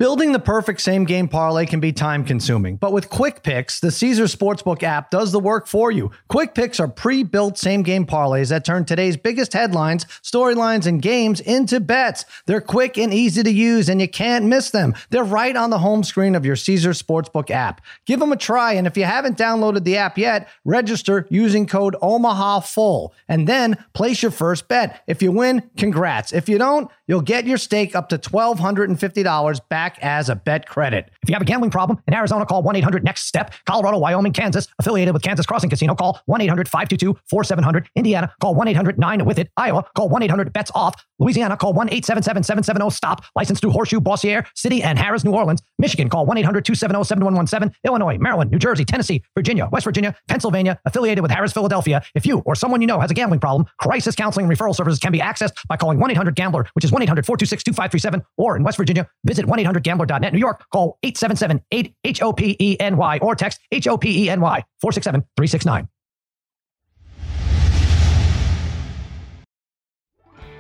Building 0.03 0.33
the 0.33 0.39
perfect 0.39 0.81
same 0.81 1.05
game 1.05 1.29
parlay 1.29 1.65
can 1.65 1.79
be 1.79 1.93
time 1.93 2.25
consuming, 2.25 2.75
but 2.75 2.91
with 2.91 3.09
Quick 3.09 3.41
Picks, 3.41 3.79
the 3.79 3.89
Caesars 3.89 4.35
Sportsbook 4.35 4.83
app 4.83 5.09
does 5.09 5.31
the 5.31 5.39
work 5.39 5.65
for 5.65 5.91
you. 5.91 6.11
Quick 6.27 6.53
Picks 6.53 6.77
are 6.81 6.89
pre 6.89 7.23
built 7.23 7.57
same 7.57 7.83
game 7.83 8.05
parlays 8.05 8.49
that 8.49 8.65
turn 8.65 8.83
today's 8.83 9.15
biggest 9.15 9.53
headlines, 9.53 10.03
storylines, 10.21 10.87
and 10.87 11.01
games 11.01 11.39
into 11.39 11.79
bets. 11.79 12.25
They're 12.47 12.59
quick 12.59 12.97
and 12.97 13.13
easy 13.13 13.43
to 13.43 13.49
use, 13.49 13.87
and 13.87 14.01
you 14.01 14.09
can't 14.09 14.43
miss 14.43 14.71
them. 14.71 14.93
They're 15.09 15.23
right 15.23 15.55
on 15.55 15.69
the 15.69 15.79
home 15.79 16.03
screen 16.03 16.35
of 16.35 16.45
your 16.45 16.57
Caesars 16.57 17.01
Sportsbook 17.01 17.49
app. 17.49 17.79
Give 18.05 18.19
them 18.19 18.33
a 18.33 18.35
try, 18.35 18.73
and 18.73 18.85
if 18.85 18.97
you 18.97 19.05
haven't 19.05 19.37
downloaded 19.37 19.85
the 19.85 19.95
app 19.95 20.17
yet, 20.17 20.49
register 20.65 21.25
using 21.29 21.65
code 21.65 21.95
OMAHAFULL 22.01 23.13
and 23.29 23.47
then 23.47 23.77
place 23.93 24.21
your 24.21 24.31
first 24.31 24.67
bet. 24.67 25.01
If 25.07 25.21
you 25.21 25.31
win, 25.31 25.69
congrats. 25.77 26.33
If 26.33 26.49
you 26.49 26.57
don't, 26.57 26.91
you'll 27.07 27.21
get 27.21 27.45
your 27.45 27.57
stake 27.57 27.95
up 27.95 28.09
to 28.09 28.17
$1,250 28.17 29.69
back 29.69 29.97
as 30.01 30.29
a 30.29 30.35
bet 30.35 30.67
credit. 30.67 31.09
If 31.21 31.29
you 31.29 31.35
have 31.35 31.41
a 31.41 31.45
gambling 31.45 31.71
problem 31.71 31.99
in 32.07 32.13
Arizona, 32.13 32.45
call 32.45 32.63
1 32.63 32.75
800 32.75 33.03
NEXT 33.03 33.27
STEP. 33.27 33.53
Colorado, 33.65 33.97
Wyoming, 33.97 34.33
Kansas, 34.33 34.67
affiliated 34.79 35.13
with 35.13 35.23
Kansas 35.23 35.45
Crossing 35.45 35.69
Casino, 35.69 35.95
call 35.95 36.21
1 36.25 36.41
800 36.41 36.67
522 36.67 37.19
4700. 37.29 37.89
Indiana, 37.95 38.33
call 38.41 38.55
1 38.55 38.67
800 38.67 38.97
9 38.97 39.25
with 39.25 39.39
it. 39.39 39.49
Iowa, 39.57 39.85
call 39.95 40.09
1 40.09 40.23
800 40.23 40.53
bets 40.53 40.71
off. 40.75 41.05
Louisiana, 41.19 41.57
call 41.57 41.73
1 41.73 41.87
877 41.87 42.43
770 42.43 42.89
STOP. 42.89 43.25
Licensed 43.35 43.61
through 43.61 43.71
Horseshoe, 43.71 43.99
Bossier, 43.99 44.45
City, 44.55 44.83
and 44.83 44.97
Harrah's, 44.97 45.23
New 45.23 45.31
Orleans. 45.31 45.61
Michigan, 45.79 46.09
call 46.09 46.25
1 46.25 46.37
800 46.37 46.65
270 46.65 47.03
7117. 47.03 47.75
Illinois, 47.85 48.17
Maryland, 48.17 48.51
New 48.51 48.59
Jersey, 48.59 48.85
Tennessee, 48.85 49.23
Virginia, 49.35 49.67
West 49.71 49.85
Virginia, 49.85 50.15
Pennsylvania, 50.27 50.79
affiliated 50.85 51.21
with 51.21 51.31
Harrah's, 51.31 51.53
Philadelphia. 51.53 52.01
If 52.15 52.25
you 52.25 52.39
or 52.45 52.55
someone 52.55 52.81
you 52.81 52.87
know 52.87 52.99
has 52.99 53.11
a 53.11 53.13
gambling 53.13 53.39
problem, 53.39 53.67
crisis 53.79 54.15
counseling 54.15 54.47
referral 54.47 54.75
services 54.75 54.99
can 54.99 55.11
be 55.11 55.19
accessed 55.19 55.53
by 55.67 55.77
calling 55.77 55.99
1 55.99 56.11
800 56.11 56.35
Gambler, 56.35 56.65
which 56.73 56.85
is 56.85 56.92
1 56.93 57.01
800 57.01 57.25
426 57.25 57.63
2537, 57.63 58.23
or 58.37 58.55
in 58.55 58.63
West 58.63 58.77
Virginia, 58.77 59.07
visit 59.25 59.45
1 59.45 59.59
800 59.59 59.83
Gambler.net. 59.83 60.31
New 60.31 60.39
York, 60.39 60.63
call 60.71 60.99
877 61.03 61.61
8 61.71 61.95
H 62.03 62.21
O 62.21 62.31
P 62.31 62.55
E 62.59 62.77
N 62.79 62.97
Y 62.97 63.19
or 63.21 63.35
text 63.35 63.59
H 63.71 63.87
O 63.87 63.97
P 63.97 64.25
E 64.25 64.29
N 64.29 64.39
Y 64.39 64.63
467 64.81 65.21
369. 65.35 65.87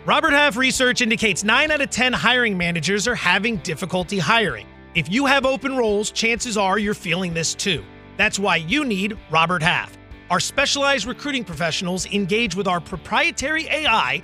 Robert 0.05 0.33
Half 0.33 0.57
research 0.57 0.99
indicates 1.01 1.45
9 1.45 1.71
out 1.71 1.79
of 1.79 1.89
10 1.89 2.11
hiring 2.11 2.57
managers 2.57 3.07
are 3.07 3.15
having 3.15 3.55
difficulty 3.57 4.19
hiring. 4.19 4.67
If 4.95 5.09
you 5.09 5.25
have 5.25 5.45
open 5.45 5.77
roles, 5.77 6.11
chances 6.11 6.57
are 6.57 6.77
you're 6.77 6.93
feeling 6.93 7.33
this 7.33 7.55
too. 7.55 7.85
That's 8.17 8.37
why 8.37 8.57
you 8.57 8.83
need 8.83 9.17
Robert 9.31 9.63
Half. 9.63 9.97
Our 10.29 10.41
specialized 10.41 11.05
recruiting 11.05 11.45
professionals 11.45 12.05
engage 12.07 12.53
with 12.53 12.67
our 12.67 12.81
proprietary 12.81 13.67
AI 13.67 14.23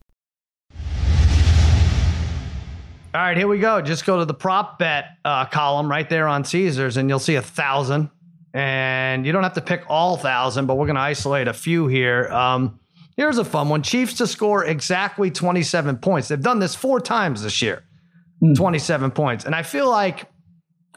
All 3.13 3.19
right, 3.19 3.35
here 3.35 3.47
we 3.49 3.59
go. 3.59 3.81
Just 3.81 4.05
go 4.05 4.19
to 4.19 4.25
the 4.25 4.33
prop 4.33 4.79
bet 4.79 5.17
uh, 5.25 5.43
column 5.45 5.91
right 5.91 6.09
there 6.09 6.29
on 6.29 6.45
Caesars, 6.45 6.95
and 6.95 7.09
you'll 7.09 7.19
see 7.19 7.35
a 7.35 7.41
thousand. 7.41 8.09
And 8.53 9.25
you 9.25 9.33
don't 9.33 9.43
have 9.43 9.55
to 9.55 9.61
pick 9.61 9.83
all 9.89 10.15
thousand, 10.15 10.65
but 10.65 10.75
we're 10.75 10.85
going 10.85 10.95
to 10.95 11.01
isolate 11.01 11.49
a 11.49 11.53
few 11.53 11.87
here. 11.87 12.29
Um, 12.29 12.79
here's 13.17 13.37
a 13.37 13.43
fun 13.43 13.67
one: 13.67 13.83
Chiefs 13.83 14.13
to 14.15 14.27
score 14.27 14.63
exactly 14.63 15.29
27 15.29 15.97
points. 15.97 16.29
They've 16.29 16.41
done 16.41 16.59
this 16.59 16.73
four 16.73 17.01
times 17.01 17.43
this 17.43 17.61
year. 17.61 17.83
27 18.55 19.11
points, 19.11 19.43
and 19.43 19.53
I 19.53 19.63
feel 19.63 19.89
like 19.89 20.27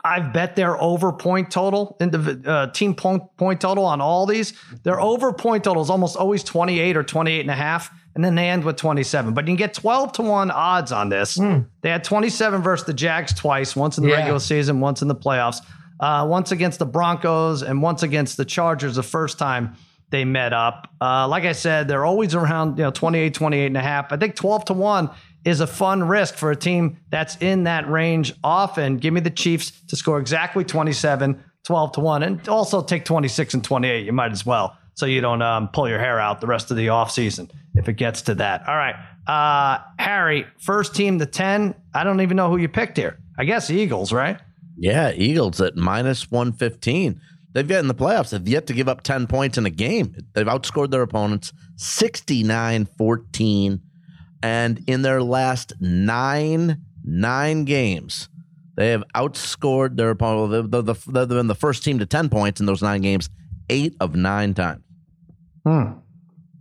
I've 0.05 0.33
bet 0.33 0.55
their 0.55 0.81
over 0.81 1.12
point 1.12 1.50
total, 1.50 1.96
indiv- 2.00 2.46
uh, 2.46 2.70
team 2.70 2.94
point, 2.94 3.22
point 3.37 3.61
total 3.61 3.87
on 3.87 4.00
all 4.00 4.24
these. 4.24 4.53
Their 4.83 5.00
over 5.00 5.33
point 5.33 5.64
total 5.64 5.83
is 5.83 5.90
almost 5.90 6.16
always 6.16 6.44
28 6.44 6.96
or 6.96 7.03
28 7.03 7.40
and 7.40 7.50
a 7.50 7.55
half, 7.55 7.90
and 8.14 8.24
then 8.24 8.35
they 8.35 8.48
end 8.48 8.64
with 8.64 8.77
27. 8.77 9.35
But 9.35 9.44
you 9.44 9.50
can 9.50 9.57
get 9.57 9.74
12 9.74 10.12
to 10.12 10.22
1 10.22 10.50
odds 10.50 10.92
on 10.92 11.09
this. 11.09 11.35
They 11.83 11.90
had 11.90 12.05
27 12.05 12.62
versus 12.62 12.87
the 12.87 12.94
Jags 12.94 13.33
twice, 13.35 13.74
once 13.74 13.98
in 13.98 14.05
the 14.05 14.11
Yeah. 14.11 14.16
regular 14.18 14.38
season, 14.40 14.81
once 14.81 15.03
in 15.03 15.09
the 15.09 15.14
playoffs, 15.16 15.59
uh, 16.00 16.27
once 16.29 16.53
against 16.53 16.79
the 16.79 16.87
Broncos, 16.87 17.62
and 17.62 17.83
once 17.83 18.03
against 18.03 18.37
the 18.37 18.44
Chargers 18.44 18.94
the 18.96 19.03
first 19.03 19.38
time 19.38 19.74
they 20.11 20.24
met 20.24 20.53
up. 20.53 20.87
Uh, 21.00 21.27
like 21.27 21.44
I 21.44 21.53
said, 21.53 21.88
they're 21.88 22.05
always 22.05 22.35
around 22.37 22.79
you 22.79 22.85
know 22.85 22.90
28, 22.92 23.35
28 23.35 23.66
and 23.66 23.77
a 23.77 23.81
half. 23.83 24.12
I 24.12 24.16
think 24.16 24.37
12 24.37 24.66
to 24.66 24.72
1 24.74 25.11
is 25.44 25.61
a 25.61 25.66
fun 25.66 26.05
risk 26.05 26.37
for 26.37 26.50
a 26.53 26.57
team 26.57 26.98
that's 27.11 27.37
in 27.38 27.64
that 27.64 27.88
range 27.90 28.33
often. 28.44 28.98
Give 28.98 29.12
me 29.12 29.20
the 29.20 29.31
Chiefs 29.31 29.72
to 29.88 29.96
score 29.96 30.18
exactly 30.20 30.62
27, 30.64 31.42
12 31.64 31.92
to 31.92 32.00
1, 32.00 32.22
and 32.22 32.48
also 32.48 32.81
take 32.83 33.05
26 33.05 33.55
and 33.55 33.64
28. 33.64 34.07
You 34.07 34.12
might 34.12 34.31
as 34.33 34.46
well. 34.46 34.77
So 34.94 35.07
you 35.07 35.20
don't 35.20 35.42
um, 35.42 35.68
pull 35.68 35.88
your 35.88 35.98
hair 35.98 36.20
out 36.20 36.40
the 36.40 36.46
rest 36.46 36.70
of 36.70 36.77
the 36.77 36.87
offseason 36.87 37.50
if 37.85 37.88
it 37.90 37.94
gets 37.94 38.23
to 38.23 38.35
that. 38.37 38.66
All 38.66 38.77
right. 38.77 38.97
Uh, 39.27 39.83
Harry, 39.99 40.47
first 40.59 40.94
team 40.94 41.18
to 41.18 41.27
10. 41.27 41.75
I 41.92 42.03
don't 42.03 42.23
even 42.23 42.37
know 42.37 42.49
who 42.49 42.57
you 42.57 42.68
picked 42.68 42.97
here. 42.97 43.18
I 43.38 43.44
guess 43.44 43.70
Eagles, 43.70 44.11
right? 44.11 44.40
Yeah, 44.79 45.12
Eagles 45.12 45.61
at 45.61 45.77
minus 45.77 46.31
115. 46.31 47.20
They've 47.53 47.70
yet 47.70 47.81
in 47.81 47.88
the 47.88 47.94
playoffs, 47.94 48.31
they've 48.31 48.49
yet 48.49 48.66
to 48.66 48.73
give 48.73 48.88
up 48.88 49.03
10 49.03 49.27
points 49.27 49.59
in 49.59 49.66
a 49.66 49.70
game. 49.70 50.16
They've 50.33 50.47
outscored 50.47 50.90
their 50.90 51.03
opponents 51.03 51.53
69 51.77 52.87
14. 52.87 53.81
And 54.42 54.83
in 54.87 55.03
their 55.03 55.23
last 55.23 55.75
nine, 55.81 56.83
nine 57.05 57.64
games, 57.64 58.29
they 58.77 58.90
have 58.90 59.05
outscored 59.14 59.97
their 59.97 60.11
opponent. 60.11 60.70
They're, 60.70 60.83
the, 60.83 60.94
they've 60.94 61.29
been 61.29 61.47
the 61.47 61.55
first 61.55 61.85
team 61.85 61.99
to 61.99 62.07
10 62.07 62.31
points 62.31 62.61
in 62.61 62.66
those 62.66 62.83
nine 62.83 63.03
games, 63.03 63.29
eight 63.68 63.94
of 64.01 64.16
nine 64.16 64.55
times. 64.55 64.83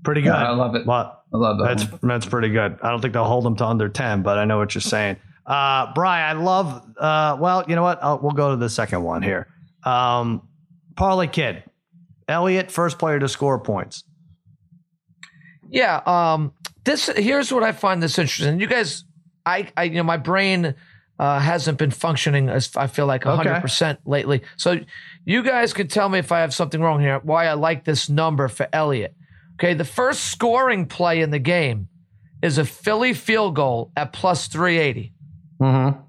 Pretty 0.04 0.22
good. 0.22 0.28
Yeah, 0.28 0.50
I 0.50 0.52
love 0.52 0.76
it. 0.76 0.86
What? 0.86 1.24
I 1.34 1.38
love 1.38 1.58
that. 1.60 1.64
That's 1.66 1.92
one. 1.92 2.00
that's 2.04 2.26
pretty 2.26 2.50
good. 2.50 2.78
I 2.82 2.90
don't 2.90 3.02
think 3.02 3.14
they'll 3.14 3.24
hold 3.24 3.46
them 3.46 3.56
to 3.58 3.66
under 3.66 3.90
ten, 3.90 4.22
but 4.22 4.38
I 4.38 4.46
know 4.46 4.58
what 4.58 4.76
you're 4.76 4.82
saying. 4.82 5.18
Uh, 5.46 5.92
Brian, 5.94 6.38
I 6.38 6.42
love. 6.42 6.84
Uh, 6.98 7.38
well, 7.40 7.64
you 7.68 7.76
know 7.76 7.84
what? 7.84 8.04
I'll, 8.04 8.20
we'll 8.20 8.32
go 8.32 8.52
to 8.52 8.58
the 8.58 8.70
second 8.70 9.04
one 9.04 9.22
here. 9.22 9.48
Um, 9.84 10.48
Parlay 10.96 11.28
Kid, 11.28 11.64
Elliott, 12.28 12.72
first 12.72 13.00
player 13.00 13.20
to 13.20 13.28
score 13.28 13.60
points. 13.60 14.04
Yeah. 15.70 16.02
Um. 16.06 16.54
This 16.84 17.08
here's 17.08 17.52
what 17.52 17.64
I 17.64 17.72
find 17.72 18.04
this 18.04 18.20
interesting. 18.20 18.60
You 18.60 18.68
guys, 18.68 19.06
I, 19.46 19.70
I 19.78 19.84
you 19.84 19.96
know, 19.96 20.04
my 20.04 20.18
brain 20.18 20.76
uh, 21.18 21.40
hasn't 21.40 21.78
been 21.78 21.92
functioning 21.92 22.50
as 22.50 22.76
I 22.76 22.88
feel 22.88 23.06
like 23.06 23.24
hundred 23.24 23.62
percent 23.62 24.00
lately. 24.06 24.42
So 24.58 24.80
you 25.24 25.44
guys 25.44 25.74
can 25.74 25.88
tell 25.88 26.10
me 26.10 26.20
if 26.20 26.32
I 26.34 26.42
have 26.42 26.54
something 26.54 26.82
wrong 26.82 27.00
here. 27.00 27.20
Why 27.24 27.48
I 27.48 27.54
like 27.54 27.86
this 27.86 28.10
number 28.10 28.50
for 28.50 28.68
Elliott. 28.74 29.16
Okay, 29.60 29.74
the 29.74 29.86
first 29.86 30.26
scoring 30.32 30.86
play 30.86 31.22
in 31.22 31.30
the 31.32 31.40
game 31.40 31.88
is 32.42 32.58
a 32.58 32.66
Philly 32.66 33.14
field 33.14 33.56
goal 33.56 33.92
at 33.96 34.14
plus 34.14 34.48
three 34.48 34.78
eighty. 34.78 35.14
Mm-hmm. 35.62 36.00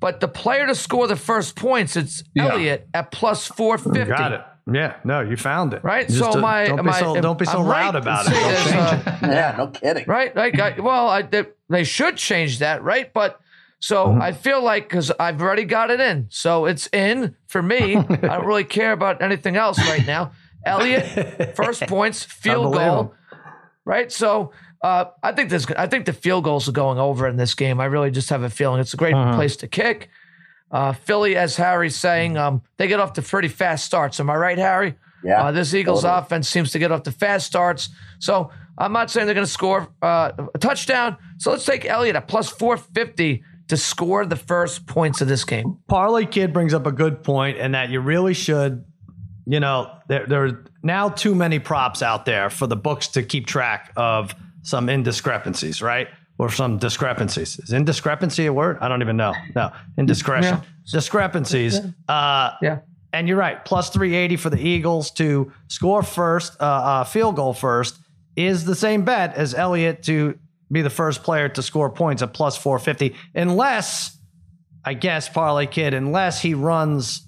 But 0.00 0.20
the 0.20 0.28
player 0.28 0.66
to 0.66 0.74
score 0.74 1.06
the 1.06 1.16
first 1.16 1.56
points, 1.56 1.96
it's 1.96 2.22
Yeah. 2.34 2.48
Elliott 2.52 2.88
at 2.94 3.10
plus 3.12 3.46
four 3.46 3.78
fifty. 3.78 4.04
Got 4.04 4.32
it. 4.32 4.40
Yeah. 4.70 4.96
No, 5.04 5.20
you 5.20 5.36
found 5.36 5.72
it. 5.74 5.82
Right. 5.82 6.06
Just 6.06 6.18
so 6.18 6.32
to- 6.32 6.38
my 6.40 6.66
don't 6.66 6.76
be 6.78 6.82
my, 6.82 6.98
so 7.00 7.20
don't 7.20 7.38
be 7.38 7.44
so 7.46 7.60
I'm 7.60 7.66
loud 7.66 7.94
right. 7.94 8.02
about 8.02 8.26
it. 8.28 8.30
Don't 8.30 8.56
change 8.64 8.74
uh, 8.76 9.02
it. 9.22 9.22
Yeah, 9.30 9.54
no 9.58 9.66
kidding. 9.68 10.04
right? 10.06 10.34
Like, 10.36 10.58
I, 10.60 10.78
well, 10.80 11.08
I, 11.08 11.22
they, 11.22 11.44
they 11.68 11.84
should 11.84 12.16
change 12.16 12.58
that, 12.60 12.82
right? 12.82 13.12
But 13.12 13.40
so 13.80 14.06
Mm-hmm. 14.08 14.22
I 14.22 14.32
feel 14.32 14.62
like 14.62 14.88
because 14.88 15.10
I've 15.20 15.40
already 15.40 15.64
got 15.64 15.90
it 15.90 16.00
in, 16.00 16.26
so 16.30 16.66
it's 16.66 16.88
in 16.92 17.36
for 17.46 17.62
me. 17.62 17.96
I 17.96 18.02
don't 18.04 18.46
really 18.46 18.64
care 18.64 18.92
about 18.92 19.22
anything 19.22 19.56
else 19.56 19.78
right 19.78 20.06
now. 20.06 20.32
Elliott, 20.64 21.56
first 21.56 21.86
points, 21.86 22.24
field 22.24 22.74
goal, 22.74 23.14
right? 23.84 24.10
So 24.12 24.52
uh, 24.82 25.06
I 25.22 25.32
think 25.32 25.50
this. 25.50 25.66
I 25.76 25.86
think 25.86 26.06
the 26.06 26.12
field 26.12 26.44
goals 26.44 26.68
are 26.68 26.72
going 26.72 26.98
over 26.98 27.26
in 27.26 27.36
this 27.36 27.54
game. 27.54 27.80
I 27.80 27.86
really 27.86 28.10
just 28.10 28.30
have 28.30 28.42
a 28.42 28.50
feeling 28.50 28.80
it's 28.80 28.94
a 28.94 28.96
great 28.96 29.14
Uh-huh. 29.14 29.34
place 29.34 29.56
to 29.56 29.68
kick. 29.68 30.08
Uh, 30.70 30.92
Philly, 30.92 31.34
as 31.36 31.56
Harry's 31.56 31.96
saying, 31.96 32.36
um, 32.36 32.60
they 32.76 32.88
get 32.88 33.00
off 33.00 33.14
to 33.14 33.22
pretty 33.22 33.48
fast 33.48 33.84
starts. 33.86 34.20
Am 34.20 34.28
I 34.28 34.36
right, 34.36 34.58
Harry? 34.58 34.96
Yeah, 35.24 35.44
Uh, 35.46 35.50
this 35.52 35.72
Eagles 35.74 36.04
offense 36.04 36.48
seems 36.48 36.70
to 36.72 36.78
get 36.78 36.92
off 36.92 37.04
to 37.04 37.10
fast 37.12 37.46
starts. 37.46 37.88
So 38.18 38.50
I'm 38.76 38.92
not 38.92 39.10
saying 39.10 39.26
they're 39.26 39.34
going 39.34 39.46
to 39.46 39.50
score 39.50 39.88
uh, 40.02 40.30
a 40.54 40.58
touchdown. 40.58 41.16
So 41.38 41.50
let's 41.50 41.64
take 41.64 41.86
Elliott 41.86 42.14
at 42.16 42.28
plus 42.28 42.48
450 42.50 43.42
to 43.68 43.76
score 43.76 44.24
the 44.26 44.36
first 44.36 44.86
points 44.86 45.20
of 45.22 45.26
this 45.28 45.44
game. 45.44 45.78
Parlay 45.88 46.26
Kid 46.26 46.52
brings 46.52 46.72
up 46.74 46.86
a 46.86 46.92
good 46.92 47.24
point, 47.24 47.58
and 47.58 47.74
that 47.74 47.88
you 47.88 48.00
really 48.00 48.34
should, 48.34 48.84
you 49.48 49.60
know, 49.60 49.90
there, 50.08 50.26
there 50.26 50.44
are 50.44 50.64
now 50.82 51.08
too 51.08 51.34
many 51.34 51.58
props 51.58 52.02
out 52.02 52.26
there 52.26 52.50
for 52.50 52.66
the 52.66 52.76
books 52.76 53.08
to 53.08 53.22
keep 53.22 53.46
track 53.46 53.92
of 53.96 54.34
some 54.62 54.88
indiscrepancies, 54.88 55.82
right? 55.82 56.08
Or 56.38 56.50
some 56.50 56.76
discrepancies. 56.78 57.58
Is 57.58 57.72
indiscrepancy 57.72 58.46
a 58.46 58.52
word? 58.52 58.76
I 58.80 58.88
don't 58.88 59.00
even 59.02 59.16
know. 59.16 59.32
No, 59.56 59.72
indiscretion. 59.96 60.60
Discrepancies. 60.92 61.80
Uh, 62.08 62.50
Yeah. 62.60 62.80
and 63.12 63.26
you're 63.26 63.38
right. 63.38 63.64
Plus 63.64 63.88
380 63.90 64.36
for 64.36 64.50
the 64.50 64.60
Eagles 64.60 65.10
to 65.12 65.50
score 65.68 66.02
first, 66.02 66.54
uh, 66.60 66.64
uh, 66.64 67.04
field 67.04 67.36
goal 67.36 67.54
first, 67.54 67.98
is 68.36 68.64
the 68.66 68.74
same 68.74 69.02
bet 69.04 69.34
as 69.34 69.54
Elliott 69.54 70.02
to 70.04 70.38
be 70.70 70.82
the 70.82 70.90
first 70.90 71.22
player 71.22 71.48
to 71.48 71.62
score 71.62 71.90
points 71.90 72.20
at 72.22 72.34
plus 72.34 72.56
450, 72.56 73.16
unless, 73.34 74.16
I 74.84 74.92
guess, 74.94 75.28
Parlay 75.28 75.66
Kid, 75.66 75.94
unless 75.94 76.42
he 76.42 76.52
runs 76.54 77.22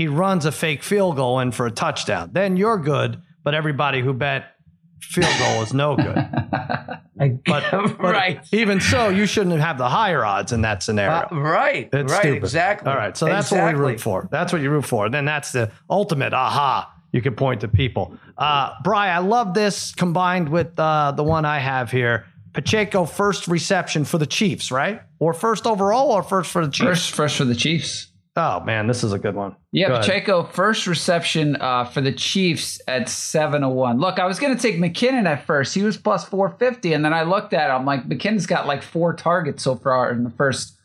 he 0.00 0.08
runs 0.08 0.46
a 0.46 0.52
fake 0.52 0.82
field 0.82 1.16
goal 1.16 1.40
in 1.40 1.52
for 1.52 1.66
a 1.66 1.70
touchdown. 1.70 2.30
Then 2.32 2.56
you're 2.56 2.78
good, 2.78 3.20
but 3.44 3.54
everybody 3.54 4.00
who 4.00 4.14
bet 4.14 4.54
field 4.98 5.30
goal 5.38 5.62
is 5.62 5.74
no 5.74 5.94
good. 5.94 6.16
But, 7.20 7.70
but 7.70 7.98
right. 7.98 8.40
even 8.50 8.80
so, 8.80 9.10
you 9.10 9.26
shouldn't 9.26 9.60
have 9.60 9.76
the 9.76 9.90
higher 9.90 10.24
odds 10.24 10.52
in 10.52 10.62
that 10.62 10.82
scenario. 10.82 11.28
Uh, 11.30 11.38
right. 11.38 11.90
It's 11.92 12.10
right. 12.10 12.20
stupid. 12.22 12.38
Exactly. 12.38 12.90
All 12.90 12.96
right. 12.96 13.14
So 13.14 13.26
that's 13.26 13.50
what 13.50 13.58
Exactly. 13.58 13.84
we 13.84 13.90
root 13.90 14.00
for. 14.00 14.26
That's 14.32 14.54
what 14.54 14.62
you 14.62 14.70
root 14.70 14.86
for. 14.86 15.04
And 15.04 15.12
then 15.12 15.26
that's 15.26 15.52
the 15.52 15.70
ultimate 15.90 16.32
aha 16.32 16.90
you 17.12 17.20
can 17.20 17.34
point 17.34 17.60
to 17.60 17.68
people. 17.68 18.16
Uh, 18.38 18.72
Bry, 18.82 19.08
I 19.08 19.18
love 19.18 19.52
this 19.52 19.94
combined 19.94 20.48
with 20.48 20.78
uh, 20.78 21.12
the 21.12 21.22
one 21.22 21.44
I 21.44 21.58
have 21.58 21.90
here. 21.90 22.24
Pacheco 22.54 23.04
first 23.04 23.48
reception 23.48 24.06
for 24.06 24.16
the 24.16 24.26
Chiefs, 24.26 24.72
right? 24.72 25.02
Or 25.18 25.34
first 25.34 25.66
overall 25.66 26.12
or 26.12 26.22
first 26.22 26.50
for 26.50 26.64
the 26.64 26.72
Chiefs? 26.72 26.88
First, 26.88 27.10
first 27.14 27.36
for 27.36 27.44
the 27.44 27.54
Chiefs. 27.54 28.09
Oh, 28.36 28.60
man, 28.60 28.86
this 28.86 29.02
is 29.02 29.12
a 29.12 29.18
good 29.18 29.34
one. 29.34 29.56
Yeah, 29.72 29.88
Go 29.88 29.94
ahead. 29.94 30.04
Pacheco, 30.04 30.44
first 30.44 30.86
reception 30.86 31.56
uh, 31.56 31.84
for 31.84 32.00
the 32.00 32.12
Chiefs 32.12 32.80
at 32.86 33.08
701. 33.08 33.98
Look, 33.98 34.18
I 34.20 34.26
was 34.26 34.38
going 34.38 34.56
to 34.56 34.62
take 34.62 34.76
McKinnon 34.76 35.26
at 35.26 35.44
first. 35.46 35.74
He 35.74 35.82
was 35.82 35.96
plus 35.96 36.24
450. 36.24 36.92
And 36.92 37.04
then 37.04 37.12
I 37.12 37.24
looked 37.24 37.52
at 37.52 37.70
it. 37.70 37.72
I'm 37.72 37.84
like, 37.84 38.08
McKinnon's 38.08 38.46
got 38.46 38.68
like 38.68 38.82
four 38.82 39.14
targets 39.14 39.64
so 39.64 39.74
far 39.74 40.12
in 40.12 40.22
the 40.22 40.30
first 40.30 40.76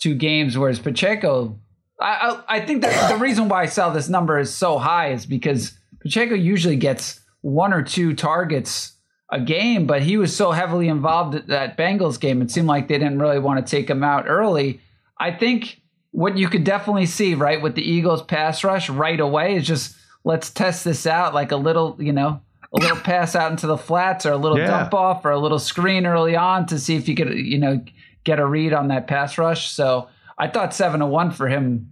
two 0.00 0.14
games, 0.14 0.56
whereas 0.56 0.78
Pacheco, 0.78 1.58
I, 2.00 2.40
I, 2.48 2.56
I 2.56 2.60
think 2.66 2.82
that 2.82 3.10
the 3.10 3.18
reason 3.18 3.48
why 3.48 3.62
I 3.62 3.66
saw 3.66 3.90
this 3.90 4.08
number 4.08 4.38
is 4.38 4.52
so 4.52 4.78
high 4.78 5.12
is 5.12 5.26
because 5.26 5.78
Pacheco 6.00 6.34
usually 6.34 6.76
gets 6.76 7.20
one 7.42 7.72
or 7.72 7.82
two 7.82 8.14
targets 8.14 8.94
a 9.30 9.40
game, 9.40 9.86
but 9.86 10.02
he 10.02 10.16
was 10.16 10.34
so 10.34 10.52
heavily 10.52 10.88
involved 10.88 11.34
at 11.34 11.46
that 11.48 11.76
Bengals 11.76 12.18
game, 12.20 12.42
it 12.42 12.50
seemed 12.50 12.66
like 12.66 12.88
they 12.88 12.98
didn't 12.98 13.18
really 13.18 13.38
want 13.38 13.64
to 13.64 13.70
take 13.70 13.88
him 13.88 14.02
out 14.02 14.24
early. 14.28 14.80
I 15.18 15.30
think 15.32 15.80
what 16.14 16.38
you 16.38 16.48
could 16.48 16.62
definitely 16.62 17.06
see, 17.06 17.34
right, 17.34 17.60
with 17.60 17.74
the 17.74 17.82
Eagles 17.82 18.22
pass 18.22 18.62
rush 18.62 18.88
right 18.88 19.18
away 19.18 19.56
is 19.56 19.66
just 19.66 19.96
let's 20.22 20.48
test 20.48 20.84
this 20.84 21.08
out, 21.08 21.34
like 21.34 21.50
a 21.50 21.56
little, 21.56 21.96
you 21.98 22.12
know, 22.12 22.40
a 22.72 22.78
little 22.78 22.96
pass 23.12 23.34
out 23.34 23.50
into 23.50 23.66
the 23.66 23.76
flats 23.76 24.24
or 24.24 24.30
a 24.30 24.36
little 24.36 24.56
Yeah. 24.56 24.68
dump 24.68 24.94
off 24.94 25.24
or 25.24 25.32
a 25.32 25.38
little 25.40 25.58
screen 25.58 26.06
early 26.06 26.36
on 26.36 26.66
to 26.66 26.78
see 26.78 26.94
if 26.94 27.08
you 27.08 27.16
could, 27.16 27.36
you 27.36 27.58
know, 27.58 27.84
get 28.22 28.38
a 28.38 28.46
read 28.46 28.72
on 28.72 28.86
that 28.88 29.08
pass 29.08 29.36
rush. 29.38 29.68
So 29.72 30.08
I 30.38 30.46
thought 30.46 30.72
seven 30.72 31.00
to 31.00 31.06
one 31.06 31.32
for 31.32 31.48
him 31.48 31.90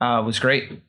uh, 0.00 0.22
was 0.24 0.38
great. 0.38 0.80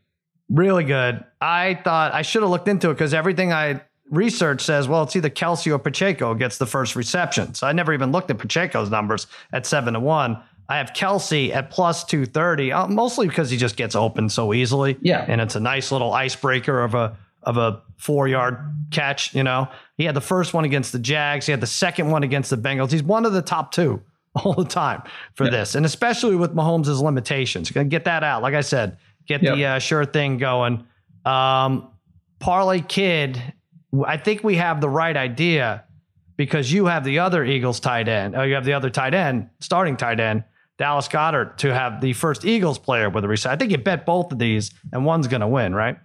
Really 0.50 0.86
good. 0.86 1.22
I 1.42 1.82
thought 1.84 2.14
I 2.14 2.22
should 2.22 2.44
have 2.44 2.50
looked 2.50 2.70
into 2.70 2.92
it 2.92 2.94
because 2.94 3.14
everything 3.14 3.52
I 3.52 3.82
research 4.10 4.62
says, 4.62 4.88
well, 4.88 5.04
it's 5.04 5.18
either 5.18 5.30
Kelce 5.30 5.70
or 5.72 5.78
Pacheco 5.80 6.34
gets 6.34 6.58
the 6.58 6.66
first 6.66 6.96
reception. 6.96 7.54
So 7.56 7.68
I 7.68 7.74
never 7.74 7.94
even 7.94 8.12
looked 8.14 8.32
at 8.32 8.40
Pacheco's 8.40 8.90
numbers 8.90 9.28
at 9.52 9.66
seven 9.66 9.94
to 9.96 10.00
one. 10.00 10.42
I 10.70 10.78
have 10.78 10.94
Kelce 10.94 11.54
at 11.54 11.72
plus 11.72 12.04
230, 12.06 12.72
uh, 12.72 12.88
mostly 12.88 13.28
because 13.28 13.50
he 13.50 13.58
just 13.58 13.76
gets 13.76 13.96
open 13.96 14.30
so 14.30 14.54
easily. 14.54 14.98
Yeah. 15.02 15.26
And 15.28 15.42
it's 15.42 15.56
a 15.56 15.60
nice 15.60 15.92
little 15.92 16.14
icebreaker 16.14 16.82
of 16.84 16.94
a 16.96 17.18
of 17.44 17.58
a 17.58 17.82
four 17.98 18.28
yard 18.28 18.58
catch. 18.92 19.34
You 19.34 19.44
know, 19.44 19.68
he 19.98 20.04
had 20.06 20.16
the 20.16 20.22
first 20.22 20.54
one 20.54 20.66
against 20.66 20.92
the 20.92 21.00
Jags. 21.00 21.46
He 21.48 21.52
had 21.52 21.62
the 21.62 21.68
second 21.68 22.12
one 22.12 22.22
against 22.24 22.50
the 22.52 22.58
Bengals. 22.58 22.92
He's 22.92 23.02
one 23.04 23.26
of 23.26 23.34
the 23.34 23.42
top 23.42 23.72
two 23.72 24.02
all 24.36 24.54
the 24.54 24.64
time 24.66 25.02
for 25.34 25.50
this, 25.50 25.74
and 25.76 25.86
especially 25.86 26.36
with 26.36 26.54
Mahomes' 26.54 27.02
limitations. 27.02 27.72
Gonna 27.72 27.86
get 27.90 28.06
that 28.06 28.24
out. 28.24 28.42
Like 28.44 28.54
I 28.54 28.62
said, 28.62 28.98
get 29.28 29.42
the 29.42 29.58
Yep. 29.58 29.76
uh, 29.78 29.80
sure 29.80 30.06
thing 30.06 30.38
going. 30.38 30.86
Um, 31.26 31.90
Parlay 32.40 32.82
Kid, 32.82 33.42
I 34.06 34.18
think 34.18 34.44
we 34.44 34.56
have 34.56 34.82
the 34.82 34.90
right 34.90 35.18
idea 35.18 35.84
because 36.38 36.72
you 36.72 36.86
have 36.86 37.04
the 37.04 37.20
other 37.20 37.44
Eagles 37.44 37.80
tight 37.80 38.08
end. 38.08 38.36
Oh, 38.36 38.44
you 38.44 38.54
have 38.54 38.66
the 38.66 38.74
other 38.74 38.90
tight 38.90 39.14
end, 39.14 39.50
starting 39.60 39.98
tight 39.98 40.20
end, 40.20 40.44
Dallas 40.80 41.08
Goedert, 41.10 41.58
to 41.58 41.74
have 41.74 42.00
the 42.02 42.14
first 42.14 42.46
Eagles 42.46 42.80
player 42.80 43.10
with 43.10 43.24
a 43.26 43.28
reset. 43.28 43.52
I 43.52 43.56
think 43.58 43.72
you 43.72 43.78
bet 43.78 44.06
both 44.06 44.32
of 44.32 44.40
these, 44.40 44.72
and 44.94 45.06
one's 45.06 45.28
going 45.28 45.42
to 45.42 45.48
win, 45.48 45.76
right? 45.76 45.98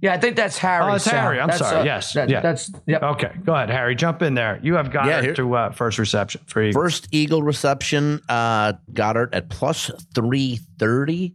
Yeah, 0.00 0.14
I 0.14 0.18
think 0.18 0.36
that's 0.36 0.56
Harry. 0.58 0.84
Oh, 0.92 0.94
it's 0.94 1.04
Sal. 1.04 1.20
Harry. 1.20 1.40
I'm 1.40 1.48
That's, 1.48 1.58
sorry. 1.58 1.80
uh, 1.80 1.84
Yes. 1.84 2.12
that- 2.12 2.28
Yeah. 2.30 2.40
That's 2.40 2.70
yep. 2.86 3.02
Okay, 3.02 3.32
go 3.44 3.52
ahead, 3.52 3.68
Harry. 3.68 3.96
Jump 3.96 4.22
in 4.22 4.34
there. 4.34 4.60
You 4.62 4.74
have 4.76 4.90
Goedert 4.90 5.22
here- 5.24 5.34
to 5.34 5.56
uh, 5.56 5.70
first 5.72 5.98
reception 5.98 6.40
for 6.46 6.62
Eagles. 6.62 6.80
First 6.80 7.08
Eagle 7.10 7.42
reception, 7.42 8.20
uh, 8.28 8.74
Goedert 8.92 9.30
at 9.34 9.48
plus 9.50 9.90
330. 10.14 11.34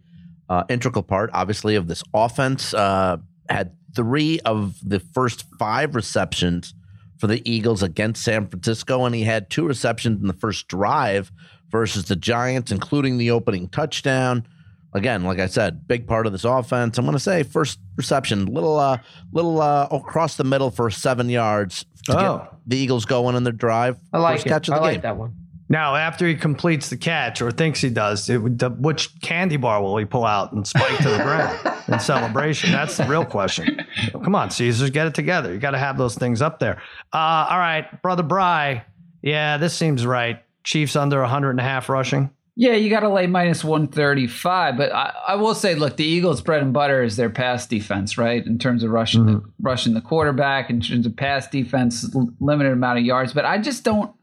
Uh, 0.49 0.63
integral 0.69 1.03
part, 1.03 1.29
obviously, 1.33 1.75
of 1.75 1.87
this 1.87 2.03
offense. 2.13 2.73
Uh, 2.73 3.17
had 3.49 3.71
three 3.95 4.39
of 4.45 4.77
the 4.81 4.99
first 4.99 5.45
five 5.59 5.93
receptions 5.95 6.73
for 7.17 7.27
the 7.27 7.41
Eagles 7.49 7.83
against 7.83 8.23
San 8.23 8.47
Francisco, 8.47 9.03
and 9.05 9.13
he 9.15 9.23
had 9.23 9.49
two 9.49 9.67
receptions 9.67 10.21
in 10.21 10.27
the 10.27 10.33
first 10.33 10.67
drive 10.69 11.31
versus 11.73 12.05
the 12.05 12.15
Giants, 12.15 12.71
including 12.71 13.17
the 13.17 13.31
opening 13.31 13.67
touchdown. 13.67 14.47
Again, 14.93 15.23
like 15.23 15.39
I 15.39 15.47
said, 15.47 15.87
big 15.87 16.05
part 16.07 16.27
of 16.27 16.31
this 16.31 16.45
offense. 16.45 16.99
I'm 16.99 17.03
going 17.05 17.17
to 17.17 17.19
say 17.19 17.41
first 17.41 17.79
reception, 17.97 18.45
little, 18.45 18.79
uh, 18.79 18.99
little 19.31 19.59
uh, 19.59 19.87
across 19.91 20.37
the 20.37 20.43
middle 20.43 20.69
for 20.69 20.89
seven 20.91 21.29
yards 21.29 21.83
to 22.05 22.17
Oh. 22.17 22.37
get 22.37 22.49
the 22.67 22.77
Eagles 22.77 23.05
going 23.05 23.35
in 23.35 23.43
their 23.43 23.51
drive. 23.53 23.97
I 24.13 24.19
like 24.19 24.35
first 24.35 24.45
it. 24.45 24.49
catch 24.49 24.67
of 24.69 24.75
I 24.75 24.77
like 24.77 24.93
game. 24.93 25.01
that 25.01 25.17
one. 25.17 25.33
Now, 25.67 25.95
after 25.95 26.27
he 26.27 26.35
completes 26.35 26.89
the 26.91 26.97
catch 26.97 27.41
or 27.41 27.49
thinks 27.49 27.81
he 27.81 27.89
does, 27.89 28.29
it, 28.29 28.37
which 28.37 29.19
candy 29.21 29.57
bar 29.57 29.81
will 29.81 29.97
he 29.97 30.05
pull 30.05 30.25
out 30.25 30.51
and 30.51 30.67
spike 30.67 30.97
to 30.99 31.09
the 31.09 31.17
ground 31.23 31.57
in 31.87 31.99
celebration? 31.99 32.71
That's 32.71 32.95
the 32.97 33.05
real 33.05 33.25
question. 33.25 33.79
Come 34.11 34.35
on, 34.35 34.51
Caesars, 34.51 34.91
get 34.91 35.07
it 35.07 35.15
together. 35.15 35.51
You 35.51 35.57
got 35.59 35.71
to 35.71 35.79
have 35.79 35.97
those 35.97 36.13
things 36.15 36.43
up 36.43 36.59
there. 36.59 36.79
Uh, 37.11 37.47
all 37.49 37.57
right, 37.57 37.99
brother 38.03 38.21
Bry. 38.21 38.83
Yeah, 39.23 39.57
this 39.57 39.73
seems 39.73 40.05
right. 40.05 40.42
Chiefs 40.63 40.95
under 40.95 41.19
100 41.21 41.51
and 41.51 41.59
a 41.59 41.63
half 41.63 41.89
rushing. 41.89 42.31
Yeah, 42.55 42.73
you 42.73 42.89
got 42.91 42.99
to 42.99 43.09
lay 43.09 43.25
minus 43.25 43.63
135. 43.63 44.77
But 44.77 44.93
I, 44.93 45.13
I 45.29 45.35
will 45.35 45.55
say, 45.55 45.73
look, 45.73 45.97
the 45.97 46.05
Eagles' 46.05 46.41
bread 46.41 46.61
and 46.61 46.71
butter 46.71 47.01
is 47.01 47.15
their 47.15 47.29
pass 47.29 47.65
defense, 47.65 48.17
right? 48.17 48.45
In 48.45 48.59
terms 48.59 48.83
of 48.83 48.91
rushing, 48.91 49.25
the, 49.25 49.31
mm-hmm. 49.33 49.49
rushing 49.59 49.93
the 49.95 50.01
quarterback, 50.01 50.69
in 50.69 50.79
terms 50.79 51.05
of 51.05 51.15
pass 51.15 51.47
defense, 51.47 52.15
limited 52.39 52.73
amount 52.73 52.99
of 52.99 53.05
yards. 53.05 53.33
But 53.33 53.45
I 53.45 53.57
just 53.57 53.83
don't, 53.83 54.13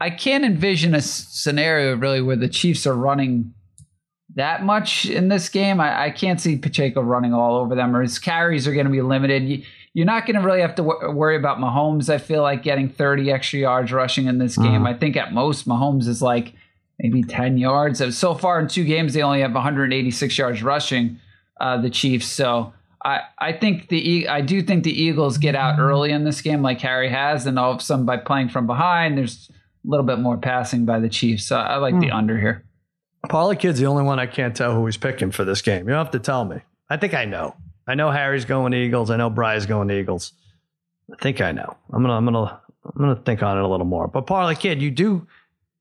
I 0.00 0.10
can't 0.10 0.44
envision 0.44 0.94
a 0.94 1.00
scenario 1.00 1.94
really 1.96 2.20
where 2.20 2.36
the 2.36 2.48
Chiefs 2.48 2.86
are 2.86 2.94
running 2.94 3.54
that 4.34 4.64
much 4.64 5.06
in 5.06 5.28
this 5.28 5.48
game. 5.48 5.80
I, 5.80 6.06
I 6.06 6.10
can't 6.10 6.40
see 6.40 6.56
Pacheco 6.56 7.02
running 7.02 7.34
all 7.34 7.56
over 7.56 7.76
them, 7.76 7.94
or 7.94 8.02
his 8.02 8.18
carries 8.18 8.66
are 8.66 8.74
going 8.74 8.86
to 8.86 8.92
be 8.92 9.02
limited. 9.02 9.48
You, 9.48 9.62
you're 9.94 10.06
not 10.06 10.26
going 10.26 10.36
to 10.36 10.42
really 10.42 10.60
have 10.60 10.74
to 10.76 10.82
wor- 10.82 11.12
worry 11.12 11.36
about 11.36 11.58
Mahomes. 11.58 12.08
I 12.08 12.18
feel 12.18 12.42
like 12.42 12.62
getting 12.62 12.88
30 12.88 13.30
extra 13.30 13.60
yards 13.60 13.92
rushing 13.92 14.26
in 14.26 14.38
this 14.38 14.56
game. 14.56 14.66
Mm-hmm. 14.66 14.86
I 14.86 14.94
think 14.94 15.16
at 15.16 15.32
most 15.32 15.66
Mahomes 15.66 16.06
is 16.06 16.22
like 16.22 16.54
maybe 16.98 17.22
10 17.22 17.58
yards. 17.58 18.16
So 18.16 18.34
far 18.34 18.60
in 18.60 18.68
two 18.68 18.84
games, 18.84 19.14
they 19.14 19.22
only 19.22 19.40
have 19.40 19.52
186 19.52 20.38
yards 20.38 20.62
rushing, 20.62 21.18
uh, 21.60 21.80
the 21.80 21.90
Chiefs. 21.90 22.26
So 22.26 22.72
I, 23.04 23.22
I 23.38 23.52
think 23.52 23.88
the 23.88 24.28
I 24.28 24.42
do 24.42 24.62
think 24.62 24.84
the 24.84 24.92
Eagles 24.92 25.38
get 25.38 25.54
out 25.56 25.74
mm-hmm. 25.74 25.82
early 25.82 26.12
in 26.12 26.24
this 26.24 26.40
game, 26.40 26.62
like 26.62 26.80
Harry 26.80 27.08
has, 27.08 27.46
and 27.46 27.58
all 27.58 27.72
of 27.72 27.78
a 27.78 27.82
sudden 27.82 28.04
by 28.04 28.18
playing 28.18 28.50
from 28.50 28.66
behind, 28.66 29.18
there's 29.18 29.50
a 29.84 29.88
little 29.88 30.06
bit 30.06 30.18
more 30.18 30.36
passing 30.36 30.84
by 30.84 31.00
the 31.00 31.08
Chiefs. 31.08 31.46
So 31.46 31.56
I 31.56 31.76
like 31.76 31.98
the 31.98 32.08
mm. 32.08 32.14
under 32.14 32.38
here. 32.38 32.64
Parlay 33.28 33.56
Kid's 33.56 33.80
the 33.80 33.86
only 33.86 34.02
one 34.02 34.18
I 34.18 34.26
can't 34.26 34.54
tell 34.54 34.74
who 34.74 34.84
he's 34.86 34.96
picking 34.96 35.30
for 35.30 35.44
this 35.44 35.62
game. 35.62 35.86
You 35.86 35.94
don't 35.94 36.04
have 36.04 36.12
to 36.12 36.18
tell 36.18 36.44
me. 36.44 36.60
I 36.88 36.96
think 36.96 37.14
I 37.14 37.24
know. 37.24 37.54
I 37.90 37.94
know 37.94 38.10
Harry's 38.10 38.44
going 38.44 38.72
Eagles. 38.72 39.10
I 39.10 39.16
know 39.16 39.28
Bry's 39.30 39.66
going 39.66 39.90
Eagles. 39.90 40.32
I 41.12 41.16
think 41.22 41.40
I 41.40 41.50
know. 41.52 41.76
I'm 41.92 42.02
gonna 42.02 42.14
I'm 42.14 42.24
gonna 42.24 42.60
I'm 42.84 42.92
gonna 43.00 43.16
think 43.16 43.42
on 43.42 43.58
it 43.58 43.64
a 43.64 43.68
little 43.68 43.86
more. 43.86 44.06
But 44.06 44.26
Parlay 44.26 44.54
Kid, 44.54 44.80
you 44.80 44.90
do 44.92 45.26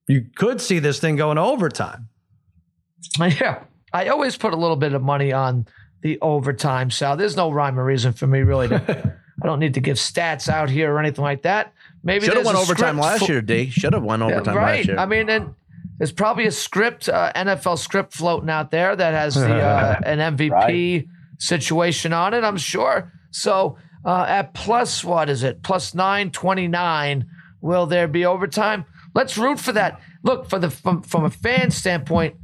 you 0.08 0.26
could 0.36 0.60
see 0.60 0.80
this 0.80 1.00
thing 1.00 1.16
going 1.16 1.36
to 1.36 1.42
overtime. 1.44 2.10
Yeah. 3.20 3.64
I 3.94 4.08
always 4.10 4.38
put 4.38 4.54
a 4.54 4.58
little 4.58 4.76
bit 4.76 4.94
of 4.94 5.02
money 5.02 5.32
on 5.34 5.66
the 6.02 6.20
overtime, 6.22 6.92
Sal. 6.92 7.18
There's 7.18 7.36
no 7.36 7.52
rhyme 7.52 7.80
or 7.80 7.84
reason 7.86 8.14
for 8.14 8.28
me 8.28 8.40
really 8.42 8.68
to 8.68 9.18
I 9.44 9.46
don't 9.48 9.60
need 9.60 9.74
to 9.76 9.80
give 9.80 9.98
stats 9.98 10.50
out 10.50 10.70
here 10.70 10.94
or 10.94 11.00
anything 11.00 11.24
like 11.24 11.44
that. 11.44 11.74
Maybe 12.04 12.26
Should 12.26 12.38
have 12.38 12.46
won 12.46 12.56
overtime 12.66 12.98
last 12.98 13.26
for- 13.26 13.32
year, 13.32 13.42
D. 13.42 13.70
Should 13.70 13.94
have 13.94 14.04
won 14.04 14.20
Yeah, 14.20 14.28
overtime 14.28 14.56
right. 14.58 14.78
last 14.80 14.88
year. 14.90 14.98
I 15.00 15.06
mean, 15.06 15.30
and 15.30 15.54
there's 15.98 16.12
probably 16.12 16.46
a 16.46 16.52
script, 16.52 17.08
uh, 17.10 17.32
NFL 17.36 17.78
script 17.80 18.14
floating 18.14 18.50
out 18.50 18.70
there 18.72 18.96
that 18.96 19.14
has 19.14 19.36
the 19.36 19.56
uh, 19.62 20.00
an 20.04 20.38
MVP 20.38 21.08
situation 21.40 22.14
on 22.14 22.36
it. 22.36 22.44
I'm 22.44 22.58
sure. 22.58 23.12
So 23.32 23.78
uh, 24.06 24.26
at 24.28 24.54
plus 24.54 25.04
what 25.04 25.30
is 25.30 25.42
it? 25.42 25.64
Plus 25.64 25.96
nine 25.96 26.30
twenty 26.30 26.68
nine. 26.68 27.26
Will 27.62 27.88
there 27.88 28.08
be 28.08 28.26
overtime? 28.26 28.86
Let's 29.16 29.38
root 29.38 29.60
for 29.60 29.72
that. 29.74 30.00
Look 30.24 30.50
for 30.50 30.60
the 30.60 30.70
from 30.70 31.02
from 31.02 31.26
a 31.26 31.30
fan 31.32 31.72
standpoint. 31.72 32.36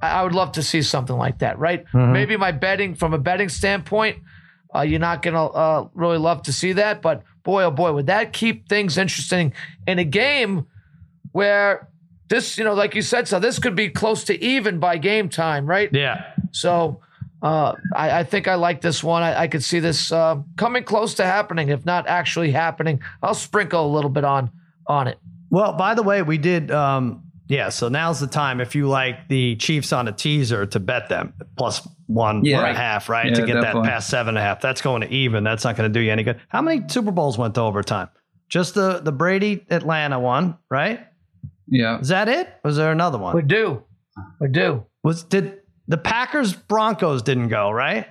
I, 0.00 0.20
I 0.20 0.22
would 0.22 0.34
love 0.34 0.52
to 0.52 0.62
see 0.62 0.80
something 0.80 1.16
like 1.16 1.40
that. 1.40 1.58
Right? 1.58 1.84
Maybe 2.12 2.36
my 2.36 2.52
betting 2.52 2.94
from 2.94 3.12
a 3.12 3.18
betting 3.18 3.50
standpoint. 3.50 4.22
Uh, 4.74 4.80
you're 4.80 4.98
not 4.98 5.22
gonna 5.22 5.46
uh, 5.46 5.88
really 5.94 6.18
love 6.18 6.42
to 6.42 6.52
see 6.52 6.72
that, 6.72 7.00
but 7.02 7.22
boy, 7.44 7.64
oh 7.64 7.70
boy, 7.70 7.92
would 7.92 8.06
that 8.06 8.32
keep 8.32 8.68
things 8.68 8.98
interesting 8.98 9.52
in 9.86 9.98
a 9.98 10.04
game 10.04 10.66
where 11.32 11.88
this, 12.28 12.58
you 12.58 12.64
know, 12.64 12.74
like 12.74 12.94
you 12.94 13.02
said, 13.02 13.28
so 13.28 13.38
this 13.38 13.58
could 13.58 13.76
be 13.76 13.88
close 13.88 14.24
to 14.24 14.42
even 14.42 14.80
by 14.80 14.98
game 14.98 15.28
time, 15.28 15.66
right? 15.66 15.88
Yeah. 15.92 16.32
So 16.50 17.00
uh, 17.42 17.74
I, 17.94 18.20
I 18.20 18.24
think 18.24 18.48
I 18.48 18.54
like 18.54 18.80
this 18.80 19.04
one. 19.04 19.22
I, 19.22 19.42
I 19.42 19.48
could 19.48 19.62
see 19.62 19.78
this 19.80 20.10
uh, 20.12 20.36
coming 20.56 20.84
close 20.84 21.14
to 21.14 21.24
happening, 21.24 21.68
if 21.68 21.84
not 21.84 22.06
actually 22.08 22.50
happening. 22.50 23.00
I'll 23.22 23.34
sprinkle 23.34 23.86
a 23.86 23.92
little 23.92 24.10
bit 24.10 24.24
on 24.24 24.50
on 24.86 25.06
it. 25.08 25.18
Well, 25.50 25.72
by 25.74 25.94
the 25.94 26.02
way, 26.02 26.22
we 26.22 26.38
did. 26.38 26.70
Um, 26.70 27.22
yeah, 27.48 27.68
so 27.68 27.88
now's 27.88 28.18
the 28.18 28.26
time 28.26 28.60
if 28.60 28.74
you 28.74 28.88
like 28.88 29.28
the 29.28 29.54
Chiefs 29.56 29.92
on 29.92 30.08
a 30.08 30.12
teaser 30.12 30.66
to 30.66 30.80
bet 30.80 31.08
them 31.08 31.32
plus 31.56 31.86
one 32.08 32.44
Yeah. 32.44 32.58
and 32.66 32.76
a 32.76 32.78
half, 32.78 33.08
right? 33.08 33.26
Yeah, 33.26 33.34
to 33.34 33.46
get 33.46 33.54
definitely. 33.54 33.82
that 33.82 33.88
past 33.88 34.10
seven 34.10 34.30
and 34.30 34.38
a 34.38 34.40
half. 34.40 34.60
That's 34.60 34.80
going 34.80 35.02
to 35.02 35.08
even. 35.12 35.44
That's 35.44 35.62
not 35.62 35.76
going 35.76 35.92
to 35.92 35.96
do 35.96 36.04
you 36.04 36.10
any 36.10 36.24
good. 36.24 36.40
How 36.48 36.60
many 36.62 36.82
Super 36.88 37.12
Bowls 37.12 37.38
went 37.38 37.54
to 37.54 37.60
overtime? 37.60 38.08
Just 38.48 38.74
the 38.74 38.98
the 39.00 39.12
Brady 39.12 39.64
Atlanta 39.70 40.18
one, 40.18 40.56
right? 40.70 41.06
Yeah. 41.68 42.00
Is 42.00 42.08
that 42.08 42.28
it? 42.28 42.48
Was 42.64 42.76
there 42.76 42.90
another 42.92 43.18
one? 43.18 43.34
We 43.36 43.42
do, 43.42 43.82
we 44.40 44.48
do. 44.48 44.84
Was 45.04 45.22
did 45.24 45.58
the 45.88 45.96
Packers 45.98 46.52
Broncos 46.54 47.22
didn't 47.22 47.48
go 47.48 47.70
right? 47.70 48.06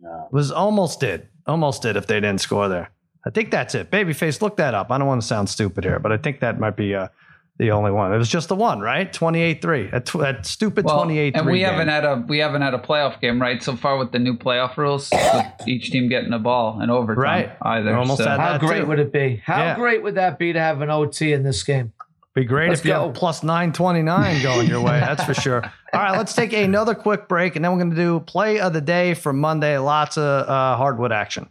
No. 0.00 0.28
Was 0.32 0.50
almost 0.50 1.00
did, 1.00 1.28
almost 1.46 1.82
did 1.82 1.96
if 1.96 2.06
they 2.06 2.16
didn't 2.20 2.40
score 2.40 2.68
there. 2.68 2.90
I 3.26 3.30
think 3.30 3.50
that's 3.50 3.74
it. 3.74 3.90
Babyface, 3.90 4.42
look 4.42 4.56
that 4.58 4.74
up. 4.74 4.90
I 4.90 4.98
don't 4.98 5.06
want 5.06 5.22
to 5.22 5.26
sound 5.26 5.48
stupid 5.48 5.84
here, 5.84 5.98
but 5.98 6.12
I 6.12 6.18
think 6.18 6.40
that 6.40 6.60
might 6.60 6.76
be 6.76 6.94
uh, 6.94 7.08
the 7.56 7.70
only 7.70 7.90
one. 7.90 8.12
It 8.12 8.18
was 8.18 8.28
just 8.28 8.48
the 8.48 8.54
one, 8.54 8.80
right? 8.80 9.10
Twenty 9.10 9.40
eight 9.40 9.62
three. 9.62 9.86
That, 9.86 10.04
that 10.06 10.44
stupid 10.44 10.84
Well, 10.84 10.96
twenty 10.98 11.18
eight 11.18 11.34
and 11.34 11.44
three. 11.44 11.54
we 11.54 11.60
haven't 11.62 11.88
had 11.88 12.04
a 12.04 12.22
we 12.28 12.38
haven't 12.40 12.60
had 12.60 12.74
a 12.74 12.78
playoff 12.78 13.18
game 13.22 13.40
right 13.40 13.62
so 13.62 13.76
far 13.76 13.96
with 13.96 14.12
the 14.12 14.18
new 14.18 14.36
playoff 14.36 14.76
rules 14.76 15.08
with 15.10 15.46
each 15.66 15.90
team 15.90 16.08
getting 16.10 16.34
a 16.34 16.38
ball 16.38 16.80
and 16.80 16.90
overtime 16.90 17.22
Right. 17.22 17.52
either. 17.62 17.92
We 17.92 17.96
almost 17.96 18.22
so. 18.22 18.28
had 18.28 18.40
How 18.40 18.52
that 18.52 18.60
great 18.60 18.80
too. 18.82 18.86
would 18.88 18.98
it 18.98 19.10
be? 19.12 19.40
How 19.42 19.56
Yeah. 19.62 19.74
great 19.76 20.02
would 20.02 20.16
that 20.16 20.38
be 20.38 20.52
to 20.52 20.60
have 20.60 20.82
an 20.82 20.90
OT 20.90 21.32
in 21.32 21.44
this 21.44 21.62
game? 21.62 21.92
Be 22.34 22.44
great 22.44 22.68
Let's 22.68 22.80
if 22.80 22.86
you 22.86 22.92
go. 22.92 23.06
have 23.06 23.14
plus 23.14 23.44
929 23.44 24.42
going 24.42 24.68
your 24.68 24.80
way. 24.80 24.98
That's 24.98 25.22
for 25.22 25.34
sure. 25.34 25.62
All 25.92 26.00
right, 26.00 26.16
let's 26.16 26.34
take 26.34 26.52
another 26.52 26.92
quick 26.94 27.28
break, 27.28 27.54
and 27.54 27.64
then 27.64 27.70
we're 27.70 27.78
going 27.78 27.90
to 27.90 27.96
do 27.96 28.18
play 28.18 28.58
of 28.58 28.72
the 28.72 28.80
day 28.80 29.14
for 29.14 29.32
Monday. 29.32 29.78
Lots 29.78 30.18
of 30.18 30.48
uh, 30.48 30.76
hardwood 30.76 31.12
action. 31.12 31.48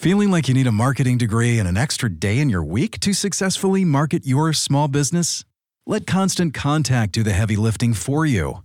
Feeling 0.00 0.30
like 0.30 0.48
you 0.48 0.54
need 0.54 0.66
a 0.66 0.72
marketing 0.72 1.16
degree 1.16 1.58
and 1.58 1.68
an 1.68 1.78
extra 1.78 2.10
day 2.10 2.40
in 2.40 2.50
your 2.50 2.62
week 2.62 3.00
to 3.00 3.14
successfully 3.14 3.84
market 3.84 4.26
your 4.26 4.52
small 4.52 4.88
business? 4.88 5.44
Let 5.86 6.06
Constant 6.06 6.52
Contact 6.52 7.12
do 7.12 7.22
the 7.22 7.32
heavy 7.32 7.56
lifting 7.56 7.94
for 7.94 8.26
you. 8.26 8.64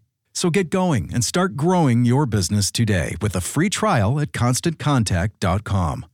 So 0.33 0.49
get 0.49 0.69
going 0.69 1.11
and 1.13 1.23
start 1.23 1.55
growing 1.55 2.05
your 2.05 2.25
business 2.25 2.71
today 2.71 3.15
with 3.21 3.35
a 3.35 3.41
free 3.41 3.69
trial 3.69 4.19
at 4.19 4.31
constantcontact.com. 4.31 6.05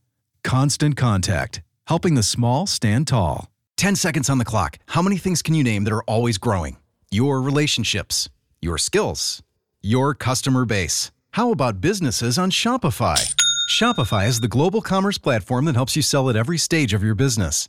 Constant 0.44 0.96
Contact, 0.96 1.62
helping 1.86 2.14
the 2.14 2.22
small 2.22 2.66
stand 2.66 3.06
tall. 3.08 3.48
10 3.76 3.96
seconds 3.96 4.28
on 4.28 4.38
the 4.38 4.44
clock. 4.44 4.78
How 4.88 5.02
many 5.02 5.18
things 5.18 5.42
can 5.42 5.54
you 5.54 5.62
name 5.62 5.84
that 5.84 5.92
are 5.92 6.02
always 6.04 6.38
growing? 6.38 6.76
Your 7.10 7.40
relationships, 7.40 8.28
your 8.60 8.78
skills, 8.78 9.42
your 9.82 10.14
customer 10.14 10.64
base. 10.64 11.12
How 11.32 11.52
about 11.52 11.80
businesses 11.80 12.38
on 12.38 12.50
Shopify? 12.50 13.34
Shopify 13.70 14.26
is 14.26 14.40
the 14.40 14.48
global 14.48 14.80
commerce 14.80 15.18
platform 15.18 15.66
that 15.66 15.76
helps 15.76 15.94
you 15.94 16.02
sell 16.02 16.28
at 16.28 16.36
every 16.36 16.58
stage 16.58 16.92
of 16.92 17.02
your 17.02 17.14
business. 17.14 17.68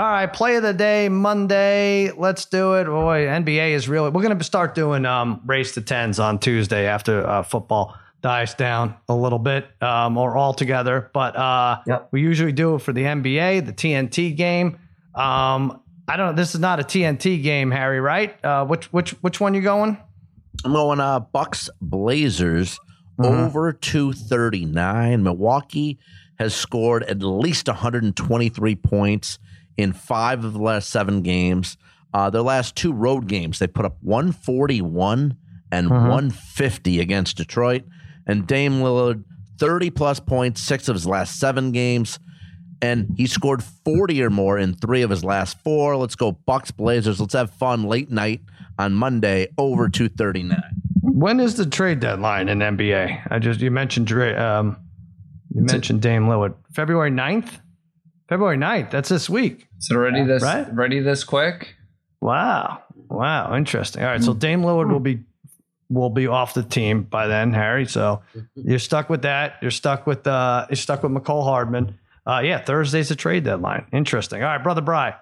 All 0.00 0.06
right, 0.06 0.32
play 0.32 0.56
of 0.56 0.62
the 0.62 0.72
day 0.72 1.10
Monday. 1.10 2.10
Let's 2.10 2.46
do 2.46 2.72
it. 2.76 2.84
Boy, 2.86 3.26
NBA 3.26 3.72
is 3.72 3.86
really. 3.86 4.08
We're 4.08 4.22
going 4.22 4.38
to 4.38 4.42
start 4.42 4.74
doing 4.74 5.04
um, 5.04 5.42
race 5.44 5.72
to 5.72 5.82
tens 5.82 6.18
on 6.18 6.38
Tuesday 6.38 6.86
after 6.86 7.26
uh, 7.26 7.42
football 7.42 7.94
dies 8.22 8.54
down 8.54 8.94
a 9.10 9.14
little 9.14 9.38
bit 9.38 9.66
um, 9.82 10.16
or 10.16 10.38
altogether. 10.38 11.10
But 11.12 11.36
uh, 11.36 11.80
Yep. 11.86 12.08
we 12.12 12.22
usually 12.22 12.52
do 12.52 12.76
it 12.76 12.78
for 12.78 12.94
the 12.94 13.02
NBA, 13.02 13.66
the 13.66 13.74
TNT 13.74 14.34
game. 14.34 14.78
Um, 15.14 15.82
I 16.08 16.16
don't 16.16 16.28
know. 16.28 16.32
This 16.32 16.54
is 16.54 16.62
not 16.62 16.80
a 16.80 16.82
TNT 16.82 17.42
game, 17.42 17.70
Harry. 17.70 18.00
Right? 18.00 18.42
Uh, 18.42 18.64
which 18.64 18.86
which 18.94 19.10
which 19.20 19.38
one 19.38 19.52
you 19.52 19.60
going? 19.60 19.98
I'm 20.64 20.72
going 20.72 21.00
uh 21.00 21.20
Bucks 21.20 21.68
Blazers 21.82 22.80
Mm-hmm. 23.18 23.48
over 23.48 23.70
239. 23.74 25.22
Milwaukee 25.22 25.98
has 26.38 26.54
scored 26.54 27.02
at 27.02 27.22
least 27.22 27.66
123 27.68 28.76
points 28.76 29.38
in 29.76 29.92
five 29.92 30.44
of 30.44 30.52
the 30.52 30.60
last 30.62 30.90
seven 30.90 31.22
games. 31.22 31.76
Uh, 32.12 32.28
their 32.28 32.42
last 32.42 32.74
two 32.76 32.92
road 32.92 33.28
games, 33.28 33.58
they 33.58 33.66
put 33.68 33.84
up 33.84 33.96
141 34.02 35.36
and 35.72 35.86
Mm-hmm. 35.88 36.08
150 36.08 37.00
against 37.00 37.36
Detroit. 37.36 37.84
And 38.26 38.46
Dame 38.46 38.80
Lillard, 38.80 39.24
30 39.58 39.90
plus 39.90 40.18
points, 40.20 40.60
six 40.60 40.88
of 40.88 40.94
his 40.96 41.06
last 41.06 41.38
seven 41.38 41.70
games. 41.72 42.18
And 42.82 43.08
he 43.16 43.26
scored 43.26 43.62
40 43.62 44.22
or 44.22 44.30
more 44.30 44.58
in 44.58 44.74
three 44.74 45.02
of 45.02 45.10
his 45.10 45.22
last 45.24 45.58
four. 45.62 45.96
Let's 45.96 46.16
go 46.16 46.32
Bucks 46.32 46.70
Blazers. 46.70 47.20
Let's 47.20 47.34
have 47.34 47.50
fun 47.52 47.84
late 47.84 48.10
night 48.10 48.40
on 48.78 48.94
Monday 48.94 49.48
over 49.58 49.88
239. 49.88 50.58
When 51.02 51.38
is 51.40 51.56
the 51.56 51.66
trade 51.66 52.00
deadline 52.00 52.48
in 52.48 52.58
NBA? 52.60 53.28
I 53.30 53.38
just 53.38 53.60
you 53.60 53.70
mentioned 53.70 54.10
um, 54.12 54.76
you 55.54 55.62
mentioned 55.62 56.00
Dame 56.00 56.24
Lillard. 56.24 56.54
February 56.72 57.10
9th? 57.10 57.60
February 58.30 58.56
9th. 58.56 58.90
That's 58.90 59.08
this 59.10 59.28
week. 59.28 59.66
Is 59.78 59.90
it 59.90 59.94
ready 59.96 60.24
this 60.24 60.42
Right? 60.42 60.72
ready 60.74 61.00
this 61.00 61.24
quick? 61.24 61.74
Wow. 62.22 62.82
Wow. 63.10 63.54
Interesting. 63.56 64.02
All 64.02 64.08
right. 64.08 64.22
So 64.22 64.32
Dame 64.32 64.62
Lillard 64.62 64.90
will 64.90 65.00
be 65.00 65.20
will 65.90 66.10
be 66.10 66.28
off 66.28 66.54
the 66.54 66.62
team 66.62 67.02
by 67.02 67.26
then, 67.26 67.52
Harry. 67.52 67.84
So 67.84 68.22
you're 68.54 68.78
stuck 68.78 69.10
with 69.10 69.22
that. 69.22 69.56
You're 69.60 69.70
stuck 69.72 70.06
with 70.06 70.26
uh 70.26 70.66
you're 70.70 70.76
stuck 70.76 71.02
with 71.02 71.12
Mecole 71.12 71.42
Hardman. 71.44 71.98
Uh 72.26 72.40
yeah, 72.44 72.60
Thursday's 72.62 73.08
the 73.08 73.16
trade 73.16 73.44
deadline. 73.44 73.86
Interesting. 73.92 74.42
All 74.42 74.48
right, 74.48 74.62
brother 74.62 74.80
Bry. 74.82 75.16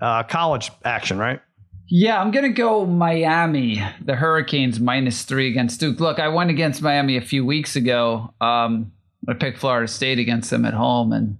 Uh 0.00 0.22
college 0.24 0.70
action, 0.84 1.18
right? 1.18 1.40
Yeah, 1.88 2.20
I'm 2.20 2.30
gonna 2.32 2.50
go 2.50 2.84
Miami. 2.84 3.82
The 4.04 4.14
Hurricanes 4.16 4.78
minus 4.78 5.22
three 5.22 5.48
against 5.48 5.80
Duke. 5.80 6.00
Look, 6.00 6.18
I 6.18 6.28
went 6.28 6.50
against 6.50 6.82
Miami 6.82 7.16
a 7.16 7.20
few 7.22 7.46
weeks 7.46 7.76
ago. 7.76 8.32
Um, 8.40 8.92
I 9.28 9.34
picked 9.34 9.58
Florida 9.58 9.86
State 9.88 10.18
against 10.18 10.50
them 10.50 10.64
at 10.64 10.74
home, 10.74 11.12
and 11.12 11.38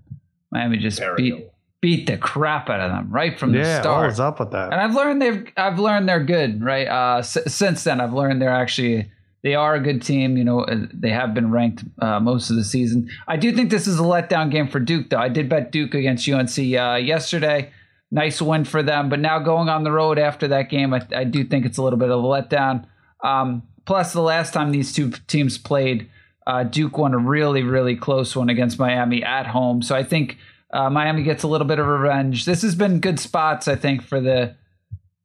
Miami 0.52 0.76
just 0.78 1.00
beat 1.16 1.48
beat 1.80 2.06
the 2.06 2.16
crap 2.16 2.70
out 2.70 2.78
of 2.78 2.92
them 2.92 3.10
right 3.10 3.36
from 3.36 3.50
the 3.50 3.58
start. 3.80 4.02
what 4.02 4.06
was 4.06 4.20
up 4.20 4.38
with 4.38 4.52
that? 4.52 4.70
And 4.72 4.80
I've 4.80 4.94
learned 4.94 5.20
they've 5.20 5.44
I've 5.56 5.80
learned 5.80 6.08
they're 6.08 6.22
good, 6.22 6.62
right? 6.62 6.86
Uh, 6.86 7.18
s- 7.18 7.38
since 7.52 7.82
then, 7.82 8.00
I've 8.00 8.12
learned 8.14 8.40
they're 8.40 8.50
actually 8.50 9.10
they 9.42 9.56
are 9.56 9.74
a 9.74 9.80
good 9.80 10.00
team. 10.02 10.36
You 10.36 10.44
know, 10.44 10.60
uh, 10.60 10.86
they 10.92 11.10
have 11.10 11.34
been 11.34 11.50
ranked 11.50 11.82
uh, 12.00 12.20
most 12.20 12.50
of 12.50 12.54
the 12.56 12.62
season. 12.62 13.10
I 13.26 13.36
do 13.36 13.50
think 13.50 13.70
this 13.70 13.88
is 13.88 13.98
a 13.98 14.02
letdown 14.04 14.52
game 14.52 14.68
for 14.68 14.78
Duke, 14.78 15.10
though. 15.10 15.18
I 15.18 15.28
did 15.28 15.48
bet 15.48 15.72
Duke 15.72 15.94
against 15.94 16.28
UNC 16.28 16.56
uh, 16.58 16.94
yesterday. 17.02 17.72
Nice 18.12 18.40
win 18.42 18.64
for 18.64 18.82
them, 18.82 19.08
but 19.08 19.18
now 19.18 19.38
going 19.40 19.68
on 19.70 19.82
the 19.84 19.90
road 19.90 20.18
after 20.18 20.46
that 20.48 20.68
game, 20.68 20.92
I, 20.94 21.00
I 21.16 21.24
do 21.24 21.42
think 21.44 21.64
it's 21.64 21.78
a 21.78 21.82
little 21.82 21.98
bit 21.98 22.10
of 22.10 22.22
a 22.22 22.26
letdown. 22.26 22.84
Um, 23.24 23.62
plus, 23.86 24.12
the 24.12 24.20
last 24.20 24.52
time 24.52 24.70
these 24.70 24.92
two 24.92 25.12
teams 25.28 25.56
played, 25.56 26.10
uh, 26.46 26.64
Duke 26.64 26.98
won 26.98 27.14
a 27.14 27.18
really, 27.18 27.62
really 27.62 27.96
close 27.96 28.34
one 28.36 28.48
against 28.48 28.78
Miami 28.78 29.22
at 29.22 29.46
home. 29.46 29.82
So 29.82 29.94
I 29.94 30.02
think 30.02 30.38
uh, 30.72 30.90
Miami 30.90 31.22
gets 31.22 31.42
a 31.42 31.48
little 31.48 31.66
bit 31.66 31.78
of 31.78 31.86
revenge. 31.86 32.44
This 32.44 32.62
has 32.62 32.74
been 32.74 33.00
good 33.00 33.20
spots, 33.20 33.68
I 33.68 33.76
think, 33.76 34.02
for 34.02 34.20
the 34.20 34.56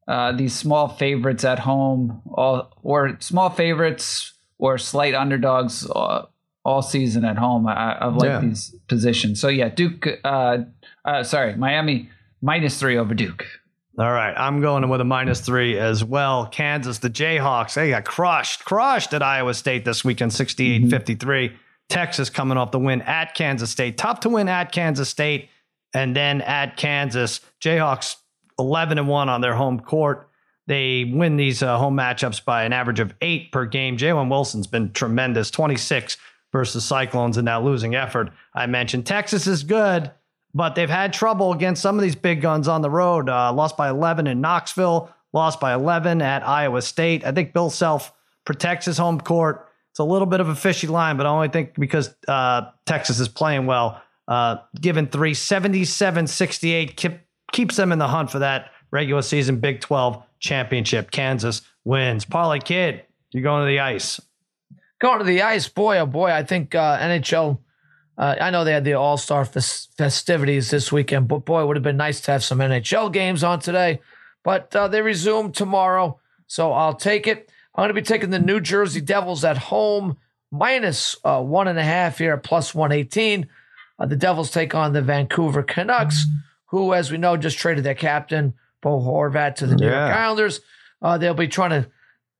uh, 0.08 0.32
these 0.32 0.54
small 0.56 0.88
favorites 0.88 1.44
at 1.44 1.60
home, 1.60 2.22
all 2.34 2.72
or 2.84 3.18
small 3.20 3.50
favorites 3.50 4.34
or 4.58 4.78
slight 4.78 5.14
underdogs 5.14 5.90
uh, 5.90 6.26
all 6.64 6.82
season 6.82 7.26
at 7.26 7.38
home. 7.38 7.68
I, 7.68 7.98
I've 8.00 8.16
liked 8.16 8.26
Yeah. 8.32 8.40
these 8.42 8.74
positions. 8.88 9.40
So 9.42 9.48
yeah, 9.50 9.70
Duke. 9.70 10.08
Uh, 10.24 10.60
uh, 11.06 11.24
sorry, 11.24 11.56
Miami 11.56 12.10
minus 12.42 12.80
three 12.80 12.98
over 12.98 13.14
Duke. 13.14 13.46
All 14.00 14.12
right, 14.12 14.36
I'm 14.38 14.62
going 14.62 14.88
with 14.90 15.02
a 15.02 15.04
minus 15.04 15.42
three 15.42 15.80
as 15.80 16.04
well. 16.04 16.46
Kansas, 16.46 17.00
the 17.00 17.10
Jayhawks, 17.10 17.74
they 17.74 17.90
got 17.90 18.06
crushed, 18.06 18.64
crushed 18.64 19.12
at 19.16 19.24
Iowa 19.24 19.56
State 19.56 19.86
this 19.86 20.06
weekend, 20.06 20.32
68 20.34 20.88
53. 20.88 21.56
Texas 21.90 22.30
coming 22.30 22.60
off 22.60 22.70
the 22.70 22.78
win 22.78 23.02
at 23.02 23.34
Kansas 23.34 23.72
State. 23.72 23.98
Tough 23.98 24.20
to 24.20 24.30
win 24.30 24.50
at 24.50 24.72
Kansas 24.72 25.10
State 25.10 25.50
and 25.96 26.16
then 26.16 26.42
at 26.42 26.78
Kansas. 26.78 27.42
Jayhawks 27.60 28.18
11 28.60 29.00
and 29.00 29.08
1 29.08 29.30
on 29.30 29.42
their 29.42 29.56
home 29.56 29.80
court. 29.80 30.30
They 30.68 31.06
win 31.06 31.38
these 31.38 31.64
uh, 31.64 31.80
home 31.80 31.98
matchups 31.98 32.46
by 32.46 32.66
an 32.66 32.74
average 32.74 33.00
of 33.00 33.16
eight 33.22 33.52
per 33.52 33.66
game. 33.66 33.98
Jalen 33.98 34.30
Wilson's 34.30 34.68
been 34.68 34.92
tremendous 34.92 35.50
26 35.50 36.18
versus 36.52 36.86
Cyclones 36.86 37.38
in 37.38 37.46
that 37.46 37.64
losing 37.64 37.96
effort. 37.96 38.30
I 38.54 38.68
mentioned 38.68 39.08
Texas 39.08 39.48
is 39.48 39.64
good 39.64 40.12
but 40.58 40.74
they've 40.74 40.90
had 40.90 41.14
trouble 41.14 41.54
against 41.54 41.84
some 41.84 42.00
of 42.00 42.02
these 42.02 42.16
big 42.16 42.42
guns 42.42 42.68
on 42.68 42.82
the 42.82 42.90
road. 42.90 43.30
Uh, 43.30 43.54
lost 43.54 43.78
by 43.78 43.90
11 43.90 44.26
in 44.26 44.42
Knoxville, 44.42 45.14
lost 45.32 45.60
by 45.60 45.72
11 45.72 46.20
at 46.20 46.46
Iowa 46.46 46.82
State. 46.82 47.24
I 47.24 47.32
think 47.32 47.54
Bill 47.54 47.70
Self 47.70 48.12
protects 48.44 48.88
his 48.88 48.98
home 48.98 49.22
court. 49.22 49.70
It's 49.92 50.00
a 50.00 50.04
little 50.04 50.26
bit 50.26 50.40
of 50.40 50.50
a 50.50 50.56
fishy 50.56 50.88
line, 50.88 51.16
but 51.16 51.28
I 51.28 51.30
only 51.30 51.50
think 51.50 51.76
because 51.76 52.16
uh, 52.28 52.72
Texas 52.88 53.20
is 53.20 53.28
playing 53.28 53.68
well. 53.68 54.02
Uh, 54.28 54.58
given 54.82 55.06
three, 55.06 55.36
77 55.36 56.26
68 56.26 56.98
keep, 56.98 57.20
keeps 57.52 57.76
them 57.76 57.92
in 57.92 58.00
the 58.00 58.08
hunt 58.08 58.32
for 58.32 58.40
that 58.40 58.72
regular 58.90 59.22
season 59.22 59.60
Big 59.60 59.80
12 59.80 60.24
championship. 60.40 61.12
Kansas 61.12 61.62
wins. 61.86 62.26
Parlay 62.26 62.60
Kid, 62.60 63.04
you're 63.30 63.44
going 63.44 63.62
to 63.62 63.68
the 63.68 63.80
ice. 63.80 64.20
Going 65.00 65.20
to 65.20 65.24
the 65.24 65.44
ice, 65.44 65.68
boy, 65.68 66.00
oh 66.00 66.08
boy, 66.08 66.32
I 66.32 66.42
think 66.42 66.74
uh, 66.74 66.98
NHL. 66.98 67.60
Uh, 68.18 68.36
I 68.40 68.50
know 68.50 68.64
they 68.64 68.74
had 68.74 68.84
the 68.84 68.94
All 68.94 69.18
Star 69.18 69.46
fes- 69.46 69.88
festivities 69.98 70.72
this 70.72 70.92
weekend, 70.92 71.28
but 71.28 71.46
boy, 71.46 71.62
it 71.62 71.68
would 71.68 71.76
have 71.76 71.84
been 71.84 71.98
nice 71.98 72.20
to 72.22 72.32
have 72.32 72.44
some 72.44 72.60
NHL 72.60 73.12
games 73.14 73.44
on 73.44 73.60
today. 73.60 74.00
But 74.44 74.76
uh, 74.76 74.88
they 74.88 75.02
resume 75.02 75.52
tomorrow, 75.52 76.20
so 76.48 76.72
I'll 76.72 76.94
take 76.94 77.28
it. 77.28 77.52
I'm 77.76 77.84
going 77.84 77.90
to 77.90 77.94
be 77.94 78.02
taking 78.02 78.30
the 78.30 78.40
New 78.40 78.60
Jersey 78.60 79.02
Devils 79.02 79.44
at 79.44 79.58
home, 79.58 80.18
minus 80.52 81.16
uh, 81.24 81.42
one 81.42 81.68
and 81.68 81.78
a 81.78 81.84
half 81.84 82.18
here, 82.18 82.38
plus 82.38 82.74
118. 82.74 83.48
Uh, 84.00 84.06
the 84.06 84.16
Devils 84.16 84.50
take 84.50 84.74
on 84.74 84.94
the 84.94 85.02
Vancouver 85.02 85.62
Canucks, 85.62 86.26
who, 86.68 86.94
as 86.94 87.12
we 87.12 87.18
know, 87.18 87.38
just 87.38 87.60
traded 87.60 87.84
their 87.84 87.94
captain, 87.94 88.54
Bo 88.82 89.00
Horvat, 89.00 89.56
to 89.56 89.68
the 89.68 89.76
New 89.76 89.86
York 89.86 89.96
Islanders. 89.96 90.62
Uh, 91.02 91.18
they'll 91.18 91.34
be 91.36 91.48
trying 91.48 91.84
to 91.84 91.90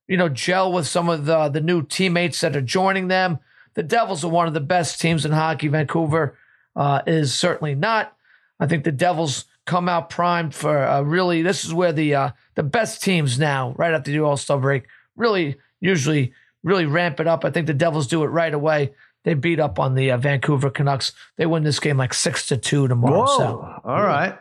you 0.08 0.16
know, 0.16 0.28
gel 0.30 0.72
with 0.72 0.86
some 0.86 1.08
of 1.08 1.26
the 1.26 1.48
the 1.48 1.60
new 1.60 1.82
teammates 1.82 2.40
that 2.40 2.56
are 2.56 2.62
joining 2.62 3.08
them. 3.08 3.38
The 3.78 3.84
Devils 3.84 4.24
are 4.24 4.28
one 4.28 4.48
of 4.48 4.54
the 4.54 4.60
best 4.60 5.00
teams 5.00 5.24
in 5.24 5.30
hockey. 5.30 5.68
Vancouver, 5.68 6.36
uh, 6.74 7.00
is 7.06 7.32
certainly 7.32 7.76
not. 7.76 8.12
I 8.58 8.66
think 8.66 8.82
the 8.82 8.90
Devils 8.90 9.44
come 9.66 9.88
out 9.88 10.10
primed 10.10 10.52
for 10.52 10.76
uh, 10.84 11.02
really. 11.02 11.42
This 11.42 11.64
is 11.64 11.72
where 11.72 11.92
the 11.92 12.12
uh, 12.16 12.30
the 12.56 12.64
best 12.64 13.04
teams 13.04 13.38
now, 13.38 13.74
right 13.78 13.94
after 13.94 14.10
the 14.10 14.18
All 14.18 14.36
Star 14.36 14.58
break, 14.58 14.88
really 15.14 15.58
usually 15.78 16.32
really 16.64 16.86
ramp 16.86 17.20
it 17.20 17.28
up. 17.28 17.44
I 17.44 17.52
think 17.52 17.68
the 17.68 17.72
Devils 17.72 18.08
do 18.08 18.24
it 18.24 18.28
right 18.30 18.52
away. 18.52 18.94
They 19.22 19.34
beat 19.34 19.60
up 19.60 19.78
on 19.78 19.94
the 19.94 20.10
uh, 20.10 20.16
Vancouver 20.16 20.70
Canucks. 20.70 21.12
They 21.36 21.46
win 21.46 21.62
this 21.62 21.78
game 21.78 21.98
like 21.98 22.14
six 22.14 22.48
to 22.48 22.56
two 22.56 22.88
tomorrow. 22.88 23.26
Whoa. 23.26 23.38
So 23.38 23.80
All 23.84 24.02
right. 24.02 24.36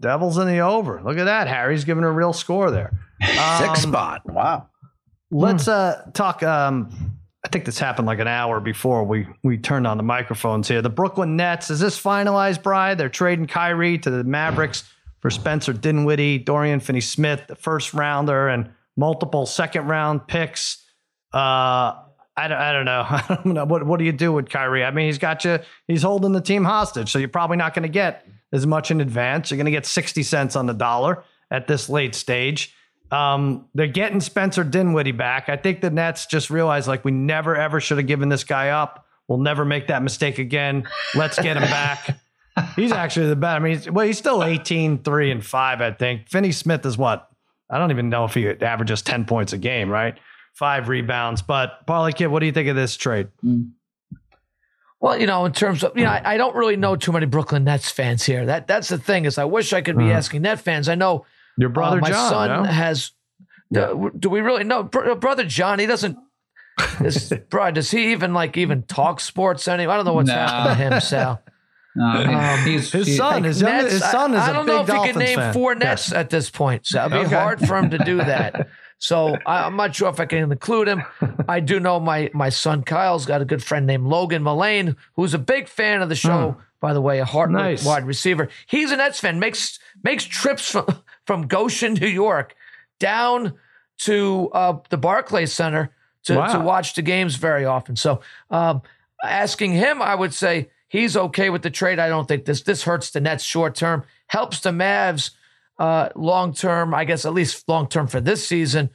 Devils 0.00 0.36
in 0.36 0.48
the 0.48 0.58
over. 0.58 1.00
Look 1.00 1.16
at 1.16 1.26
that. 1.26 1.46
Harry's 1.46 1.84
giving 1.84 2.02
a 2.02 2.10
real 2.10 2.32
score 2.32 2.72
there. 2.72 2.98
Six 3.22 3.84
Um, 3.84 3.92
spot. 3.92 4.22
Wow. 4.28 4.68
Let's 5.30 5.68
uh, 5.68 6.10
talk. 6.12 6.42
Um, 6.42 7.19
I 7.44 7.48
think 7.48 7.64
this 7.64 7.78
happened 7.78 8.06
like 8.06 8.18
an 8.18 8.28
hour 8.28 8.60
before 8.60 9.04
we 9.04 9.26
we 9.42 9.56
turned 9.56 9.86
on 9.86 9.96
the 9.96 10.02
microphones 10.02 10.68
here. 10.68 10.82
The 10.82 10.90
Brooklyn 10.90 11.36
Nets 11.36 11.70
is 11.70 11.80
this 11.80 12.00
finalized, 12.00 12.62
Bry? 12.62 12.94
They're 12.94 13.08
trading 13.08 13.46
Kyrie 13.46 13.98
to 13.98 14.10
the 14.10 14.24
Mavericks 14.24 14.84
for 15.20 15.30
Spencer 15.30 15.72
Dinwiddie, 15.72 16.38
Dorian 16.38 16.80
Finney-Smith, 16.80 17.46
the 17.46 17.56
first 17.56 17.94
rounder, 17.94 18.48
and 18.48 18.70
multiple 18.96 19.46
second 19.46 19.86
round 19.86 20.26
picks. 20.26 20.84
Uh, 21.32 21.96
I 22.36 22.48
don't, 22.48 22.58
I 22.58 22.72
don't 22.72 22.84
know. 22.84 23.04
I 23.08 23.40
don't 23.42 23.54
know. 23.54 23.64
What 23.64 23.86
what 23.86 23.98
do 23.98 24.04
you 24.04 24.12
do 24.12 24.32
with 24.32 24.48
Kyrie? 24.48 24.84
I 24.84 24.90
mean, 24.90 25.06
he's 25.06 25.18
got 25.18 25.44
you. 25.44 25.60
He's 25.86 26.02
holding 26.02 26.32
the 26.32 26.40
team 26.40 26.64
hostage, 26.64 27.10
so 27.10 27.18
you're 27.18 27.28
probably 27.28 27.56
not 27.56 27.74
going 27.74 27.84
to 27.84 27.88
get 27.88 28.26
as 28.52 28.66
much 28.66 28.90
in 28.90 29.00
advance. 29.00 29.50
You're 29.50 29.56
going 29.56 29.64
to 29.64 29.70
get 29.70 29.86
sixty 29.86 30.22
cents 30.22 30.56
on 30.56 30.66
the 30.66 30.74
dollar 30.74 31.24
at 31.50 31.66
this 31.66 31.88
late 31.88 32.14
stage. 32.14 32.74
Um, 33.10 33.66
they're 33.74 33.86
getting 33.88 34.20
Spencer 34.20 34.62
Dinwiddie 34.64 35.12
back. 35.12 35.48
I 35.48 35.56
think 35.56 35.80
the 35.80 35.90
Nets 35.90 36.26
just 36.26 36.48
realized 36.50 36.86
like 36.88 37.04
we 37.04 37.10
never 37.10 37.56
ever 37.56 37.80
should 37.80 37.98
have 37.98 38.06
given 38.06 38.28
this 38.28 38.44
guy 38.44 38.68
up. 38.70 39.04
We'll 39.28 39.38
never 39.38 39.64
make 39.64 39.88
that 39.88 40.02
mistake 40.02 40.38
again. 40.38 40.88
Let's 41.14 41.38
get 41.38 41.56
him 41.56 41.62
back. 41.64 42.18
he's 42.76 42.92
actually 42.92 43.28
the 43.28 43.36
best. 43.36 43.56
I 43.56 43.58
mean, 43.60 43.76
he's, 43.76 43.90
well, 43.90 44.04
he's 44.06 44.18
still 44.18 44.42
18, 44.42 45.02
3, 45.04 45.30
and 45.30 45.44
5, 45.46 45.80
I 45.80 45.92
think. 45.92 46.28
Finney 46.28 46.50
Smith 46.52 46.84
is 46.84 46.98
what? 46.98 47.28
I 47.70 47.78
don't 47.78 47.92
even 47.92 48.08
know 48.08 48.24
if 48.24 48.34
he 48.34 48.48
averages 48.48 49.02
10 49.02 49.24
points 49.26 49.52
a 49.52 49.58
game, 49.58 49.88
right? 49.88 50.18
Five 50.54 50.88
rebounds. 50.88 51.42
But 51.42 51.86
Parlay 51.86 52.10
Kid, 52.12 52.26
what 52.26 52.40
do 52.40 52.46
you 52.46 52.52
think 52.52 52.68
of 52.68 52.74
this 52.74 52.96
trade? 52.96 53.28
Well, 55.00 55.18
you 55.18 55.26
know, 55.26 55.46
in 55.46 55.52
terms 55.52 55.82
of 55.82 55.96
you 55.96 56.04
know, 56.04 56.10
I, 56.10 56.34
I 56.34 56.36
don't 56.36 56.54
really 56.54 56.76
know 56.76 56.94
too 56.96 57.12
many 57.12 57.26
Brooklyn 57.26 57.64
Nets 57.64 57.90
fans 57.90 58.22
here. 58.24 58.44
That 58.44 58.66
that's 58.66 58.88
the 58.88 58.98
thing 58.98 59.24
is, 59.24 59.38
I 59.38 59.44
wish 59.44 59.72
I 59.72 59.80
could 59.80 59.96
be 59.96 60.04
Uh-huh. 60.04 60.12
asking 60.14 60.42
Net 60.42 60.60
fans. 60.60 60.88
I 60.88 60.94
know 60.94 61.24
Your 61.60 61.68
brother 61.70 61.98
uh, 61.98 62.00
my 62.00 62.10
John. 62.10 62.30
son 62.30 62.48
no? 62.64 62.70
has. 62.70 63.12
Do, 63.72 64.10
do 64.18 64.28
we 64.30 64.40
really 64.40 64.64
know, 64.64 64.82
Br- 64.82 65.14
brother 65.14 65.44
John? 65.44 65.78
He 65.78 65.86
doesn't. 65.86 66.16
Is, 67.00 67.32
bro, 67.50 67.70
does 67.70 67.90
he 67.90 68.12
even 68.12 68.32
like 68.34 68.56
even 68.56 68.82
talk 68.82 69.20
sports 69.20 69.68
anymore? 69.68 69.94
I 69.94 69.96
don't 69.96 70.06
know 70.06 70.14
what's 70.14 70.28
No. 70.28 70.34
happened 70.34 70.78
to 70.78 70.84
him, 70.94 71.00
Sal. 71.00 71.42
No, 71.96 72.12
he- 72.12 72.34
Um, 72.34 72.58
His 72.60 72.92
he- 72.92 73.16
son, 73.16 73.42
his, 73.42 73.60
young, 73.60 73.72
Nets, 73.72 73.92
his 73.94 74.04
son 74.04 74.32
is 74.32 74.38
I, 74.40 74.46
I 74.46 74.50
a 74.50 74.52
don't 74.54 74.66
know 74.66 74.80
if 74.82 74.86
he 74.86 75.10
can 75.12 75.18
name 75.18 75.36
fan. 75.36 75.52
four 75.52 75.72
Yes. 75.72 75.80
Nets 75.82 76.12
at 76.12 76.30
this 76.30 76.48
point. 76.48 76.86
So 76.86 77.00
it'd 77.00 77.10
be 77.10 77.18
Okay. 77.26 77.34
hard 77.34 77.66
for 77.66 77.76
him 77.76 77.90
to 77.90 77.98
do 77.98 78.16
that. 78.18 78.68
So 79.02 79.34
I, 79.46 79.64
I'm 79.64 79.76
not 79.76 79.96
sure 79.96 80.10
if 80.10 80.20
I 80.20 80.26
can 80.26 80.52
include 80.52 80.86
him. 80.86 81.02
I 81.48 81.60
do 81.60 81.80
know 81.80 81.98
my 82.00 82.30
my 82.34 82.50
son 82.50 82.82
Kyle's 82.82 83.24
got 83.24 83.40
a 83.40 83.46
good 83.46 83.64
friend 83.64 83.86
named 83.86 84.04
Logan 84.06 84.42
Mullane, 84.42 84.94
who's 85.16 85.32
a 85.32 85.38
big 85.38 85.68
fan 85.68 86.02
of 86.02 86.10
the 86.10 86.14
show. 86.14 86.58
By 86.82 86.92
the 86.92 87.00
way, 87.00 87.18
a 87.18 87.24
hard 87.24 87.48
Hmm. 87.48 87.56
Nice. 87.56 87.82
wide 87.82 88.04
receiver. 88.04 88.50
He's 88.66 88.90
a 88.92 88.96
Nets 88.96 89.18
fan. 89.18 89.38
makes 89.38 89.78
makes 90.04 90.24
trips 90.24 90.70
from 90.70 90.84
from 91.30 91.46
Goshen, 91.46 91.94
New 91.94 92.08
York, 92.08 92.56
down 92.98 93.54
to 93.98 94.50
uh, 94.52 94.78
the 94.88 94.96
Barclays 94.96 95.52
Center 95.52 95.94
to, 96.24 96.34
Wow. 96.38 96.52
to 96.54 96.58
watch 96.58 96.94
the 96.94 97.02
games 97.02 97.36
very 97.36 97.64
often. 97.64 97.94
So 97.94 98.20
um, 98.50 98.82
asking 99.24 99.74
him, 99.74 100.02
I 100.02 100.16
would 100.16 100.34
say 100.34 100.70
he's 100.88 101.16
okay 101.16 101.48
with 101.48 101.62
the 101.62 101.70
trade. 101.70 102.00
I 102.00 102.08
don't 102.08 102.26
think 102.26 102.46
this 102.46 102.62
this 102.62 102.82
hurts 102.82 103.12
the 103.12 103.20
Nets 103.20 103.44
short 103.44 103.76
term, 103.76 104.02
helps 104.26 104.58
the 104.58 104.70
Mavs 104.70 105.30
uh, 105.78 106.08
long 106.16 106.52
term. 106.52 106.94
I 106.94 107.04
guess 107.04 107.24
at 107.24 107.32
least 107.32 107.68
long 107.68 107.86
term 107.86 108.08
for 108.08 108.20
this 108.20 108.44
season. 108.44 108.90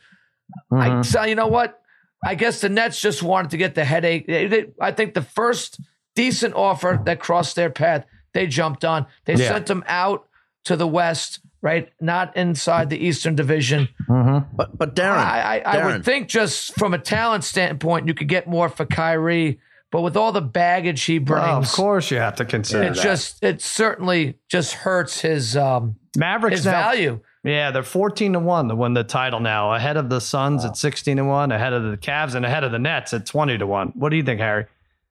I 0.69 0.89
Mhm. 0.89 1.05
so 1.05 1.23
you 1.23 1.36
know 1.36 1.47
what? 1.47 1.79
I 2.21 2.36
guess 2.36 2.59
the 2.59 2.67
Nets 2.67 2.99
just 2.99 3.23
wanted 3.23 3.51
to 3.51 3.57
get 3.57 3.75
the 3.75 3.86
headache. 3.86 4.27
They- 4.27 4.47
they- 4.47 4.65
I 4.81 4.91
think 4.91 5.13
the 5.13 5.21
first 5.21 5.79
decent 6.17 6.53
offer 6.53 6.99
that 7.05 7.21
crossed 7.21 7.55
their 7.55 7.69
path, 7.69 8.03
they 8.33 8.45
jumped 8.45 8.83
on. 8.83 9.05
They 9.23 9.36
Yeah. 9.36 9.47
sent 9.53 9.67
them 9.67 9.86
out 9.88 10.27
to 10.65 10.75
the 10.75 10.88
West, 10.88 11.39
right? 11.66 11.91
Not 11.99 12.38
inside 12.38 12.89
the 12.91 12.97
Eastern 13.03 13.36
Division. 13.36 13.89
Mhm. 14.07 14.45
But 14.53 14.78
but 14.78 14.95
Darren, 14.95 15.18
I, 15.18 15.61
I, 15.66 15.78
I 15.80 15.86
would 15.86 16.05
think 16.05 16.30
just 16.30 16.76
from 16.76 16.93
a 16.93 16.99
talent 16.99 17.43
standpoint, 17.43 18.07
you 18.07 18.13
could 18.13 18.30
get 18.30 18.47
more 18.47 18.70
for 18.70 18.86
Kyrie, 18.86 19.59
but 19.91 20.01
with 20.01 20.16
all 20.16 20.32
the 20.32 20.41
baggage 20.41 21.01
he 21.03 21.18
brings, 21.18 21.41
Well, 21.43 21.57
of 21.57 21.72
course, 21.72 22.11
you 22.11 22.18
have 22.18 22.36
to 22.36 22.45
consider 22.45 22.84
it 22.84 22.95
that. 22.95 23.03
just 23.03 23.43
it 23.43 23.61
certainly 23.61 24.38
just 24.47 24.74
hurts 24.74 25.20
his 25.22 25.57
um 25.57 25.95
Mavericks 26.16 26.57
his 26.57 26.66
now. 26.66 26.72
value. 26.72 27.20
Yeah, 27.43 27.70
they're 27.72 27.84
14 27.84 28.34
to 28.34 28.39
1 28.39 28.70
to 28.70 28.76
win 28.76 28.93
the 28.95 29.03
title 29.03 29.39
now, 29.39 29.74
ahead 29.74 29.97
of 29.97 30.09
the 30.09 30.20
Suns 30.20 30.66
at 30.66 30.78
16 30.78 31.18
to 31.18 31.24
1, 31.26 31.51
ahead 31.51 31.74
of 31.74 31.84
the 31.84 31.95
Cavs, 31.97 32.34
and 32.34 32.43
ahead 32.43 32.63
of 32.63 32.72
the 32.72 32.80
Nets 32.80 33.13
at 33.13 33.28
20 33.28 33.59
to 33.59 33.68
1. 33.68 33.89
What 33.95 34.09
do 34.09 34.16
you 34.18 34.24
think, 34.24 34.39
Harry? 34.39 34.66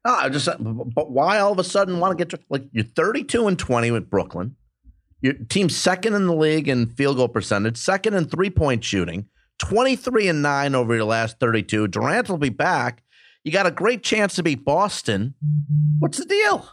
No, 0.05 0.15
I 0.15 0.29
just 0.31 0.49
but 0.59 1.11
why 1.11 1.39
all 1.39 1.53
of 1.53 1.59
a 1.61 1.65
sudden 1.65 2.01
want 2.01 2.17
to 2.17 2.25
get 2.25 2.31
to 2.31 2.39
like 2.49 2.65
you're 2.73 2.85
32 2.85 3.47
and 3.49 3.59
20 3.59 3.91
with 3.93 4.09
Brooklyn. 4.11 4.57
Your 5.25 5.33
team's 5.33 5.75
second 5.75 6.13
in 6.13 6.27
the 6.27 6.35
league 6.35 6.69
in 6.69 6.85
field 6.85 7.17
goal 7.17 7.29
percentage, 7.29 7.79
second 7.79 8.13
in 8.13 8.27
three 8.27 8.51
point 8.51 8.85
shooting, 8.85 9.27
23 9.59 10.29
and 10.29 10.43
9 10.43 10.75
over 10.75 10.95
your 10.95 11.05
last 11.05 11.41
32. 11.41 11.89
Durant 11.89 12.29
will 12.29 12.37
be 12.37 12.51
back. 12.51 13.03
You 13.43 13.51
got 13.51 13.65
a 13.65 13.71
great 13.71 14.03
chance 14.03 14.35
to 14.35 14.43
beat 14.43 14.67
Boston. 14.67 15.33
What's 15.99 16.19
the 16.19 16.27
deal? 16.27 16.69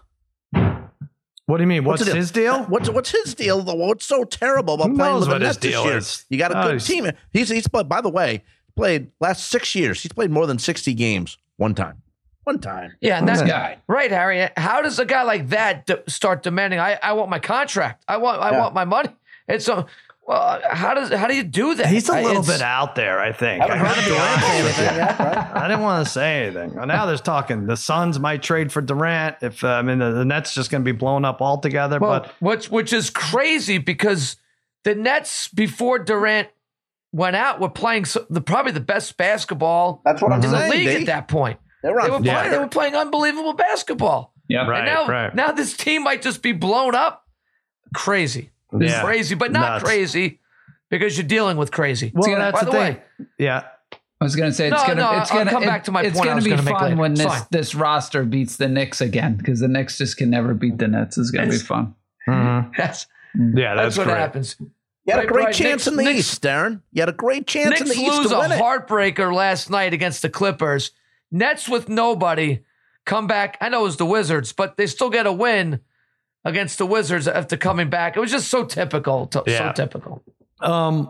What 1.46 1.58
do 1.58 1.64
you 1.64 1.68
mean? 1.68 1.86
What's, 1.86 2.04
the 2.04 2.14
his 2.14 2.30
deal? 2.32 2.64
What's 2.64 2.90
what's 2.90 3.12
his 3.12 3.34
deal? 3.36 3.62
though? 3.62 3.76
What's 3.76 4.06
so 4.06 4.26
terrible 4.26 4.74
about 4.74 4.90
Who 4.90 4.98
playing 4.98 5.20
with 5.22 5.30
the 5.30 5.40
Nets 5.40 5.58
this 5.58 5.74
year? 5.86 5.98
is? 5.98 6.26
You 6.30 6.38
got 6.38 6.52
a 6.52 6.60
Oh, 6.60 6.64
good 6.64 6.72
he's- 6.82 6.88
team. 6.88 7.10
He's 7.32 7.48
he's 7.48 7.68
played. 7.70 7.88
By 7.88 8.02
the 8.02 8.10
way, 8.10 8.44
played 8.76 9.12
last 9.22 9.50
six 9.50 9.76
years. 9.76 10.02
He's 10.02 10.12
played 10.12 10.30
more 10.30 10.46
than 10.46 10.60
60 10.60 10.94
games 10.94 11.38
one 11.56 11.74
time. 11.74 12.02
One 12.44 12.60
time. 12.60 12.94
Yeah, 13.02 13.20
and 13.20 13.28
this 13.28 13.40
that's 13.40 13.50
guy. 13.52 13.78
right, 13.88 14.10
Harry. 14.12 14.50
How 14.58 14.82
does 14.82 14.98
a 15.00 15.06
guy 15.06 15.24
like 15.24 15.50
that 15.50 15.86
d- 15.86 15.96
start 16.08 16.42
demanding? 16.44 16.80
I, 16.80 16.98
I 17.02 17.14
want 17.14 17.30
my 17.30 17.40
contract. 17.40 18.04
I 18.08 18.18
want 18.18 18.42
I 18.42 18.52
Yeah. 18.52 18.60
want 18.60 18.74
my 18.74 18.84
money. 18.86 19.10
And 19.48 19.62
so, 19.62 19.86
well. 20.28 20.60
How 20.72 20.94
does 20.96 21.12
how 21.12 21.28
do 21.28 21.36
you 21.36 21.44
do 21.44 21.76
that? 21.76 21.86
He's 21.88 22.10
a 22.10 22.14
little 22.14 22.42
it's- 22.42 22.48
bit 22.48 22.62
out 22.62 22.96
there, 22.96 23.20
I 23.20 23.32
think. 23.32 23.62
Haven't 23.62 23.78
I, 23.78 23.88
heard 23.88 23.96
gotta 23.96 24.08
Durant 24.08 24.44
honest 24.44 24.76
say 24.78 24.88
anything 24.88 24.98
right? 25.28 25.56
I 25.56 25.68
didn't 25.68 25.82
want 25.84 26.06
to 26.06 26.12
say 26.12 26.44
anything. 26.46 26.74
Well, 26.76 26.86
now 26.88 27.06
there's 27.06 27.22
talking 27.22 27.68
the 27.68 27.78
Suns 27.78 28.20
might 28.20 28.42
trade 28.42 28.72
for 28.72 28.82
Durant 28.82 29.38
if 29.42 29.64
uh, 29.64 29.68
I 29.68 29.82
mean 29.84 30.00
the, 30.00 30.12
the 30.12 30.26
Nets 30.26 30.54
just 30.56 30.72
going 30.72 30.84
to 30.84 30.92
be 30.94 30.98
blown 30.98 31.26
up 31.26 31.42
altogether. 31.42 32.00
Well, 32.00 32.22
but 32.22 32.32
which 32.40 32.70
which 32.72 32.92
is 32.94 33.10
crazy 33.12 33.78
because 33.78 34.38
the 34.84 34.96
Nets 34.96 35.48
before 35.50 36.00
Durant 36.00 36.48
went 37.12 37.36
out 37.36 37.60
were 37.60 37.70
playing 37.70 38.06
so, 38.06 38.26
the 38.32 38.42
probably 38.42 38.72
the 38.72 38.80
best 38.80 39.18
basketball 39.18 40.02
That's 40.06 40.22
what 40.24 40.32
I'm 40.32 40.42
in 40.44 40.50
the 40.50 40.58
saying. 40.60 40.72
league 40.72 40.88
D. 40.88 40.96
at 41.02 41.06
that 41.08 41.28
point. 41.28 41.60
They 41.84 41.90
were 41.90 42.00
on 42.02 42.06
They 42.10 42.12
were 42.18 42.26
Yeah. 42.26 42.34
playing. 42.40 42.52
They 42.52 42.58
were 42.60 42.68
playing 42.68 42.96
unbelievable 42.96 43.54
basketball. 43.54 44.34
Yep. 44.48 44.68
Right. 44.68 44.78
and 44.80 44.86
now 44.86 45.08
right. 45.08 45.34
now 45.36 45.52
this 45.52 45.76
team 45.78 46.04
might 46.04 46.22
just 46.22 46.42
be 46.42 46.52
blown 46.52 46.94
up. 46.94 47.26
Crazy, 47.94 48.52
Yeah. 48.78 49.02
crazy, 49.02 49.36
but 49.36 49.52
not 49.52 49.74
Nuts. 49.74 49.84
crazy 49.84 50.40
because 50.90 51.18
you're 51.18 51.28
dealing 51.28 51.58
with 51.58 51.72
crazy. 51.72 52.12
well, 52.14 52.30
gonna- 52.30 52.40
that's 52.52 52.60
by 52.60 52.66
the 52.66 52.72
the 52.72 52.78
thing. 52.78 52.96
way, 52.96 53.02
Yeah. 53.38 53.64
I 54.20 54.24
was 54.24 54.36
gonna 54.36 54.52
say 54.54 54.68
it's 54.68 54.76
No, 54.82 54.88
gonna 54.88 55.02
no, 55.02 55.20
it's 55.20 55.32
I'll 55.32 55.38
gonna 55.40 55.52
come 55.52 55.64
it- 55.64 55.68
back 55.68 55.84
to 55.86 55.92
my 55.92 56.04
it's 56.04 56.16
point 56.18 56.26
I 56.28 56.30
gonna 56.30 56.36
was 56.36 56.44
be 56.44 56.50
gonna 56.52 56.62
fun 56.64 56.98
when 56.98 57.14
this 57.16 57.26
fine. 57.26 57.42
this 57.50 57.74
roster 57.74 58.24
beats 58.24 58.58
the 58.58 58.68
Knicks 58.68 59.02
again 59.02 59.36
because 59.36 59.62
the 59.62 59.68
Knicks 59.68 59.98
just 59.98 60.18
can 60.18 60.30
never 60.30 60.54
beat 60.54 60.78
the 60.78 60.88
Nets. 60.88 61.18
It's 61.18 61.32
gonna 61.32 61.48
be 61.48 61.56
It's- 61.56 61.66
fun. 61.68 61.96
Mhm. 62.30 62.72
that's 62.78 63.08
Yeah, 63.36 63.74
that's, 63.76 63.96
that's, 63.96 64.08
what 64.08 64.16
happens. 64.16 64.58
You 64.60 65.16
had 65.16 65.24
a 65.24 65.28
great 65.28 65.46
right. 65.46 65.54
chance 65.56 65.86
Knicks- 65.86 65.88
in 65.88 65.96
the 65.96 66.04
Knicks- 66.04 66.20
East, 66.20 66.44
Darren. 66.44 66.82
You 66.92 67.02
had 67.02 67.10
a 67.10 67.14
great 67.14 67.48
chance 67.48 67.66
in 67.82 67.88
Knicks 67.88 67.96
the 67.96 68.02
East 68.04 68.18
lose 68.20 68.30
to 68.30 68.40
a 68.40 68.46
it. 68.46 68.62
heartbreaker 68.62 69.34
last 69.34 69.70
night 69.72 69.94
against 69.94 70.22
the 70.22 70.30
Clippers. 70.30 70.92
Nets 71.32 71.70
with 71.70 71.90
nobody 71.90 72.60
come 73.06 73.28
back. 73.28 73.58
I 73.62 73.70
know 73.70 73.82
it 73.82 73.84
was 73.84 73.98
the 73.98 74.06
Wizards, 74.06 74.54
but 74.54 74.78
they 74.78 74.88
still 74.88 75.10
get 75.10 75.26
a 75.26 75.32
win 75.32 75.80
against 76.44 76.78
the 76.78 76.86
Wizards 76.86 77.28
after 77.28 77.56
coming 77.58 77.90
back. 77.90 78.18
It 78.18 78.20
was 78.20 78.32
just 78.32 78.50
so 78.50 78.66
typical. 78.66 79.28
to- 79.28 79.44
Yeah. 79.48 79.70
So 79.74 79.84
typical. 79.84 80.24
Um, 80.60 81.10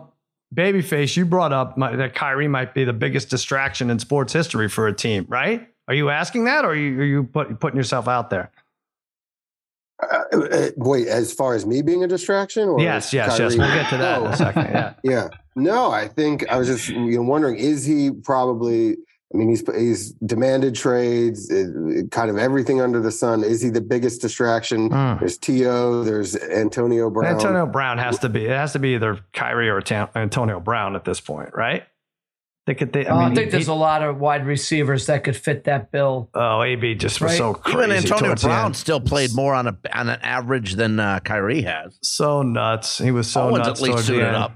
Babyface, 0.54 1.16
you 1.16 1.24
brought 1.24 1.52
up 1.52 1.78
my, 1.78 1.96
that 1.96 2.14
Kyrie 2.14 2.46
might 2.48 2.74
be 2.74 2.84
the 2.84 2.92
biggest 2.92 3.30
distraction 3.30 3.88
in 3.90 3.98
sports 3.98 4.32
history 4.34 4.68
for 4.68 4.86
a 4.86 4.92
team, 4.92 5.24
right? 5.28 5.66
Are 5.88 5.94
you 5.94 6.10
asking 6.10 6.44
that, 6.44 6.64
or 6.66 6.68
are 6.72 6.74
you, 6.74 7.00
are 7.00 7.04
you 7.04 7.24
put, 7.24 7.58
putting 7.58 7.76
yourself 7.78 8.06
out 8.06 8.28
there? 8.30 8.50
Uh, 10.02 10.06
uh, 10.32 10.68
wait, 10.76 11.06
as 11.08 11.32
far 11.32 11.54
as 11.54 11.64
me 11.64 11.80
being 11.80 12.02
a 12.04 12.08
distraction, 12.08 12.68
or 12.68 12.80
yes, 12.80 13.12
yes, 13.12 13.38
yes. 13.38 13.54
Kyrie- 13.54 13.58
We'll 13.58 13.74
get 13.82 13.90
to 13.90 13.96
that 13.98 14.20
in 14.20 14.26
Oh. 14.26 14.30
a 14.30 14.36
second. 14.36 14.64
Yeah. 14.64 14.94
Yeah. 15.04 15.28
No, 15.54 15.90
I 15.90 16.08
think 16.08 16.48
I 16.50 16.56
was 16.58 16.66
just 16.66 16.88
you 16.88 17.16
know 17.16 17.22
wondering 17.22 17.56
is 17.58 17.84
he 17.84 18.10
probably 18.10 18.96
I 19.32 19.38
mean 19.38 19.48
he's 19.48 19.64
he's 19.76 20.12
demanded 20.12 20.74
trades, 20.74 21.50
uh, 21.50 22.02
kind 22.10 22.30
of 22.30 22.36
everything 22.36 22.80
under 22.82 23.00
the 23.00 23.10
sun. 23.10 23.42
Is 23.42 23.62
he 23.62 23.70
the 23.70 23.80
biggest 23.80 24.20
distraction? 24.20 24.90
Mm. 24.90 25.20
There's 25.20 25.38
To, 25.38 26.04
there's 26.04 26.36
Antonio 26.36 27.08
Brown. 27.08 27.34
Antonio 27.36 27.64
Brown 27.66 27.98
has 27.98 28.18
to 28.20 28.28
be. 28.28 28.44
It 28.44 28.50
has 28.50 28.72
to 28.74 28.78
be 28.78 28.94
either 28.94 29.20
Kyrie 29.32 29.70
or 29.70 29.80
Ta- 29.80 30.10
Antonio 30.14 30.60
Brown 30.60 30.96
at 30.96 31.04
this 31.04 31.20
point, 31.20 31.50
right? 31.54 31.84
They 32.66 32.74
could. 32.74 32.92
They, 32.92 33.06
Uh, 33.06 33.16
I, 33.16 33.24
I 33.24 33.34
think 33.34 33.46
he- 33.46 33.50
there's 33.52 33.68
a 33.68 33.74
lot 33.74 34.02
of 34.02 34.18
wide 34.18 34.46
receivers 34.46 35.06
that 35.06 35.24
could 35.24 35.34
fit 35.36 35.64
that 35.64 35.90
bill. 35.90 36.28
oh, 36.34 36.62
AB 36.62 36.94
just 36.94 37.20
was 37.20 37.30
Right. 37.32 37.38
so 37.38 37.54
crazy. 37.54 37.78
Even 37.78 37.90
Antonio 37.90 38.34
Brown 38.36 38.74
still 38.74 39.00
played 39.00 39.34
more 39.34 39.54
on 39.54 39.66
a 39.66 39.76
on 39.94 40.08
an 40.10 40.20
average 40.22 40.74
than 40.74 41.00
uh, 41.00 41.20
Kyrie 41.20 41.62
has. 41.62 41.98
so 42.02 42.42
nuts. 42.42 42.98
He 42.98 43.10
was 43.10 43.28
so 43.28 43.48
Owens 43.48 43.66
nuts 43.66 43.80
at 43.82 43.88
least 43.88 44.06
suited 44.06 44.26
up. 44.34 44.52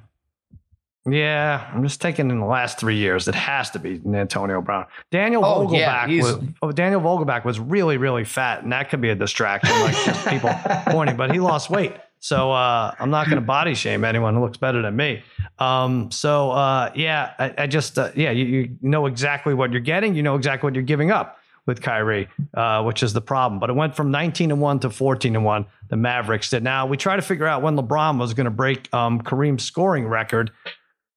Yeah, 1.09 1.71
I'm 1.73 1.83
just 1.85 2.01
taking 2.01 2.31
in 2.31 2.41
the 2.41 2.47
last 2.47 2.79
three 2.79 2.97
years. 2.97 3.29
It 3.29 3.35
has 3.35 3.71
to 3.71 3.79
be 3.79 4.01
Antonio 4.13 4.61
Brown. 4.61 4.87
Daniel 5.13 5.45
Oh, 5.45 5.67
Vogelbach 5.67 6.09
yeah, 6.09 6.23
was 6.23 6.39
oh, 6.63 6.73
Daniel 6.73 7.01
Vogelbach 7.01 7.45
was 7.45 7.61
really 7.61 7.97
really 7.97 8.25
fat, 8.25 8.65
and 8.65 8.73
that 8.73 8.91
could 8.91 9.01
be 9.01 9.11
a 9.11 9.15
distraction, 9.15 9.79
like 9.81 9.95
just 10.05 10.27
people 10.29 10.51
pointing. 10.89 11.17
But 11.17 11.33
he 11.33 11.39
lost 11.39 11.71
weight, 11.71 11.93
so 12.19 12.51
uh, 12.51 12.93
I'm 12.99 13.11
not 13.11 13.27
going 13.27 13.37
to 13.37 13.47
body 13.47 13.75
shame 13.75 14.05
anyone 14.05 14.35
who 14.35 14.41
looks 14.41 14.57
better 14.57 14.83
than 14.83 14.97
me. 14.97 15.23
Um, 15.61 16.11
so 16.11 16.51
uh, 16.51 16.91
yeah, 16.97 17.35
I, 17.39 17.55
I 17.59 17.67
just 17.69 17.99
uh, 17.99 18.11
yeah, 18.17 18.33
you, 18.33 18.45
you 18.45 18.77
know 18.83 19.07
exactly 19.07 19.55
what 19.55 19.71
you're 19.71 19.81
getting. 19.81 20.17
You 20.17 20.25
know 20.25 20.35
exactly 20.35 20.67
what 20.67 20.75
you're 20.75 20.83
giving 20.83 21.13
up 21.13 21.39
with 21.67 21.83
Kyrie, 21.83 22.29
uh, 22.55 22.83
which 22.85 23.03
is 23.03 23.13
the 23.13 23.21
problem. 23.21 23.59
But 23.59 23.71
it 23.71 23.75
went 23.75 23.95
from 23.97 24.11
19 24.11 24.51
to 24.51 24.57
one 24.57 24.79
to 24.81 24.91
14 24.91 25.33
to 25.35 25.41
one. 25.41 25.67
The 25.89 25.97
Mavericks 25.97 26.51
did. 26.51 26.63
Now 26.63 26.87
we 26.87 26.97
try 26.97 27.17
to 27.17 27.23
figure 27.23 27.47
out 27.47 27.63
when 27.63 27.77
LeBron 27.77 28.19
was 28.19 28.35
going 28.35 28.45
to 28.47 28.51
break 28.51 28.93
um, 28.95 29.21
Kareem's 29.21 29.65
scoring 29.65 30.07
record. 30.07 30.53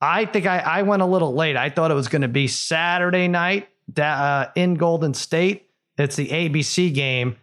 I 0.01 0.25
think 0.25 0.45
I, 0.45 0.59
I 0.59 0.81
went 0.83 1.01
a 1.01 1.05
little 1.05 1.33
late. 1.33 1.57
I 1.57 1.69
thought 1.69 1.91
it 1.91 1.95
was 1.95 2.07
going 2.07 2.21
to 2.21 2.27
be 2.29 2.47
Saturday 2.47 3.27
night 3.27 3.67
uh, 3.99 4.45
in 4.55 4.75
Golden 4.75 5.13
State. 5.13 5.69
It's 5.97 6.15
the 6.15 6.27
ABC 6.29 6.93
game. 6.93 7.35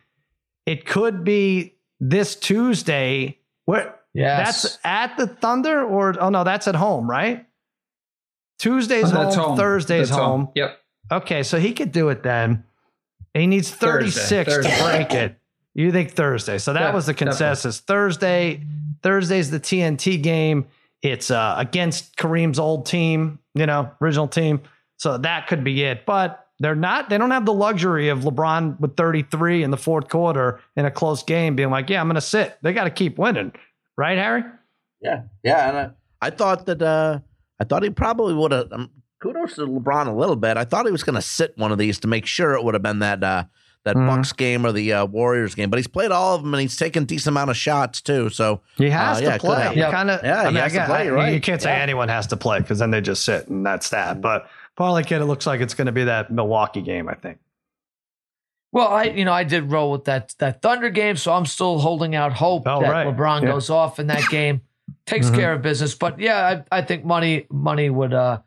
It 0.65 0.87
could 0.87 1.23
be 1.25 1.75
this 2.01 2.35
Tuesday. 2.37 3.39
Where 3.67 3.95
Yes. 4.15 4.63
that's 4.63 4.79
at 4.83 5.17
the 5.19 5.27
Thunder, 5.27 5.85
or 5.85 6.15
oh 6.19 6.31
no, 6.31 6.43
that's 6.45 6.67
at 6.69 6.75
home, 6.75 7.11
right? 7.11 7.45
Tuesday's 8.59 9.13
That's 9.13 9.35
home, 9.37 9.57
Thursday's 9.59 10.09
That's 10.09 10.19
home. 10.19 10.49
Yep. 10.55 10.79
Okay, 11.13 11.43
so 11.43 11.59
he 11.59 11.73
could 11.75 11.93
do 11.93 12.09
it 12.09 12.23
then. 12.23 12.65
He 13.35 13.47
needs 13.47 13.71
36 13.71 14.29
Thursday. 14.55 14.71
to 14.77 14.83
break 14.83 15.13
it. 15.13 15.37
You 15.75 15.93
think 15.93 16.13
Thursday. 16.13 16.57
So 16.57 16.73
that 16.73 16.81
Yeah, 16.81 16.95
was 16.95 17.05
the 17.05 17.13
definitely. 17.13 17.33
consensus. 17.33 17.81
Thursday, 17.81 18.63
Thursday's 19.03 19.51
the 19.51 19.61
TNT 19.61 20.17
game. 20.23 20.67
It's 21.03 21.31
uh, 21.31 21.55
against 21.59 22.17
Kareem's 22.17 22.59
old 22.59 22.87
team, 22.87 23.39
you 23.55 23.67
know, 23.67 23.91
original 24.01 24.29
team. 24.29 24.63
So 24.97 25.19
that 25.19 25.47
could 25.47 25.63
be 25.63 25.83
it. 25.83 26.07
But 26.07 26.47
they're 26.59 26.75
not, 26.75 27.11
they 27.11 27.19
don't 27.19 27.31
have 27.31 27.45
the 27.45 27.53
luxury 27.53 28.09
of 28.09 28.21
LeBron 28.21 28.81
with 28.81 28.97
33 28.97 29.63
in 29.63 29.71
the 29.71 29.77
fourth 29.77 30.09
quarter 30.09 30.61
in 30.75 30.87
a 30.87 30.91
close 30.91 31.23
game 31.23 31.55
being 31.55 31.71
like, 31.71 31.91
yeah, 31.91 32.01
I'm 32.01 32.07
going 32.07 32.15
to 32.15 32.21
sit. 32.21 32.57
They 32.63 32.73
got 32.73 32.85
to 32.85 32.91
keep 32.91 33.19
winning. 33.19 33.53
Right, 33.97 34.17
Harry? 34.17 34.45
Yeah, 35.01 35.23
yeah. 35.43 35.69
And 35.69 35.79
I, 35.79 36.27
I 36.27 36.31
thought 36.31 36.67
that 36.67 36.81
uh, 36.81 37.21
I 37.61 37.65
thought 37.65 37.83
he 37.83 37.91
probably 37.91 38.35
would 38.35 38.53
have. 38.53 38.73
Um, 38.73 38.91
kudos 39.23 39.55
to 39.57 39.67
LeBron 39.67 40.07
a 40.07 40.13
little 40.13 40.37
bit. 40.37 40.57
I 40.57 40.65
thought 40.65 40.87
he 40.87 40.93
was 40.93 41.03
going 41.03 41.15
to 41.15 41.23
sit 41.23 41.57
one 41.57 41.73
of 41.73 41.79
these 41.79 41.99
to 42.01 42.09
make 42.09 42.27
sure 42.27 42.55
it 42.55 42.65
would 42.65 42.75
have 42.75 42.83
been 42.83 43.01
that 43.01 43.23
uh, 43.23 43.45
that 43.87 43.97
Mhm. 43.97 44.07
Bucks 44.07 44.33
game 44.35 44.67
or 44.67 44.73
the 44.73 44.93
uh, 44.93 45.07
Warriors 45.07 45.55
game. 45.55 45.71
But 45.71 45.79
he's 45.79 45.87
played 45.87 46.11
all 46.11 46.35
of 46.37 46.43
them 46.43 46.53
and 46.53 46.61
he's 46.61 46.77
taken 46.77 47.05
decent 47.07 47.33
amount 47.33 47.51
of 47.51 47.57
shots 47.57 48.01
too. 48.03 48.29
So 48.29 48.61
He 48.77 48.91
has 48.91 49.19
Uh, 49.19 49.21
to 49.23 49.31
could 49.33 49.41
play. 49.41 49.63
have. 49.63 49.75
You 49.77 49.83
Yeah. 49.83 49.91
kind 49.91 50.11
of, 50.11 50.23
Yeah, 50.23 50.41
I 50.41 50.41
he 50.41 50.47
mean, 50.53 50.63
has 50.63 50.65
I 50.65 50.69
to 50.69 50.75
got- 50.77 50.87
play, 50.89 51.11
I- 51.25 51.31
you 51.31 51.41
can't 51.41 51.63
say 51.63 51.71
Yeah. 51.75 51.83
anyone 51.83 52.09
has 52.09 52.27
to 52.29 52.37
play 52.37 52.59
because 52.61 52.79
then 52.81 52.91
they 52.91 53.01
just 53.01 53.25
sit 53.25 53.49
and 53.49 53.65
that's 53.65 53.89
that. 53.91 54.21
But 54.21 54.47
Parlay 54.77 55.03
Kid, 55.05 55.23
it 55.23 55.25
looks 55.25 55.47
like 55.47 55.61
it's 55.63 55.73
going 55.75 55.87
to 55.87 55.93
be 55.93 56.05
that 56.05 56.31
Milwaukee 56.31 56.83
game. 56.83 57.09
I 57.09 57.15
think. 57.15 57.39
Well, 58.73 58.89
I 58.89 59.05
you 59.05 59.25
know 59.25 59.33
I 59.33 59.45
did 59.45 59.71
roll 59.73 59.91
with 59.93 60.05
that 60.05 60.35
that 60.39 60.61
Thunder 60.61 60.91
game, 60.91 61.17
so 61.17 61.33
I'm 61.33 61.47
still 61.47 61.79
holding 61.79 62.15
out 62.15 62.33
hope 62.35 62.65
Oh, 62.67 62.81
that 62.81 62.91
right. 62.91 63.07
LeBron 63.07 63.43
Yeah. 63.43 63.53
goes 63.53 63.71
off 63.71 63.99
in 63.99 64.09
that 64.09 64.23
game, 64.31 64.61
takes 65.07 65.31
Mhm. 65.31 65.35
care 65.37 65.53
of 65.53 65.63
business. 65.63 65.95
But 65.95 66.19
yeah, 66.21 66.63
I, 66.71 66.79
I 66.79 66.83
think 66.83 67.05
money 67.05 67.47
money 67.51 67.89
would 67.89 68.13
uh 68.13 68.41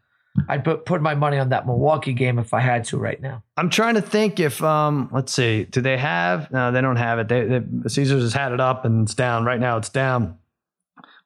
I'd 0.48 0.64
put 0.64 0.86
put 0.86 1.02
my 1.02 1.16
money 1.16 1.38
on 1.38 1.50
that 1.50 1.66
Milwaukee 1.66 2.14
game 2.14 2.40
if 2.40 2.54
I 2.54 2.60
had 2.60 2.84
to 2.86 2.98
right 2.98 3.22
now. 3.22 3.44
I'm 3.58 3.70
trying 3.70 3.96
to 3.96 4.02
think 4.02 4.40
if 4.40 4.64
um 4.64 5.10
let's 5.12 5.34
see, 5.34 5.66
do 5.66 5.82
they 5.82 5.98
have? 5.98 6.50
No, 6.52 6.72
they 6.72 6.82
don't 6.82 6.96
have 6.96 7.20
it. 7.20 7.28
They, 7.28 7.46
they 7.46 7.90
Caesars 7.90 8.24
has 8.24 8.34
had 8.34 8.52
it 8.52 8.60
up 8.60 8.86
and 8.86 9.04
it's 9.04 9.16
down 9.16 9.46
right 9.46 9.60
now. 9.60 9.78
It's 9.78 9.90
down. 9.90 10.38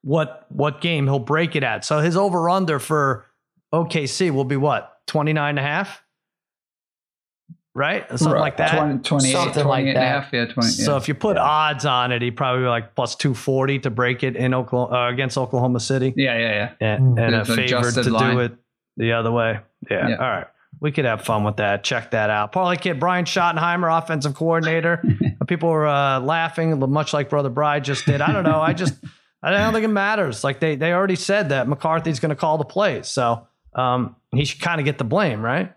What 0.01 0.45
what 0.49 0.81
game 0.81 1.05
he'll 1.05 1.19
break 1.19 1.55
it 1.55 1.63
at? 1.63 1.85
So 1.85 1.99
his 1.99 2.17
over 2.17 2.49
under 2.49 2.79
for 2.79 3.25
OKC 3.73 4.31
will 4.31 4.43
be 4.45 4.57
what 4.57 4.99
29 5.07 5.49
and 5.49 5.59
a 5.59 5.61
half, 5.61 6.03
right? 7.73 8.07
Something 8.09 8.39
like 8.39 8.57
that. 8.57 8.77
20, 8.77 8.99
28, 9.03 9.31
Something 9.31 9.65
like 9.65 9.83
28 9.83 9.89
and 9.89 9.97
a 9.97 9.99
that. 9.99 10.23
half, 10.23 10.33
Yeah, 10.33 10.45
20. 10.45 10.69
So 10.69 10.91
yeah. 10.91 10.97
if 10.97 11.07
you 11.07 11.13
put 11.15 11.37
odds 11.37 11.85
on 11.85 12.11
it, 12.11 12.21
he'd 12.21 12.37
probably 12.37 12.63
be 12.63 12.67
like 12.67 12.95
plus 12.95 13.15
240 13.15 13.79
to 13.79 13.89
break 13.89 14.23
it 14.23 14.35
in 14.35 14.53
Oklahoma 14.53 14.95
uh, 15.07 15.09
against 15.11 15.37
Oklahoma 15.37 15.79
City. 15.79 16.13
yeah, 16.15 16.37
yeah, 16.37 16.73
yeah. 16.79 16.95
and, 16.95 17.19
and 17.19 17.35
a 17.35 17.43
There's 17.43 17.49
an 17.49 17.55
favored 17.55 17.93
to 17.95 18.03
do 18.03 18.39
it 18.39 18.57
the 18.97 19.13
other 19.13 19.31
way. 19.31 19.59
Yeah. 19.89 20.09
Yeah. 20.09 20.15
All 20.15 20.29
right. 20.29 20.47
We 20.79 20.91
could 20.91 21.05
have 21.05 21.21
fun 21.23 21.43
with 21.43 21.57
that. 21.57 21.83
Check 21.83 22.11
that 22.11 22.29
out. 22.29 22.51
Parlay 22.51 22.75
Kid 22.77 22.99
Brian 22.99 23.25
Schottenheimer, 23.25 23.95
offensive 23.95 24.33
coordinator. 24.33 25.01
People 25.47 25.69
were 25.69 25.87
uh, 25.87 26.19
laughing, 26.19 26.77
much 26.89 27.13
like 27.13 27.29
Brother 27.29 27.49
Bride 27.49 27.83
just 27.83 28.05
did. 28.05 28.21
I 28.21 28.33
don't 28.33 28.43
know. 28.43 28.59
I 28.59 28.73
just, 28.73 28.95
I 29.41 29.51
don't 29.51 29.71
think 29.73 29.85
it 29.85 29.89
matters. 29.89 30.43
Like 30.43 30.59
they, 30.59 30.75
they 30.75 30.91
already 30.91 31.15
said 31.15 31.49
that 31.49 31.67
McCarthy's 31.67 32.19
going 32.19 32.31
to 32.31 32.35
call 32.35 32.57
the 32.57 32.65
plays, 32.65 33.07
so 33.07 33.47
um, 33.75 34.15
he 34.31 34.45
should 34.45 34.61
kind 34.61 34.81
of 34.81 34.85
get 34.85 34.97
the 34.97 35.03
blame, 35.03 35.41
right? 35.41 35.73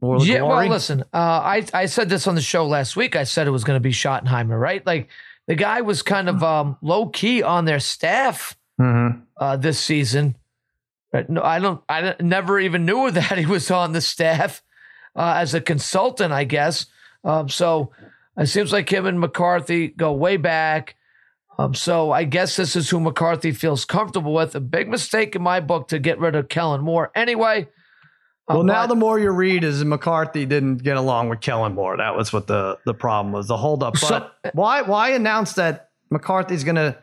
Or 0.00 0.18
yeah, 0.22 0.42
well, 0.42 0.68
listen, 0.68 1.02
uh, 1.12 1.16
I 1.16 1.64
I 1.72 1.86
said 1.86 2.08
this 2.10 2.26
on 2.26 2.34
the 2.34 2.42
show 2.42 2.66
last 2.66 2.96
week. 2.96 3.16
I 3.16 3.24
said 3.24 3.46
it 3.46 3.50
was 3.50 3.64
going 3.64 3.76
to 3.76 3.80
be 3.82 3.92
Schottenheimer, 3.92 4.60
right? 4.60 4.84
Like 4.86 5.08
the 5.46 5.54
guy 5.54 5.80
was 5.80 6.02
kind 6.02 6.28
of 6.28 6.42
um, 6.44 6.76
low 6.82 7.06
key 7.06 7.42
on 7.42 7.64
their 7.64 7.80
staff 7.80 8.56
Mhm. 8.78 9.22
uh, 9.38 9.56
this 9.56 9.80
season. 9.80 10.36
But 11.12 11.30
no, 11.30 11.42
I 11.42 11.58
don't. 11.58 11.82
I 11.88 12.14
never 12.20 12.58
even 12.60 12.84
knew 12.84 13.10
that 13.12 13.38
he 13.38 13.46
was 13.46 13.70
on 13.70 13.92
the 13.92 14.00
staff 14.00 14.62
uh, 15.14 15.34
as 15.36 15.54
a 15.54 15.60
consultant. 15.60 16.32
I 16.32 16.44
guess. 16.44 16.86
Um, 17.24 17.48
so 17.48 17.92
it 18.36 18.46
seems 18.46 18.72
like 18.72 18.88
him 18.92 19.06
and 19.06 19.18
McCarthy 19.20 19.88
go 19.88 20.12
way 20.12 20.36
back. 20.36 20.96
Um, 21.58 21.74
so 21.74 22.12
I 22.12 22.24
guess 22.24 22.56
this 22.56 22.76
is 22.76 22.90
who 22.90 23.00
McCarthy 23.00 23.50
feels 23.52 23.84
comfortable 23.86 24.34
with. 24.34 24.54
A 24.54 24.60
big 24.60 24.88
mistake 24.88 25.34
in 25.34 25.42
my 25.42 25.60
book 25.60 25.88
to 25.88 25.98
get 25.98 26.18
rid 26.18 26.36
of 26.36 26.48
Kellen 26.50 26.82
Moore. 26.82 27.10
Anyway. 27.14 27.66
uh, 28.46 28.54
Well, 28.56 28.62
now 28.62 28.82
but- 28.82 28.88
the 28.88 28.94
more 28.96 29.18
you 29.18 29.30
read 29.30 29.64
is 29.64 29.82
McCarthy 29.82 30.44
didn't 30.44 30.82
get 30.82 30.98
along 30.98 31.30
with 31.30 31.40
Kellen 31.40 31.74
Moore. 31.74 31.96
That 31.96 32.14
was 32.14 32.30
what 32.32 32.46
the 32.46 32.78
the 32.84 32.92
problem 32.94 33.32
was. 33.32 33.48
The 33.48 33.56
holdup. 33.56 33.94
But 33.94 34.00
So- 34.00 34.30
why 34.52 34.82
why 34.82 35.10
announce 35.12 35.54
that 35.54 35.88
McCarthy's 36.10 36.62
gonna 36.62 36.98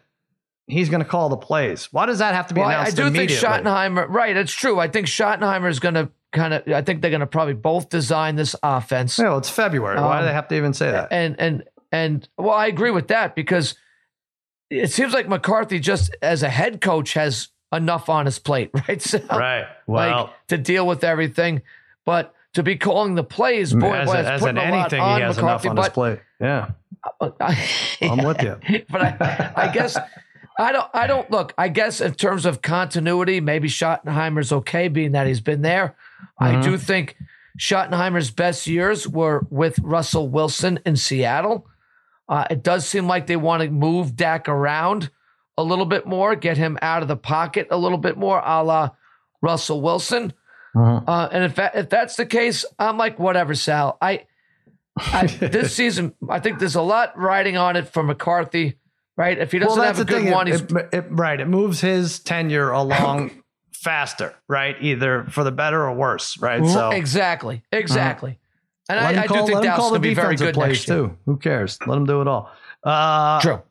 he's 0.68 0.90
gonna 0.90 1.06
call 1.06 1.30
the 1.30 1.38
plays? 1.38 1.90
Why 1.92 2.06
does 2.06 2.20
that 2.20 2.34
have 2.36 2.48
to 2.48 2.54
be 2.54 2.62
Well, 2.62 2.70
I- 2.70 2.74
I 2.74 2.76
announced 2.88 2.96
do 2.98 3.10
think? 3.12 3.30
Schottenheimer, 3.32 4.06
right? 4.10 4.36
It's 4.36 4.54
true. 4.54 4.80
I 4.80 4.88
think 4.88 5.08
Schottenheimer 5.08 5.70
is 5.70 5.80
going 5.80 5.96
to 5.96 6.10
kind 6.32 6.54
of. 6.54 6.68
I 6.68 6.82
think 6.82 7.02
they're 7.02 7.12
going 7.12 7.22
to 7.22 7.28
probably 7.28 7.54
both 7.54 7.90
design 7.90 8.36
this 8.36 8.56
offense, 8.64 9.20
no, 9.20 9.38
it's 9.38 9.50
February. 9.50 10.00
why 10.00 10.18
do 10.18 10.20
Um, 10.22 10.26
they 10.26 10.34
have 10.34 10.48
to 10.50 10.56
even 10.56 10.74
say 10.74 10.92
that? 10.92 11.10
and 11.12 11.36
and 11.40 11.64
and 11.92 12.28
well, 12.38 12.56
I 12.56 12.68
agree 12.68 12.92
with 12.92 13.10
that 13.10 13.36
because 13.36 13.76
it 14.70 14.92
seems 14.92 15.14
like 15.14 15.28
McCarthy 15.30 15.80
just 15.80 16.16
as 16.22 16.42
a 16.42 16.50
head 16.50 16.82
coach 16.82 17.14
has 17.14 17.50
enough 17.72 18.10
on 18.10 18.26
his 18.26 18.40
plate, 18.40 18.72
right? 18.88 19.02
So, 19.02 19.20
right. 19.30 19.68
Well, 19.86 20.22
like 20.26 20.48
to 20.48 20.58
deal 20.58 20.88
with 20.88 21.04
everything, 21.04 21.62
but 22.06 22.34
to 22.54 22.64
be 22.64 22.76
calling 22.78 23.14
the 23.16 23.24
plays, 23.24 23.74
boy, 23.74 23.92
as, 23.94 24.08
boy, 24.08 24.14
as 24.16 24.40
putting 24.42 24.58
in 24.58 24.68
a 24.68 24.72
lot 24.72 24.80
anything, 24.82 25.02
on 25.02 25.18
he 25.18 25.24
has 25.24 25.36
McCarthy. 25.38 25.68
enough 25.68 25.72
on 25.72 25.78
his 25.78 25.88
but 25.88 25.94
plate. 25.94 26.20
Yeah, 26.40 26.70
I'm 28.02 28.24
with 28.26 28.42
you. 28.42 28.60
but 28.90 29.02
I, 29.02 29.52
I 29.56 29.68
guess 29.74 29.98
I 30.58 30.72
don't. 30.72 30.88
I 30.94 31.08
don't 31.08 31.30
look. 31.32 31.54
I 31.58 31.68
guess 31.70 32.00
in 32.02 32.14
terms 32.14 32.46
of 32.46 32.62
continuity, 32.62 33.40
maybe 33.42 33.68
Schottenheimer's 33.68 34.52
okay, 34.52 34.88
being 34.88 35.14
that 35.14 35.26
he's 35.28 35.42
been 35.42 35.62
there. 35.62 35.96
I 36.40 36.54
Mhm. 36.54 36.64
do 36.64 36.78
think 36.78 37.18
Schottenheimer's 37.60 38.32
best 38.32 38.68
years 38.68 39.08
were 39.08 39.46
with 39.50 39.80
Russell 39.80 40.28
Wilson 40.30 40.80
in 40.86 40.96
Seattle. 40.96 41.68
Uh, 42.30 42.46
it 42.50 42.64
does 42.64 42.88
seem 42.88 43.08
like 43.08 43.28
they 43.28 43.36
want 43.36 43.64
to 43.64 43.70
move 43.70 44.16
Dak 44.16 44.48
around 44.48 45.10
a 45.58 45.64
little 45.64 45.86
bit 45.86 46.06
more, 46.08 46.36
get 46.36 46.58
him 46.58 46.78
out 46.82 47.02
of 47.02 47.08
the 47.08 47.18
pocket 47.18 47.68
a 47.70 47.78
little 47.78 47.98
bit 47.98 48.18
more, 48.18 48.42
a 48.44 48.64
la 48.64 48.90
Russell 49.42 49.82
Wilson. 49.82 50.34
Mhm. 50.76 51.04
Uh, 51.08 51.30
and 51.32 51.44
if 51.44 51.56
that, 51.56 51.76
if 51.76 51.90
that's 51.90 52.16
the 52.16 52.26
case, 52.26 52.66
I'm 52.80 52.98
like, 52.98 53.20
whatever, 53.20 53.54
Sal. 53.54 53.98
I, 54.02 54.26
I 54.98 55.28
this 55.28 55.76
season, 55.76 56.14
I 56.30 56.40
think 56.40 56.60
there's 56.60 56.76
a 56.76 56.82
lot 56.82 57.18
riding 57.18 57.58
on 57.58 57.76
it 57.76 57.88
for 57.90 58.02
McCarthy, 58.04 58.78
right? 59.18 59.38
If 59.38 59.52
he 59.52 59.60
doesn't 59.60 59.78
well, 59.78 59.86
have 59.88 60.00
a 60.00 60.06
good 60.06 60.24
thing. 60.24 60.32
one, 60.32 60.48
It, 60.48 60.72
it- 60.72 60.90
it- 60.94 61.06
right. 61.10 61.40
It 61.40 61.48
moves 61.48 61.82
his 61.82 62.20
tenure 62.20 62.72
along 62.72 63.32
faster, 63.74 64.34
right? 64.48 64.76
Either 64.82 65.26
for 65.26 65.44
the 65.44 65.52
better 65.52 65.82
or 65.84 65.94
worse, 65.94 66.38
right? 66.40 66.66
So 66.66 66.92
exactly, 66.92 67.64
exactly. 67.72 68.40
And 68.90 69.00
let 69.00 69.18
I, 69.18 69.24
I 69.24 69.28
call, 69.28 69.46
do 69.46 69.54
think 69.54 69.64
Dallas 69.64 69.80
call 69.80 69.90
going 69.92 70.02
the 70.02 70.08
to 70.10 70.12
be 70.12 70.14
very 70.16 70.36
good 70.36 70.54
plays 70.54 70.70
next 70.80 70.88
year. 70.90 70.98
too. 70.98 71.18
Who 71.26 71.38
cares? 71.38 71.80
Let 71.88 71.96
him 71.98 72.06
do 72.06 72.22
it 72.22 72.28
all. 72.28 72.52
Uh, 72.84 73.40
True. 73.40 73.62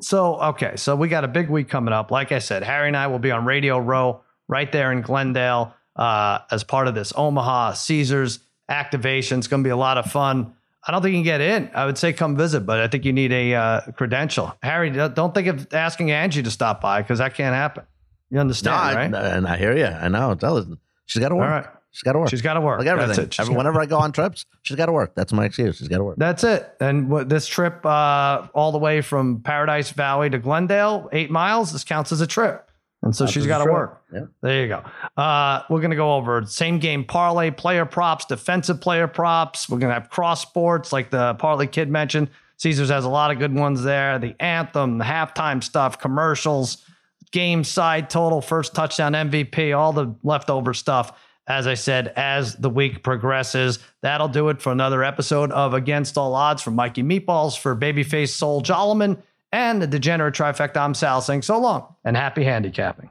So, 0.00 0.36
okay. 0.40 0.76
So 0.76 0.94
we 0.96 1.08
got 1.08 1.24
a 1.24 1.28
big 1.28 1.48
week 1.50 1.68
coming 1.68 1.92
up. 1.92 2.10
Like 2.10 2.30
I 2.32 2.38
said, 2.38 2.62
Harry 2.62 2.86
and 2.88 2.96
I 2.96 3.08
will 3.08 3.18
be 3.18 3.30
on 3.30 3.44
Radio 3.44 3.78
Row 3.78 4.20
right 4.48 4.70
there 4.70 4.92
in 4.92 5.00
Glendale 5.02 5.74
uh, 5.96 6.40
as 6.50 6.62
part 6.64 6.86
of 6.88 6.94
this 6.94 7.12
Omaha 7.16 7.72
Caesars 7.72 8.38
activation. 8.68 9.38
It's 9.38 9.48
going 9.48 9.62
to 9.62 9.66
be 9.66 9.70
a 9.72 9.76
lot 9.76 9.98
of 9.98 10.10
fun. 10.10 10.54
I 10.86 10.92
don't 10.92 11.02
think 11.02 11.12
you 11.14 11.18
can 11.18 11.24
get 11.24 11.40
in. 11.40 11.70
I 11.74 11.84
would 11.84 11.98
say 11.98 12.12
come 12.12 12.36
visit, 12.36 12.60
but 12.60 12.78
I 12.80 12.86
think 12.88 13.04
you 13.04 13.12
need 13.12 13.32
a 13.32 13.54
uh, 13.54 13.80
credential. 13.96 14.56
Harry, 14.62 14.90
don't 14.90 15.34
think 15.34 15.48
of 15.48 15.72
asking 15.74 16.12
Angie 16.12 16.42
to 16.44 16.50
stop 16.50 16.80
by 16.80 17.02
because 17.02 17.18
that 17.18 17.34
can't 17.34 17.54
happen. 17.54 17.84
You 18.30 18.36
No, 18.36 18.40
understand, 18.42 18.74
I, 18.76 18.94
right? 18.94 19.14
and 19.14 19.46
I 19.48 19.56
hear 19.56 19.76
you. 19.76 19.86
I 19.86 20.08
know. 20.08 20.34
Tell 20.36 20.56
us. 20.58 20.66
She's 21.06 21.20
got 21.20 21.30
to 21.30 21.34
work. 21.36 21.44
All 21.44 21.50
right. 21.50 21.66
She's 21.90 22.02
got 22.02 22.12
to 22.12 22.18
work. 22.18 22.28
She's 22.28 22.42
got 22.42 22.54
to 22.54 22.60
work. 22.60 22.78
like 22.78 22.88
everything. 22.88 23.30
Every- 23.38 23.54
whenever 23.56 23.80
I 23.80 23.86
go 23.86 23.98
on 23.98 24.12
trips, 24.12 24.44
she's 24.62 24.76
got 24.76 24.86
to 24.86 24.92
work. 24.92 25.14
That's 25.14 25.32
my 25.32 25.46
excuse. 25.46 25.76
She's 25.78 25.88
got 25.88 25.98
to 25.98 26.04
work. 26.04 26.16
That's 26.18 26.44
it. 26.44 26.70
And 26.78 27.08
what, 27.08 27.28
this 27.28 27.46
trip, 27.46 27.84
uh, 27.86 28.46
all 28.54 28.70
the 28.70 28.78
way 28.78 29.00
from 29.00 29.40
Paradise 29.40 29.90
Valley 29.90 30.28
to 30.30 30.38
Glendale, 30.38 31.08
eight 31.12 31.30
miles, 31.30 31.72
this 31.72 31.84
counts 31.84 32.12
as 32.12 32.20
a 32.20 32.26
trip. 32.26 32.70
And 33.06 33.14
so 33.14 33.24
she's 33.24 33.46
got 33.46 33.64
to 33.64 33.70
work. 33.70 34.02
Yeah. 34.12 34.26
There 34.42 34.62
you 34.62 34.68
go. 34.68 34.82
Uh, 35.16 35.62
we're 35.70 35.78
going 35.78 35.90
to 35.90 35.96
go 35.96 36.16
over 36.16 36.44
same 36.44 36.80
game 36.80 37.04
parlay, 37.04 37.52
player 37.52 37.86
props, 37.86 38.24
defensive 38.24 38.80
player 38.80 39.06
props. 39.06 39.68
We're 39.68 39.78
going 39.78 39.90
to 39.90 39.94
have 39.94 40.10
cross 40.10 40.42
sports 40.42 40.92
like 40.92 41.10
the 41.10 41.34
parlay 41.34 41.68
kid 41.68 41.88
mentioned. 41.88 42.30
Caesars 42.56 42.88
has 42.88 43.04
a 43.04 43.08
lot 43.08 43.30
of 43.30 43.38
good 43.38 43.54
ones 43.54 43.84
there. 43.84 44.18
The 44.18 44.34
anthem, 44.40 44.98
the 44.98 45.04
halftime 45.04 45.62
stuff, 45.62 46.00
commercials, 46.00 46.84
game 47.30 47.62
side 47.62 48.10
total, 48.10 48.40
first 48.40 48.74
touchdown 48.74 49.12
MVP, 49.12 49.76
all 49.76 49.92
the 49.92 50.12
leftover 50.24 50.74
stuff. 50.74 51.16
As 51.46 51.68
I 51.68 51.74
said, 51.74 52.12
as 52.16 52.56
the 52.56 52.70
week 52.70 53.04
progresses, 53.04 53.78
that'll 54.02 54.26
do 54.26 54.48
it 54.48 54.60
for 54.60 54.72
another 54.72 55.04
episode 55.04 55.52
of 55.52 55.74
Against 55.74 56.18
All 56.18 56.34
Odds 56.34 56.60
from 56.60 56.74
Mikey 56.74 57.04
Meatballs 57.04 57.56
for 57.56 57.76
Babyface 57.76 58.30
Soul 58.30 58.62
Jolliman 58.62 59.22
and 59.52 59.80
the 59.80 59.86
degenerate 59.86 60.34
trifecta. 60.34 60.78
I'm 60.78 60.94
Sal 60.94 61.20
saying 61.20 61.42
so 61.42 61.58
long 61.58 61.94
and 62.04 62.16
happy 62.16 62.44
handicapping. 62.44 63.10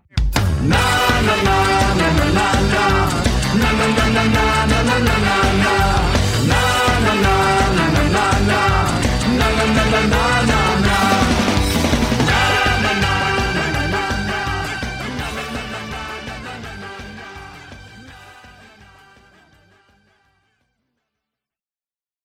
Na, 0.61 1.21
na, 1.21 1.43
na, 1.43 1.85